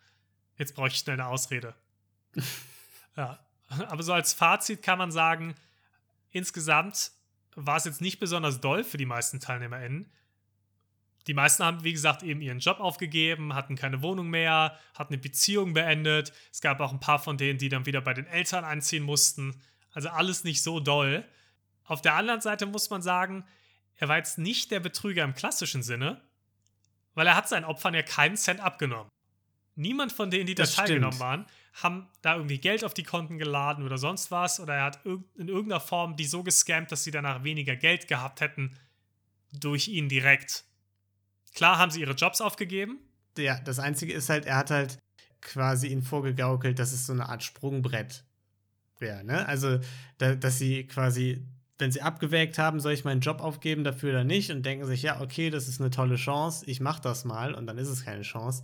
Jetzt 0.57 0.75
brauche 0.75 0.89
ich 0.89 0.97
schnell 0.97 1.15
eine 1.15 1.27
Ausrede. 1.27 1.75
ja. 3.17 3.39
Aber 3.69 4.03
so 4.03 4.13
als 4.13 4.33
Fazit 4.33 4.83
kann 4.83 4.99
man 4.99 5.13
sagen, 5.13 5.55
insgesamt 6.31 7.13
war 7.55 7.77
es 7.77 7.85
jetzt 7.85 8.01
nicht 8.01 8.19
besonders 8.19 8.61
doll 8.61 8.83
für 8.83 8.97
die 8.97 9.07
meisten 9.07 9.41
TeilnehmerInnen. 9.41 10.11
Die 11.27 11.35
meisten 11.35 11.63
haben, 11.63 11.85
wie 11.85 11.93
gesagt, 11.93 12.23
eben 12.23 12.41
ihren 12.41 12.61
Job 12.61 12.81
aufgegeben, 12.81 13.55
hatten 13.55 13.77
keine 13.77 14.01
Wohnung 14.01 14.31
mehr, 14.31 14.79
hatten 14.95 15.13
eine 15.13 15.21
Beziehung 15.21 15.75
beendet. 15.75 16.33
Es 16.51 16.63
gab 16.63 16.81
auch 16.81 16.93
ein 16.93 17.01
paar 17.01 17.19
von 17.19 17.37
denen, 17.37 17.59
die 17.59 17.69
dann 17.69 17.85
wieder 17.85 18.01
bei 18.01 18.15
den 18.15 18.27
Eltern 18.27 18.65
einziehen 18.65 19.03
mussten. 19.03 19.61
Also 19.93 20.09
alles 20.09 20.45
nicht 20.45 20.63
so 20.63 20.81
doll. 20.81 21.25
Auf 21.85 22.01
der 22.01 22.15
anderen 22.15 22.41
Seite 22.41 22.65
muss 22.65 22.89
man 22.89 23.03
sagen, 23.03 23.45
er 23.99 24.09
war 24.09 24.17
jetzt 24.17 24.39
nicht 24.39 24.71
der 24.71 24.81
Betrüger 24.81 25.25
im 25.25 25.35
klassischen 25.35 25.83
Sinne, 25.83 26.23
weil 27.15 27.27
er 27.27 27.37
hat 27.37 27.49
seinen 27.49 27.65
Opfern 27.65 27.95
ja 27.95 28.03
keinen 28.03 28.37
Cent 28.37 28.61
abgenommen. 28.61 29.11
Niemand 29.75 30.13
von 30.13 30.31
denen, 30.31 30.47
die 30.47 30.55
da 30.55 30.65
teilgenommen 30.65 31.21
waren, 31.21 31.47
haben 31.75 32.09
da 32.23 32.35
irgendwie 32.35 32.59
Geld 32.59 32.85
auf 32.85 32.95
die 32.95 33.05
Konten 33.05 33.39
geladen 33.39 33.85
oder 33.85 33.99
sonst 33.99 34.31
was. 34.31 34.59
Oder 34.59 34.75
er 34.75 34.85
hat 34.85 35.05
in 35.05 35.49
irgendeiner 35.49 35.81
Form 35.81 36.17
die 36.17 36.25
so 36.25 36.43
gescammt, 36.43 36.91
dass 36.91 37.05
sie 37.05 37.11
danach 37.11 37.45
weniger 37.45 37.77
Geld 37.77 38.09
gehabt 38.09 38.41
hätten 38.41 38.77
durch 39.53 39.89
ihn 39.89 40.09
direkt. 40.09 40.65
Klar 41.55 41.79
haben 41.79 41.91
sie 41.91 42.01
ihre 42.01 42.15
Jobs 42.15 42.41
aufgegeben. 42.41 42.99
ja, 43.37 43.61
das 43.61 43.79
Einzige 43.79 44.13
ist 44.13 44.29
halt, 44.29 44.47
er 44.47 44.57
hat 44.57 44.71
halt 44.71 44.99
quasi 45.41 45.89
ihn 45.89 46.03
vorgegaukelt, 46.03 46.79
dass 46.79 46.93
es 46.93 47.07
so 47.07 47.13
eine 47.13 47.29
Art 47.29 47.43
Sprungbrett 47.43 48.25
wäre, 48.99 49.25
ne? 49.25 49.47
Also, 49.47 49.79
da, 50.19 50.35
dass 50.35 50.59
sie 50.59 50.87
quasi, 50.87 51.47
wenn 51.79 51.93
sie 51.93 52.03
abgewägt 52.03 52.59
haben, 52.59 52.81
soll 52.81 52.93
ich 52.93 53.05
meinen 53.05 53.21
Job 53.21 53.41
aufgeben 53.41 53.85
dafür 53.85 54.11
oder 54.11 54.25
nicht 54.25 54.51
und 54.51 54.65
denken 54.65 54.85
sich, 54.85 55.03
ja, 55.03 55.21
okay, 55.21 55.51
das 55.51 55.69
ist 55.69 55.81
eine 55.81 55.91
tolle 55.91 56.17
Chance, 56.17 56.65
ich 56.67 56.81
mach 56.81 56.99
das 56.99 57.25
mal 57.25 57.55
und 57.55 57.67
dann 57.67 57.79
ist 57.79 57.89
es 57.89 58.05
keine 58.05 58.23
Chance. 58.23 58.63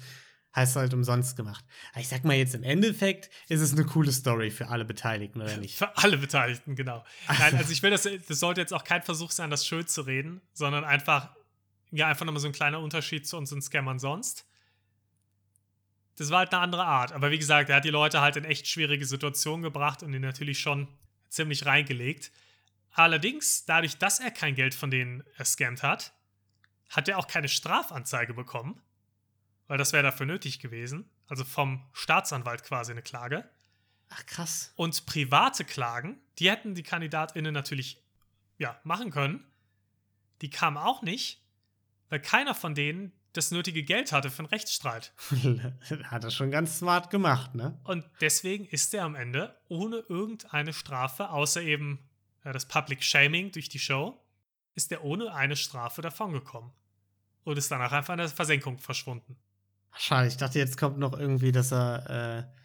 Heißt 0.55 0.77
halt 0.77 0.95
umsonst 0.95 1.37
gemacht. 1.37 1.65
Aber 1.93 2.01
ich 2.01 2.07
sag 2.07 2.25
mal 2.25 2.37
jetzt 2.37 2.55
im 2.55 2.62
Endeffekt 2.62 3.29
ist 3.49 3.61
es 3.61 3.73
eine 3.73 3.85
coole 3.85 4.12
Story 4.12 4.53
für 4.53 4.69
alle 4.69 4.85
Beteiligten, 4.85 5.43
oder 5.43 5.57
nicht? 5.57 5.77
Für 5.77 5.97
alle 5.99 6.17
Beteiligten, 6.17 6.77
genau. 6.77 7.05
Nein, 7.27 7.57
also 7.59 7.73
ich 7.73 7.83
will 7.83 7.91
das, 7.91 8.09
das 8.29 8.39
sollte 8.39 8.61
jetzt 8.61 8.73
auch 8.73 8.85
kein 8.85 9.03
Versuch 9.03 9.33
sein, 9.33 9.51
das 9.51 9.67
schön 9.67 9.87
zu 9.89 10.03
reden, 10.03 10.41
sondern 10.53 10.85
einfach, 10.85 11.35
ja, 11.91 12.07
einfach 12.07 12.25
nochmal 12.25 12.41
so 12.41 12.47
ein 12.47 12.53
kleiner 12.53 12.79
Unterschied 12.79 13.27
zu 13.27 13.37
unseren 13.37 13.62
Scammern 13.62 13.99
sonst. 13.99 14.47
Das 16.17 16.31
war 16.31 16.39
halt 16.39 16.53
eine 16.53 16.62
andere 16.62 16.85
Art. 16.85 17.12
Aber 17.12 17.33
wie 17.33 17.39
gesagt, 17.39 17.69
er 17.69 17.77
hat 17.77 17.85
die 17.85 17.91
Leute 17.91 18.21
halt 18.21 18.37
in 18.37 18.45
echt 18.45 18.69
schwierige 18.69 19.05
Situationen 19.05 19.62
gebracht 19.62 20.05
und 20.05 20.12
die 20.12 20.21
natürlich 20.21 20.61
schon 20.61 20.87
ziemlich 21.29 21.67
reingelegt. 21.67 22.31
Allerdings, 22.95 23.65
dadurch, 23.65 23.99
dass 23.99 24.21
er 24.21 24.31
kein 24.31 24.55
Geld 24.55 24.75
von 24.75 24.91
denen 24.91 25.23
erscammt 25.37 25.83
hat, 25.83 26.15
hat 26.89 27.09
er 27.09 27.19
auch 27.19 27.27
keine 27.27 27.49
Strafanzeige 27.49 28.35
bekommen 28.35 28.81
weil 29.67 29.79
das 29.79 29.93
wäre 29.93 30.03
dafür 30.03 30.27
nötig 30.27 30.61
gewesen. 30.61 31.09
Also 31.27 31.45
vom 31.45 31.85
Staatsanwalt 31.93 32.65
quasi 32.65 32.93
eine 32.93 33.03
Klage. 33.03 33.49
Ach, 34.11 34.27
krass. 34.27 34.73
Und 34.77 35.07
private 35.07 35.65
Klagen, 35.65 36.19
die 36.39 36.51
hätten 36.51 36.75
die 36.75 36.83
KandidatInnen 36.83 37.55
natürlich 37.55 38.03
ja, 38.59 38.79
machen 38.85 39.11
können. 39.11 39.45
Die 40.43 40.51
kamen 40.51 40.77
auch 40.77 41.03
nicht, 41.03 41.43
weil 42.11 42.21
keiner 42.21 42.55
von 42.55 42.75
denen 42.75 43.13
das 43.33 43.51
nötige 43.51 43.83
Geld 43.83 44.13
hatte 44.13 44.31
für 44.31 44.41
einen 44.41 44.49
Rechtsstreit. 44.49 45.13
Hat 46.05 46.23
er 46.23 46.31
schon 46.31 46.53
ganz 46.53 46.79
smart 46.79 47.11
gemacht, 47.11 47.55
ne? 47.57 47.81
Und 47.83 48.09
deswegen 48.21 48.65
ist 48.67 48.95
er 48.95 49.05
am 49.05 49.17
Ende 49.17 49.59
ohne 49.69 50.05
irgendeine 50.09 50.73
Strafe, 50.73 51.31
außer 51.31 51.63
eben 51.63 52.04
das 52.53 52.67
Public 52.67 53.03
Shaming 53.03 53.53
durch 53.53 53.69
die 53.69 53.79
Show, 53.79 54.21
ist 54.75 54.93
er 54.93 55.05
ohne 55.05 55.33
eine 55.35 55.57
Strafe 55.57 56.03
davongekommen. 56.03 56.73
Und 57.45 57.59
ist 57.59 57.71
danach 57.71 57.93
einfach 57.93 58.15
in 58.15 58.19
der 58.19 58.29
Versenkung 58.29 58.79
verschwunden. 58.79 59.37
Schade, 59.97 60.29
ich 60.29 60.37
dachte, 60.37 60.59
jetzt 60.59 60.79
kommt 60.79 60.99
noch 60.99 61.13
irgendwie, 61.13 61.53
dass 61.53 61.73
er, 61.73 62.49
äh, 62.49 62.59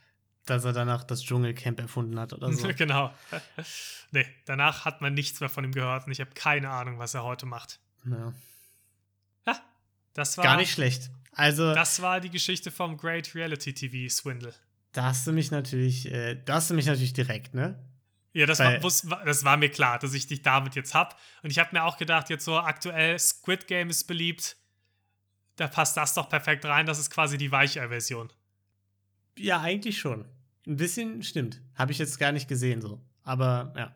dass 0.46 0.64
er 0.64 0.74
danach 0.74 1.04
das 1.04 1.22
Dschungelcamp 1.22 1.80
erfunden 1.80 2.20
hat 2.20 2.34
oder 2.34 2.52
so. 2.54 2.68
genau. 2.78 3.14
nee, 4.12 4.26
danach 4.46 4.86
hat 4.86 5.02
man 5.02 5.14
nichts 5.14 5.40
mehr 5.40 5.50
von 5.50 5.64
ihm 5.64 5.74
gehört 5.74 6.06
und 6.06 6.12
ich 6.12 6.22
habe 6.22 6.32
keine 6.32 6.70
Ahnung, 6.70 6.98
was 6.98 7.14
er 7.14 7.24
heute 7.24 7.46
macht. 7.46 7.80
Ja. 8.06 8.34
ja 9.46 9.60
das 10.14 10.38
war. 10.38 10.46
Gar 10.46 10.58
nicht 10.58 10.72
schlecht. 10.72 11.12
Also. 11.34 11.74
Das 11.74 12.02
war 12.02 12.20
die 12.20 12.30
Geschichte 12.30 12.72
vom 12.72 12.98
Great 12.98 13.36
Reality 13.36 13.74
TV 13.74 14.14
Swindle. 14.14 14.54
Da 14.94 15.04
hast 15.04 15.28
du 15.28 15.32
mich 15.32 15.52
natürlich, 15.52 16.12
äh, 16.12 16.42
da 16.44 16.56
hast 16.56 16.70
du 16.70 16.74
mich 16.74 16.88
natürlich 16.88 17.14
direkt, 17.14 17.54
ne? 17.54 17.78
Ja, 18.34 18.46
das 18.46 18.60
war, 18.60 19.26
das 19.26 19.44
war 19.44 19.58
mir 19.58 19.70
klar, 19.70 20.00
dass 20.00 20.14
ich 20.14 20.28
dich 20.28 20.42
damit 20.42 20.76
jetzt 20.76 20.94
hab. 20.94 21.20
Und 21.42 21.50
ich 21.50 21.60
habe 21.60 21.70
mir 21.74 21.84
auch 21.84 21.98
gedacht, 21.98 22.30
jetzt 22.30 22.46
so 22.46 22.58
aktuell 22.60 23.18
Squid 23.18 23.68
Game 23.68 23.90
ist 23.90 24.06
beliebt 24.06 24.56
da 25.60 25.68
passt 25.68 25.98
das 25.98 26.14
doch 26.14 26.30
perfekt 26.30 26.66
rein. 26.66 26.86
Das 26.86 27.00
ist 27.00 27.10
quasi 27.10 27.38
die 27.38 27.52
Weichei-Version. 27.52 28.32
Ja, 29.38 29.62
eigentlich 29.62 30.00
schon. 30.00 30.26
Ein 30.66 30.78
bisschen 30.78 31.24
stimmt. 31.24 31.62
Habe 31.76 31.92
ich 31.92 31.98
jetzt 31.98 32.18
gar 32.20 32.32
nicht 32.32 32.48
gesehen 32.48 32.82
so. 32.82 33.02
Aber 33.24 33.74
ja, 33.76 33.96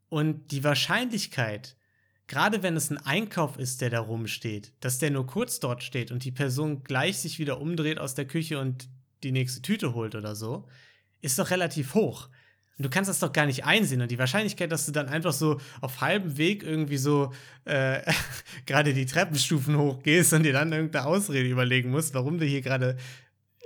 Und 0.09 0.51
die 0.51 0.63
Wahrscheinlichkeit, 0.63 1.75
gerade 2.27 2.63
wenn 2.63 2.75
es 2.75 2.89
ein 2.89 2.97
Einkauf 2.97 3.57
ist, 3.57 3.81
der 3.81 3.89
da 3.89 3.99
rumsteht, 3.99 4.73
dass 4.79 4.99
der 4.99 5.11
nur 5.11 5.27
kurz 5.27 5.59
dort 5.59 5.83
steht 5.83 6.11
und 6.11 6.23
die 6.23 6.31
Person 6.31 6.83
gleich 6.83 7.17
sich 7.17 7.39
wieder 7.39 7.59
umdreht 7.59 7.99
aus 7.99 8.15
der 8.15 8.25
Küche 8.25 8.59
und 8.59 8.87
die 9.23 9.31
nächste 9.31 9.61
Tüte 9.61 9.93
holt 9.93 10.15
oder 10.15 10.35
so, 10.35 10.67
ist 11.21 11.39
doch 11.39 11.49
relativ 11.49 11.93
hoch. 11.93 12.29
Und 12.77 12.85
du 12.85 12.89
kannst 12.89 13.09
das 13.09 13.19
doch 13.19 13.31
gar 13.31 13.45
nicht 13.45 13.63
einsehen. 13.63 14.01
Und 14.01 14.11
die 14.11 14.19
Wahrscheinlichkeit, 14.19 14.71
dass 14.71 14.85
du 14.85 14.91
dann 14.91 15.07
einfach 15.07 15.31
so 15.31 15.61
auf 15.79 16.01
halbem 16.01 16.37
Weg 16.37 16.61
irgendwie 16.63 16.97
so 16.97 17.31
äh, 17.63 18.01
gerade 18.65 18.93
die 18.93 19.05
Treppenstufen 19.05 19.77
hochgehst 19.77 20.33
und 20.33 20.43
dir 20.43 20.53
dann 20.53 20.73
irgendeine 20.73 21.05
Ausrede 21.05 21.47
überlegen 21.47 21.89
musst, 21.89 22.13
warum 22.13 22.37
du 22.37 22.45
hier 22.45 22.61
gerade. 22.61 22.97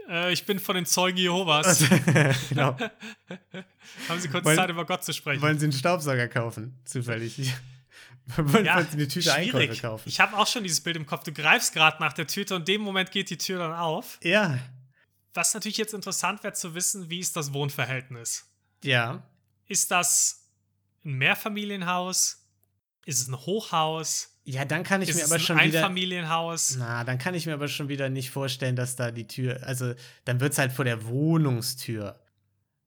Äh, 0.10 0.34
ich 0.34 0.45
bin 0.45 0.60
von 0.60 0.76
den 0.76 0.86
Zeugen 0.86 1.18
Jehovas. 1.18 1.84
genau. 2.49 2.76
Haben 4.10 4.20
Sie 4.20 4.28
kurz 4.28 4.43
wollen, 4.43 4.57
Zeit, 4.57 4.70
über 4.70 4.86
Gott 4.86 5.03
zu 5.03 5.14
sprechen? 5.14 5.41
Wollen 5.41 5.60
Sie 5.60 5.66
einen 5.66 5.74
Staubsauger 5.74 6.28
kaufen? 6.28 6.80
Zufällig. 6.86 7.39
Wollen 8.38 8.66
ja, 8.66 8.76
eine 8.76 9.07
Tüte 9.07 9.34
Einkäufe 9.34 9.82
kaufen. 9.82 10.07
Ich 10.07 10.20
habe 10.20 10.38
auch 10.38 10.45
schon 10.45 10.64
dieses 10.64 10.82
Bild 10.82 10.95
im 10.95 11.05
Kopf. 11.05 11.24
Du 11.24 11.32
greifst 11.32 11.74
gerade 11.74 11.97
nach 11.99 12.14
der 12.14 12.28
Tüte 12.28 12.55
und 12.55 12.62
in 12.62 12.66
dem 12.66 12.82
Moment 12.82 13.12
geht 13.12 13.30
die 13.30 13.38
Tür 13.38 13.60
dann 13.60 13.74
auf. 13.74 14.20
Ja. 14.24 14.60
Was 15.34 15.53
natürlich 15.53 15.78
jetzt 15.78 15.93
interessant 15.93 16.43
wäre 16.43 16.53
zu 16.53 16.76
wissen, 16.76 17.10
wie 17.10 17.20
ist 17.20 17.36
das 17.36 17.53
Wohnverhältnis? 17.53 18.47
Ja. 18.84 19.24
Ist 19.68 19.89
das 19.89 20.47
ein 21.03 21.14
Mehrfamilienhaus? 21.14 22.45
Ist 23.05 23.22
es 23.22 23.28
ein 23.28 23.36
Hochhaus? 23.36 24.39
Ja, 24.50 24.66
dann 24.66 24.84
kann 24.84 25.04
ich 25.04 25.10
ist 25.10 25.18
mir 25.18 25.26
aber 25.26 25.38
schon 25.38 25.60
ein 25.60 25.68
wieder. 25.68 25.80
Einfamilienhaus. 25.80 26.78
Na, 26.80 27.04
dann 27.04 27.20
kann 27.20 27.36
ich 27.36 27.45
mir 27.45 27.54
aber 27.54 27.68
schon 27.68 27.88
wieder 27.88 28.10
nicht 28.10 28.32
vorstellen, 28.32 28.76
dass 28.76 28.95
da 28.95 29.12
die 29.12 29.28
Tür. 29.28 29.62
Also, 29.62 29.93
dann 30.26 30.39
wird 30.39 30.54
es 30.54 30.58
halt 30.58 30.72
vor 30.72 30.86
der 30.86 31.06
Wohnungstür 31.06 32.20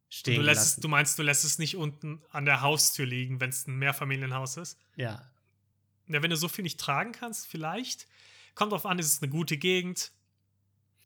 stehen 0.08 0.40
du, 0.40 0.42
lässt 0.42 0.82
du 0.82 0.88
meinst, 0.88 1.20
du 1.20 1.22
lässt 1.22 1.44
es 1.44 1.58
nicht 1.60 1.76
unten 1.76 2.20
an 2.30 2.46
der 2.46 2.62
Haustür 2.62 3.06
liegen, 3.06 3.40
wenn 3.40 3.50
es 3.50 3.68
ein 3.68 3.76
Mehrfamilienhaus 3.76 4.56
ist? 4.56 4.76
Ja. 4.96 5.30
Ja, 6.08 6.20
wenn 6.20 6.30
du 6.30 6.36
so 6.36 6.48
viel 6.48 6.64
nicht 6.64 6.80
tragen 6.80 7.12
kannst, 7.12 7.46
vielleicht. 7.46 8.08
Kommt 8.56 8.72
drauf 8.72 8.84
an, 8.84 8.98
ist 8.98 9.06
es 9.06 9.22
eine 9.22 9.30
gute 9.30 9.56
Gegend? 9.56 10.10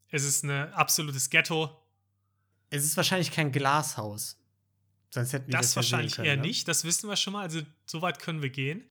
Ist 0.08 0.24
es 0.24 0.42
ein 0.42 0.50
absolutes 0.72 1.28
Ghetto? 1.28 1.84
Es 2.70 2.82
ist 2.82 2.96
wahrscheinlich 2.96 3.30
kein 3.30 3.52
Glashaus. 3.52 4.38
Sonst 5.10 5.34
hätten 5.34 5.48
wir 5.48 5.52
das, 5.52 5.66
das 5.66 5.76
wahrscheinlich 5.76 6.14
können, 6.14 6.28
eher 6.28 6.36
ne? 6.36 6.42
nicht. 6.42 6.66
Das 6.66 6.84
wissen 6.84 7.10
wir 7.10 7.16
schon 7.16 7.34
mal. 7.34 7.42
Also, 7.42 7.60
so 7.84 8.00
weit 8.00 8.20
können 8.20 8.40
wir 8.40 8.48
gehen. 8.50 8.90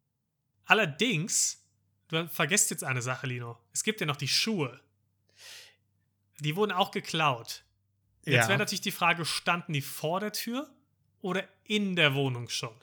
Allerdings, 0.66 1.63
du 2.07 2.28
vergesst 2.28 2.72
jetzt 2.72 2.84
eine 2.84 3.01
Sache, 3.01 3.28
Lino. 3.28 3.57
Es 3.72 3.84
gibt 3.84 4.01
ja 4.01 4.07
noch 4.07 4.16
die 4.16 4.28
Schuhe. 4.28 4.80
Die 6.39 6.55
wurden 6.55 6.72
auch 6.72 6.91
geklaut. 6.91 7.63
Jetzt 8.24 8.43
ja. 8.43 8.47
wäre 8.47 8.59
natürlich 8.59 8.82
die 8.82 8.91
Frage, 8.91 9.26
standen 9.26 9.74
die 9.74 9.82
vor 9.82 10.20
der 10.20 10.34
Tür 10.34 10.70
oder 11.22 11.47
in 11.63 11.95
der 11.95 12.16
Wohnung 12.16 12.49
schon? 12.49 12.76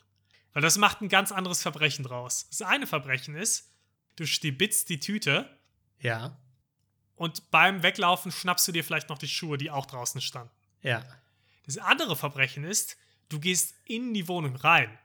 Weil 0.53 0.63
das 0.63 0.79
macht 0.79 1.01
ein 1.01 1.09
ganz 1.09 1.33
anderes 1.33 1.63
Verbrechen 1.63 2.05
draus. 2.05 2.47
Das 2.49 2.63
eine 2.63 2.87
Verbrechen 2.87 3.35
ist, 3.35 3.73
du 4.17 4.27
stibitzt 4.27 4.89
die 4.89 5.01
Tüte 5.01 5.59
Ja. 6.01 6.39
und 7.17 7.51
beim 7.51 7.83
Weglaufen 7.83 8.31
schnappst 8.31 8.69
du 8.69 8.73
dir 8.73 8.85
vielleicht 8.85 9.09
noch 9.09 9.19
die 9.19 9.29
Schuhe, 9.29 9.59
die 9.59 9.71
auch 9.71 9.87
draußen 9.87 10.21
standen. 10.21 10.53
Ja. 10.83 11.05
Das 11.65 11.79
andere 11.79 12.17
Verbrechen 12.17 12.65
ist, 12.65 12.97
du 13.29 13.41
gehst 13.41 13.75
in 13.85 14.15
die 14.15 14.29
Wohnung 14.29 14.57
rein. 14.57 14.99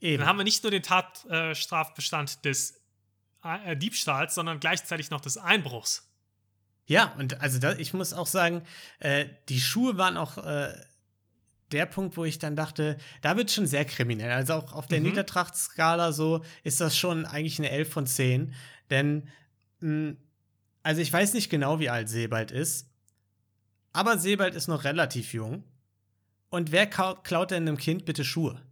Eben. 0.00 0.18
Dann 0.20 0.28
haben 0.28 0.38
wir 0.38 0.44
nicht 0.44 0.62
nur 0.62 0.70
den 0.70 0.82
Tatstrafbestand 0.82 2.44
des 2.44 2.80
äh, 3.42 3.76
Diebstahls, 3.76 4.34
sondern 4.34 4.60
gleichzeitig 4.60 5.10
noch 5.10 5.20
des 5.20 5.36
Einbruchs. 5.36 6.08
Ja, 6.86 7.12
und 7.18 7.40
also 7.40 7.58
da, 7.58 7.72
ich 7.76 7.92
muss 7.92 8.12
auch 8.12 8.26
sagen, 8.26 8.62
äh, 9.00 9.26
die 9.48 9.60
Schuhe 9.60 9.98
waren 9.98 10.16
auch 10.16 10.38
äh, 10.38 10.72
der 11.72 11.84
Punkt, 11.86 12.16
wo 12.16 12.24
ich 12.24 12.38
dann 12.38 12.56
dachte, 12.56 12.96
da 13.20 13.36
wird 13.36 13.50
schon 13.50 13.66
sehr 13.66 13.84
kriminell. 13.84 14.30
Also 14.30 14.54
auch 14.54 14.72
auf 14.72 14.86
der 14.86 15.00
Mhm. 15.00 15.08
Niedertrachtskala 15.08 16.12
so 16.12 16.42
ist 16.64 16.80
das 16.80 16.96
schon 16.96 17.26
eigentlich 17.26 17.58
eine 17.58 17.70
11 17.70 17.92
von 17.92 18.06
10. 18.06 18.54
Denn, 18.88 19.28
mh, 19.80 20.14
also 20.82 21.02
ich 21.02 21.12
weiß 21.12 21.34
nicht 21.34 21.50
genau, 21.50 21.78
wie 21.78 21.90
alt 21.90 22.08
Sebald 22.08 22.50
ist, 22.52 22.88
aber 23.92 24.16
Sebald 24.16 24.54
ist 24.54 24.68
noch 24.68 24.84
relativ 24.84 25.34
jung. 25.34 25.64
Und 26.50 26.72
wer 26.72 26.86
klaut 26.86 27.50
denn 27.50 27.68
einem 27.68 27.76
Kind 27.76 28.06
bitte 28.06 28.24
Schuhe? 28.24 28.62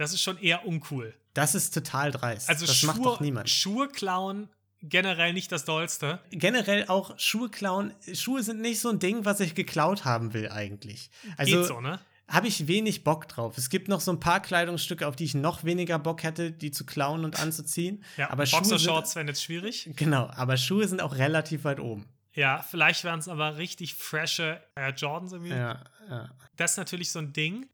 Das 0.00 0.14
ist 0.14 0.22
schon 0.22 0.38
eher 0.38 0.66
uncool. 0.66 1.14
Das 1.34 1.54
ist 1.54 1.74
total 1.74 2.10
dreist. 2.10 2.48
Also 2.48 2.64
das 2.64 2.74
Schuhe, 2.74 2.86
macht 2.86 3.04
doch 3.04 3.20
niemand. 3.20 3.50
Schuhe 3.50 3.86
klauen 3.86 4.48
generell 4.82 5.34
nicht 5.34 5.52
das 5.52 5.66
Dollste. 5.66 6.20
Generell 6.30 6.86
auch 6.88 7.18
Schuhe 7.18 7.50
klauen. 7.50 7.92
Schuhe 8.14 8.42
sind 8.42 8.62
nicht 8.62 8.80
so 8.80 8.88
ein 8.88 8.98
Ding, 8.98 9.26
was 9.26 9.40
ich 9.40 9.54
geklaut 9.54 10.06
haben 10.06 10.32
will 10.32 10.48
eigentlich. 10.48 11.10
Also 11.36 11.58
Geht 11.58 11.66
so, 11.66 11.82
ne? 11.82 12.00
habe 12.28 12.48
ich 12.48 12.66
wenig 12.66 13.04
Bock 13.04 13.28
drauf. 13.28 13.58
Es 13.58 13.68
gibt 13.68 13.88
noch 13.88 14.00
so 14.00 14.10
ein 14.10 14.20
paar 14.20 14.40
Kleidungsstücke, 14.40 15.06
auf 15.06 15.16
die 15.16 15.24
ich 15.24 15.34
noch 15.34 15.64
weniger 15.64 15.98
Bock 15.98 16.22
hätte, 16.22 16.50
die 16.50 16.70
zu 16.70 16.86
klauen 16.86 17.26
und 17.26 17.38
anzuziehen. 17.38 18.02
Ja, 18.16 18.30
aber 18.30 18.46
Boxershorts 18.46 19.16
wären 19.16 19.28
jetzt 19.28 19.42
schwierig. 19.42 19.90
genau, 19.96 20.30
aber 20.34 20.56
Schuhe 20.56 20.88
sind 20.88 21.02
auch 21.02 21.16
relativ 21.16 21.64
weit 21.64 21.78
oben. 21.78 22.08
Ja, 22.32 22.62
vielleicht 22.62 23.04
wären 23.04 23.18
es 23.18 23.28
aber 23.28 23.58
richtig 23.58 23.96
frische 23.96 24.62
Air 24.76 24.94
Jordans 24.94 25.32
irgendwie. 25.32 25.52
Ja, 25.52 25.84
ja. 26.08 26.30
Das 26.56 26.70
ist 26.70 26.76
natürlich 26.78 27.10
so 27.10 27.18
ein 27.18 27.34
Ding. 27.34 27.68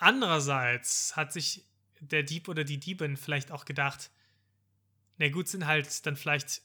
Andererseits 0.00 1.14
hat 1.16 1.32
sich 1.32 1.64
der 2.00 2.22
Dieb 2.22 2.48
oder 2.48 2.64
die 2.64 2.78
Diebin 2.80 3.16
vielleicht 3.16 3.52
auch 3.52 3.64
gedacht, 3.64 4.10
na 5.18 5.28
gut, 5.28 5.46
sind 5.48 5.66
halt 5.66 6.06
dann 6.06 6.16
vielleicht 6.16 6.62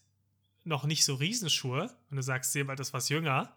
noch 0.63 0.86
nicht 0.86 1.03
so 1.05 1.15
Riesenschuhe. 1.15 1.93
Und 2.09 2.15
du 2.17 2.23
sagst, 2.23 2.53
Sebald 2.53 2.79
ist 2.79 2.93
was 2.93 3.09
jünger. 3.09 3.55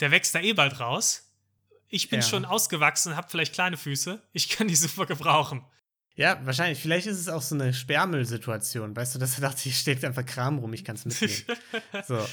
Der 0.00 0.10
wächst 0.10 0.34
da 0.34 0.40
eh 0.40 0.54
bald 0.54 0.80
raus. 0.80 1.30
Ich 1.88 2.08
bin 2.08 2.20
Ja. 2.20 2.26
schon 2.26 2.44
ausgewachsen, 2.44 3.14
habe 3.16 3.28
vielleicht 3.30 3.52
kleine 3.54 3.76
Füße. 3.76 4.20
Ich 4.32 4.48
kann 4.48 4.66
die 4.66 4.74
super 4.74 5.06
gebrauchen. 5.06 5.64
Ja, 6.14 6.44
wahrscheinlich. 6.46 6.80
Vielleicht 6.80 7.06
ist 7.06 7.18
es 7.18 7.28
auch 7.28 7.42
so 7.42 7.54
eine 7.54 7.74
Sperrmüllsituation. 7.74 8.96
Weißt 8.96 9.14
du, 9.14 9.18
dass 9.18 9.34
er 9.38 9.42
dachte, 9.42 9.60
hier 9.60 9.72
steht 9.72 10.02
einfach 10.04 10.24
Kram 10.24 10.58
rum, 10.58 10.72
ich 10.72 10.84
kann 10.84 10.96
es 10.96 11.04
mitnehmen. 11.04 11.44
so. 12.08 12.26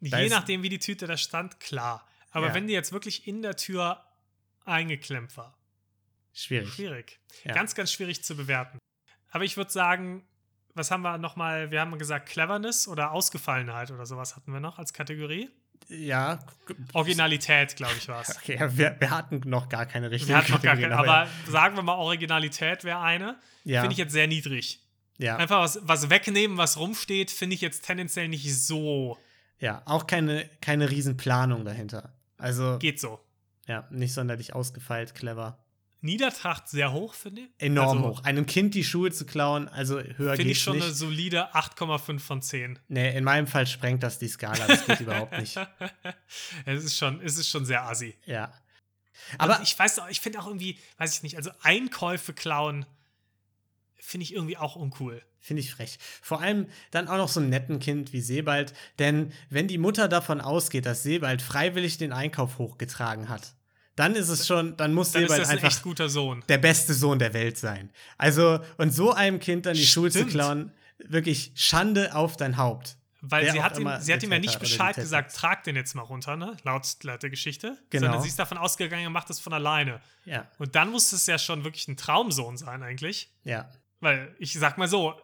Je 0.00 0.28
nachdem, 0.28 0.62
wie 0.62 0.68
die 0.68 0.78
Tüte 0.78 1.06
da 1.06 1.16
stand, 1.16 1.58
klar. 1.58 2.06
Aber 2.30 2.48
Ja. 2.48 2.54
wenn 2.54 2.66
die 2.66 2.74
jetzt 2.74 2.92
wirklich 2.92 3.26
in 3.26 3.40
der 3.40 3.56
Tür 3.56 4.04
eingeklemmt 4.66 5.34
war, 5.38 5.55
Schwierig. 6.36 6.74
schwierig. 6.74 7.20
Ja. 7.44 7.54
Ganz, 7.54 7.74
ganz 7.74 7.90
schwierig 7.90 8.22
zu 8.22 8.36
bewerten. 8.36 8.78
Aber 9.30 9.44
ich 9.44 9.56
würde 9.56 9.70
sagen, 9.70 10.26
was 10.74 10.90
haben 10.90 11.02
wir 11.02 11.16
nochmal? 11.18 11.70
Wir 11.70 11.80
haben 11.80 11.98
gesagt 11.98 12.28
Cleverness 12.28 12.86
oder 12.88 13.12
Ausgefallenheit 13.12 13.90
oder 13.90 14.04
sowas 14.04 14.36
hatten 14.36 14.52
wir 14.52 14.60
noch 14.60 14.78
als 14.78 14.92
Kategorie. 14.92 15.48
Ja. 15.88 16.38
Originalität, 16.92 17.76
glaube 17.76 17.94
ich, 17.98 18.08
war 18.08 18.20
es. 18.20 18.36
Okay, 18.36 18.58
wir, 18.72 18.96
wir 18.98 19.10
hatten 19.10 19.40
noch 19.46 19.68
gar 19.68 19.86
keine 19.86 20.10
richtige 20.10 20.30
Wir 20.30 20.38
hatten 20.38 20.52
noch 20.52 20.62
gar 20.62 20.74
Kategorie, 20.74 20.96
keine, 20.96 21.10
aber 21.10 21.28
sagen 21.48 21.76
wir 21.76 21.82
mal, 21.82 21.94
Originalität 21.94 22.84
wäre 22.84 23.00
eine. 23.00 23.38
ja, 23.64 23.80
Finde 23.80 23.92
ich 23.92 23.98
jetzt 23.98 24.12
sehr 24.12 24.26
niedrig. 24.26 24.82
ja, 25.18 25.36
Einfach 25.36 25.60
was, 25.60 25.78
was 25.82 26.10
wegnehmen, 26.10 26.58
was 26.58 26.78
rumsteht, 26.78 27.30
finde 27.30 27.54
ich 27.54 27.60
jetzt 27.62 27.84
tendenziell 27.86 28.28
nicht 28.28 28.54
so. 28.54 29.18
ja, 29.58 29.82
auch 29.86 30.06
keine, 30.06 30.48
keine 30.60 30.90
Riesenplanung 30.90 31.64
dahinter. 31.64 32.12
Also, 32.38 32.78
Geht 32.78 33.00
so. 33.00 33.20
ja, 33.66 33.86
nicht 33.90 34.12
sonderlich 34.12 34.54
ausgefeilt, 34.54 35.14
clever. 35.14 35.58
Niedertracht 36.00 36.68
sehr 36.68 36.92
hoch, 36.92 37.14
finde 37.14 37.42
ich. 37.42 37.48
Enorm 37.58 37.98
Also, 37.98 38.10
hoch. 38.10 38.24
Einem 38.24 38.46
Kind 38.46 38.74
die 38.74 38.84
Schuhe 38.84 39.10
zu 39.10 39.24
klauen, 39.26 39.68
also 39.68 39.96
höher 39.98 40.36
Finde 40.36 40.36
geht's 40.44 40.58
ich 40.58 40.62
schon 40.62 40.76
nicht. 40.76 40.84
eine 40.84 40.92
solide 40.92 41.54
8,5 41.54 42.18
von 42.20 42.42
10. 42.42 42.78
Nee, 42.88 43.16
in 43.16 43.24
meinem 43.24 43.46
Fall 43.46 43.66
sprengt 43.66 44.02
das 44.02 44.18
die 44.18 44.28
Skala. 44.28 44.66
Das 44.66 44.86
geht 44.86 45.00
überhaupt 45.00 45.38
nicht. 45.38 45.56
es 46.66 46.84
ist 46.84 46.96
schon, 46.96 47.20
es 47.22 47.38
ist 47.38 47.48
schon 47.48 47.64
sehr 47.64 47.82
assi. 47.84 48.14
Ja. 48.26 48.52
Aber 49.38 49.54
Aber 49.54 49.62
ich 49.64 49.76
weiß 49.76 49.98
auch, 50.00 50.08
ich 50.08 50.20
finde 50.20 50.38
auch 50.40 50.46
irgendwie, 50.46 50.78
weiß 50.98 51.14
ich 51.16 51.22
nicht, 51.22 51.36
also 51.36 51.50
Einkäufe 51.62 52.32
klauen 52.32 52.86
finde 53.98 54.22
ich 54.24 54.34
irgendwie 54.34 54.56
auch 54.56 54.76
uncool. 54.76 55.20
finde 55.40 55.60
ich 55.60 55.72
frech. 55.72 55.98
Vor 56.22 56.40
allem 56.40 56.68
dann 56.92 57.08
auch 57.08 57.16
noch 57.16 57.28
so 57.28 57.40
ein 57.40 57.48
netten 57.48 57.80
Kind 57.80 58.12
wie 58.12 58.20
Sebald. 58.20 58.72
Denn 59.00 59.32
wenn 59.50 59.66
die 59.66 59.78
Mutter 59.78 60.06
davon 60.06 60.40
ausgeht, 60.40 60.86
dass 60.86 61.02
Sebald 61.02 61.42
freiwillig 61.42 61.98
den 61.98 62.12
Einkauf 62.12 62.58
hochgetragen 62.58 63.28
hat, 63.28 63.54
dann 63.96 64.14
ist 64.14 64.28
es 64.28 64.46
schon, 64.46 64.76
dann 64.76 64.92
muss 64.94 65.12
Dann 65.12 65.22
ist 65.22 65.28
Sebald 65.30 65.42
das 65.42 65.48
ein 65.50 65.56
einfach 65.56 65.68
echt 65.68 65.82
guter 65.82 66.08
Sohn. 66.08 66.44
der 66.48 66.58
beste 66.58 66.94
Sohn 66.94 67.18
der 67.18 67.32
Welt 67.34 67.58
sein. 67.58 67.90
Also, 68.18 68.60
und 68.76 68.92
so 68.92 69.12
einem 69.12 69.40
Kind 69.40 69.66
dann 69.66 69.74
die 69.74 69.86
Schuhe 69.86 70.10
zu 70.10 70.18
Stimmt. 70.18 70.30
klauen, 70.32 70.72
wirklich 70.98 71.52
Schande 71.54 72.14
auf 72.14 72.36
dein 72.36 72.56
Haupt. 72.56 72.96
Weil 73.22 73.50
sie 73.50 73.60
hat, 73.62 73.76
ihm, 73.78 73.90
sie 73.98 74.12
hat 74.12 74.22
ihm 74.22 74.30
ja 74.30 74.38
nicht 74.38 74.60
Bescheid 74.60 74.94
gesagt, 74.94 75.32
ist. 75.32 75.36
trag 75.38 75.64
den 75.64 75.74
jetzt 75.74 75.94
mal 75.94 76.02
runter, 76.02 76.36
ne? 76.36 76.56
Laut, 76.62 76.86
laut 77.02 77.22
der 77.22 77.30
Geschichte. 77.30 77.76
Genau. 77.90 78.04
Sondern 78.06 78.22
sie 78.22 78.28
ist 78.28 78.38
davon 78.38 78.56
ausgegangen, 78.58 79.02
er 79.02 79.10
macht 79.10 79.30
das 79.30 79.40
von 79.40 79.52
alleine. 79.52 80.00
Ja, 80.24 80.46
Und 80.58 80.76
dann 80.76 80.90
muss 80.90 81.12
es 81.12 81.26
ja 81.26 81.36
schon 81.38 81.64
wirklich 81.64 81.88
ein 81.88 81.96
Traumsohn 81.96 82.56
sein, 82.56 82.82
eigentlich. 82.82 83.32
ja. 83.44 83.68
Weil 84.00 84.36
ich 84.38 84.52
sag 84.52 84.76
mal 84.76 84.86
so, 84.88 85.18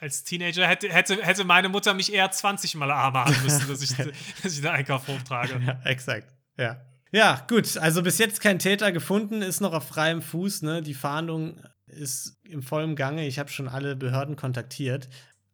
als 0.00 0.24
Teenager 0.24 0.66
hätte, 0.66 0.92
hätte, 0.92 1.22
hätte 1.24 1.44
meine 1.44 1.68
Mutter 1.68 1.94
mich 1.94 2.12
eher 2.12 2.28
20 2.30 2.74
Mal 2.74 2.90
Arme 2.90 3.20
haben 3.20 3.42
müssen, 3.44 3.68
dass 3.68 3.80
ich, 3.80 3.96
dass 4.42 4.52
ich 4.52 4.60
den 4.60 4.66
Einkauf 4.66 5.06
hochtrage. 5.06 5.58
Ja, 5.64 5.80
exakt. 5.84 6.34
Ja. 6.58 6.80
Ja, 7.12 7.44
gut. 7.48 7.76
Also 7.78 8.02
bis 8.02 8.18
jetzt 8.18 8.40
kein 8.40 8.58
Täter 8.58 8.92
gefunden, 8.92 9.42
ist 9.42 9.60
noch 9.60 9.72
auf 9.72 9.88
freiem 9.88 10.22
Fuß. 10.22 10.62
Ne? 10.62 10.82
Die 10.82 10.94
Fahndung 10.94 11.62
ist 11.86 12.38
im 12.44 12.62
vollen 12.62 12.96
Gange. 12.96 13.26
Ich 13.26 13.38
habe 13.38 13.48
schon 13.50 13.68
alle 13.68 13.96
Behörden 13.96 14.36
kontaktiert. 14.36 15.08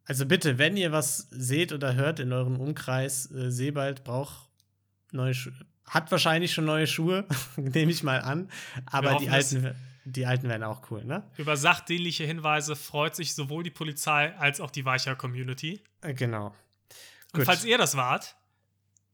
Also 0.05 0.27
bitte, 0.27 0.59
wenn 0.59 0.77
ihr 0.77 0.93
was 0.93 1.29
seht 1.31 1.73
oder 1.73 1.95
hört 1.95 2.19
in 2.21 2.33
eurem 2.33 2.59
Umkreis, 2.59 3.31
äh, 3.31 3.51
Sebald 3.51 4.05
braucht 4.05 4.49
neue 5.13 5.35
Schuhe. 5.35 5.53
Hat 5.87 6.11
wahrscheinlich 6.11 6.53
schon 6.53 6.65
neue 6.65 6.87
Schuhe, 6.87 7.27
nehme 7.57 7.93
ich 7.93 8.03
mal 8.03 8.21
an. 8.21 8.51
Aber 8.87 9.17
die 9.17 9.29
alten, 9.29 9.75
die 10.05 10.27
alten 10.27 10.49
wären 10.49 10.63
auch 10.65 10.91
cool, 10.91 11.05
ne? 11.05 11.23
Über 11.37 11.57
sachdienliche 11.57 12.25
Hinweise 12.25 12.77
freut 12.77 13.15
sich 13.15 13.35
sowohl 13.35 13.63
die 13.63 13.71
Polizei 13.71 14.35
als 14.39 14.61
auch 14.61 14.71
die 14.71 14.85
Weicher-Community. 14.85 15.83
Äh, 16.01 16.15
Genau. 16.15 16.55
Und 17.33 17.41
Gut. 17.41 17.45
falls 17.47 17.65
ihr 17.65 17.79
das 17.79 17.97
wart, 17.97 18.37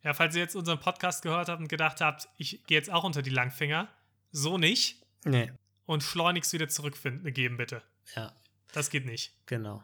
ja, 0.02 0.14
falls 0.14 0.34
ihr 0.34 0.42
jetzt 0.42 0.56
unseren 0.56 0.80
Podcast 0.80 1.22
gehört 1.22 1.48
habt 1.48 1.60
und 1.60 1.68
gedacht 1.68 2.00
habt, 2.00 2.28
ich 2.36 2.64
gehe 2.66 2.78
jetzt 2.78 2.90
auch 2.90 3.04
unter 3.04 3.22
die 3.22 3.30
Langfinger, 3.30 3.88
so 4.30 4.58
nicht 4.58 5.02
Nee, 5.24 5.50
und 5.86 6.02
schleunigst 6.02 6.52
wieder 6.52 6.68
zurückfinden 6.68 7.32
geben, 7.32 7.56
bitte. 7.56 7.82
ja. 8.14 8.32
Das 8.72 8.90
geht 8.90 9.06
nicht. 9.06 9.32
Genau. 9.46 9.82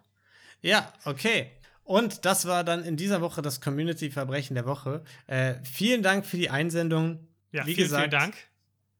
Ja, 0.61 0.93
okay. 1.07 1.51
Und 1.85 2.27
das 2.27 2.47
war 2.47 2.65
dann 2.65 2.85
in 2.85 2.97
dieser 2.99 3.23
Woche 3.23 3.41
das 3.41 3.63
Community-Verbrechen 3.63 4.55
der 4.55 4.67
Woche. 4.67 5.03
Äh, 5.27 5.55
vielen 5.65 6.03
Dank 6.03 6.27
für 6.27 6.37
die 6.37 6.51
Einsendung. 6.51 7.27
Ja, 7.51 7.67
Wie 7.67 7.75
vielen, 7.75 7.87
gesagt, 7.89 8.03
vielen 8.03 8.11
Dank. 8.11 8.35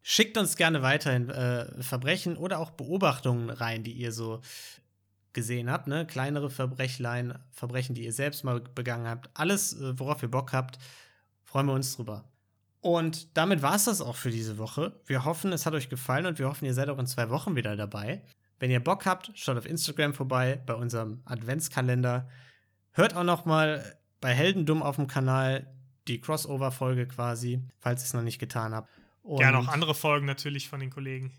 Schickt 0.03 0.39
uns 0.39 0.57
gerne 0.57 0.81
weiterhin 0.83 1.29
äh, 1.31 1.83
Verbrechen 1.83 2.37
oder 2.37 2.59
auch 2.59 2.71
Beobachtungen 2.71 3.51
rein, 3.51 3.85
die 3.85 3.93
ihr 3.93 4.11
so 4.13 4.41
gesehen 5.35 5.71
habt. 5.71 5.87
Ne? 5.87 6.07
Kleinere 6.07 6.49
Verbrechlein, 6.51 7.39
Verbrechen, 7.51 7.95
die 7.95 8.05
ihr 8.05 8.13
selbst 8.13 8.45
mal 8.45 8.61
begangen 8.61 9.07
habt. 9.07 9.29
Alles, 9.35 9.75
äh, 9.75 9.99
worauf 9.99 10.23
ihr 10.23 10.31
Bock 10.31 10.53
habt, 10.53 10.79
freuen 11.55 11.69
wir 11.69 11.75
uns 11.75 11.95
drüber. 11.95 12.25
Und 12.81 13.37
damit 13.37 13.63
war 13.63 13.77
es 13.77 13.85
das 13.85 14.01
auch 14.01 14.17
für 14.17 14.33
diese 14.33 14.59
Woche. 14.59 15.01
Wir 15.07 15.25
hoffen, 15.25 15.53
es 15.53 15.67
hat 15.67 15.75
euch 15.75 15.89
gefallen 15.89 16.27
und 16.27 16.41
wir 16.41 16.49
hoffen, 16.49 16.65
ihr 16.65 16.75
seid 16.75 16.89
auch 16.89 16.99
in 16.99 17.07
zwei 17.07 17.31
Wochen 17.31 17.55
wieder 17.55 17.77
dabei. 17.77 18.23
Wenn 18.59 18.73
ihr 18.73 18.83
Bock 18.83 19.07
habt, 19.07 19.31
schaut 19.37 19.57
auf 19.57 19.65
Instagram 19.65 20.15
vorbei 20.15 20.61
bei 20.67 20.75
unserem 20.75 21.23
Adventskalender. 21.27 22.29
Hört 22.91 23.15
auch 23.15 23.23
noch 23.23 23.45
mal 23.45 23.85
bei 24.21 24.35
Heldendumm 24.35 24.83
auf 24.83 24.97
dem 24.97 25.07
Kanal 25.07 25.73
die 26.09 26.21
Crossover-Folge 26.21 27.07
quasi, 27.07 27.63
falls 27.79 28.03
ihr 28.03 28.07
es 28.07 28.15
noch 28.15 28.23
nicht 28.23 28.41
getan 28.41 28.75
habt. 28.75 28.91
Und 29.23 29.39
Gerne 29.39 29.59
auch 29.59 29.69
andere 29.69 29.95
Folgen 29.95 30.27
natürlich 30.27 30.69
von 30.69 30.81
den 30.81 30.91
Kollegen. 30.91 31.31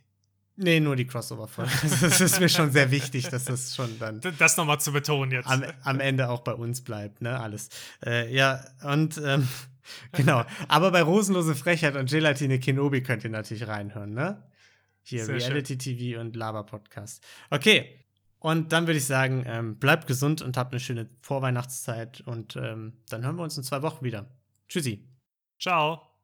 Nee, 0.55 0.79
nur 0.79 0.95
die 0.95 1.07
Crossover-Folge. 1.07 1.71
Das 1.99 2.21
ist 2.21 2.39
mir 2.39 2.47
schon 2.47 2.71
sehr 2.71 2.89
wichtig, 2.89 3.27
dass 3.27 3.43
das 3.43 3.75
schon 3.75 3.99
dann 3.99 4.21
das 4.39 4.55
nochmal 4.55 4.79
zu 4.79 4.93
betonen 4.93 5.33
jetzt. 5.33 5.49
am, 5.49 5.65
am 5.83 5.99
Ende 5.99 6.29
auch 6.29 6.39
bei 6.39 6.53
uns 6.53 6.85
bleibt, 6.85 7.21
ne? 7.21 7.37
Alles. 7.37 7.67
Äh, 8.05 8.33
ja, 8.33 8.63
und 8.81 9.21
ähm, 9.21 9.49
genau. 10.11 10.43
Aber 10.67 10.91
bei 10.91 11.01
Rosenlose 11.01 11.55
Frechheit 11.55 11.95
und 11.95 12.09
Gelatine 12.09 12.59
Kenobi 12.59 13.01
könnt 13.03 13.23
ihr 13.23 13.29
natürlich 13.29 13.67
reinhören, 13.67 14.13
ne? 14.13 14.43
Hier, 15.03 15.25
Sehr 15.25 15.39
schön. 15.39 15.49
Reality 15.49 15.77
TV 15.77 16.19
und 16.19 16.35
Laber-Podcast. 16.35 17.23
Okay. 17.51 17.99
Und 18.39 18.73
dann 18.73 18.85
würde 18.85 18.97
ich 18.97 19.05
sagen, 19.05 19.43
ähm, 19.47 19.79
bleibt 19.79 20.07
gesund 20.07 20.41
und 20.41 20.57
habt 20.57 20.71
eine 20.71 20.79
schöne 20.79 21.09
Vorweihnachtszeit 21.21 22.21
und 22.21 22.55
ähm, 22.55 22.93
dann 23.09 23.23
hören 23.23 23.37
wir 23.37 23.43
uns 23.43 23.57
in 23.57 23.63
zwei 23.63 23.81
Wochen 23.81 24.03
wieder. 24.03 24.29
Tschüssi. 24.67 25.07
Ciao. 25.59 26.14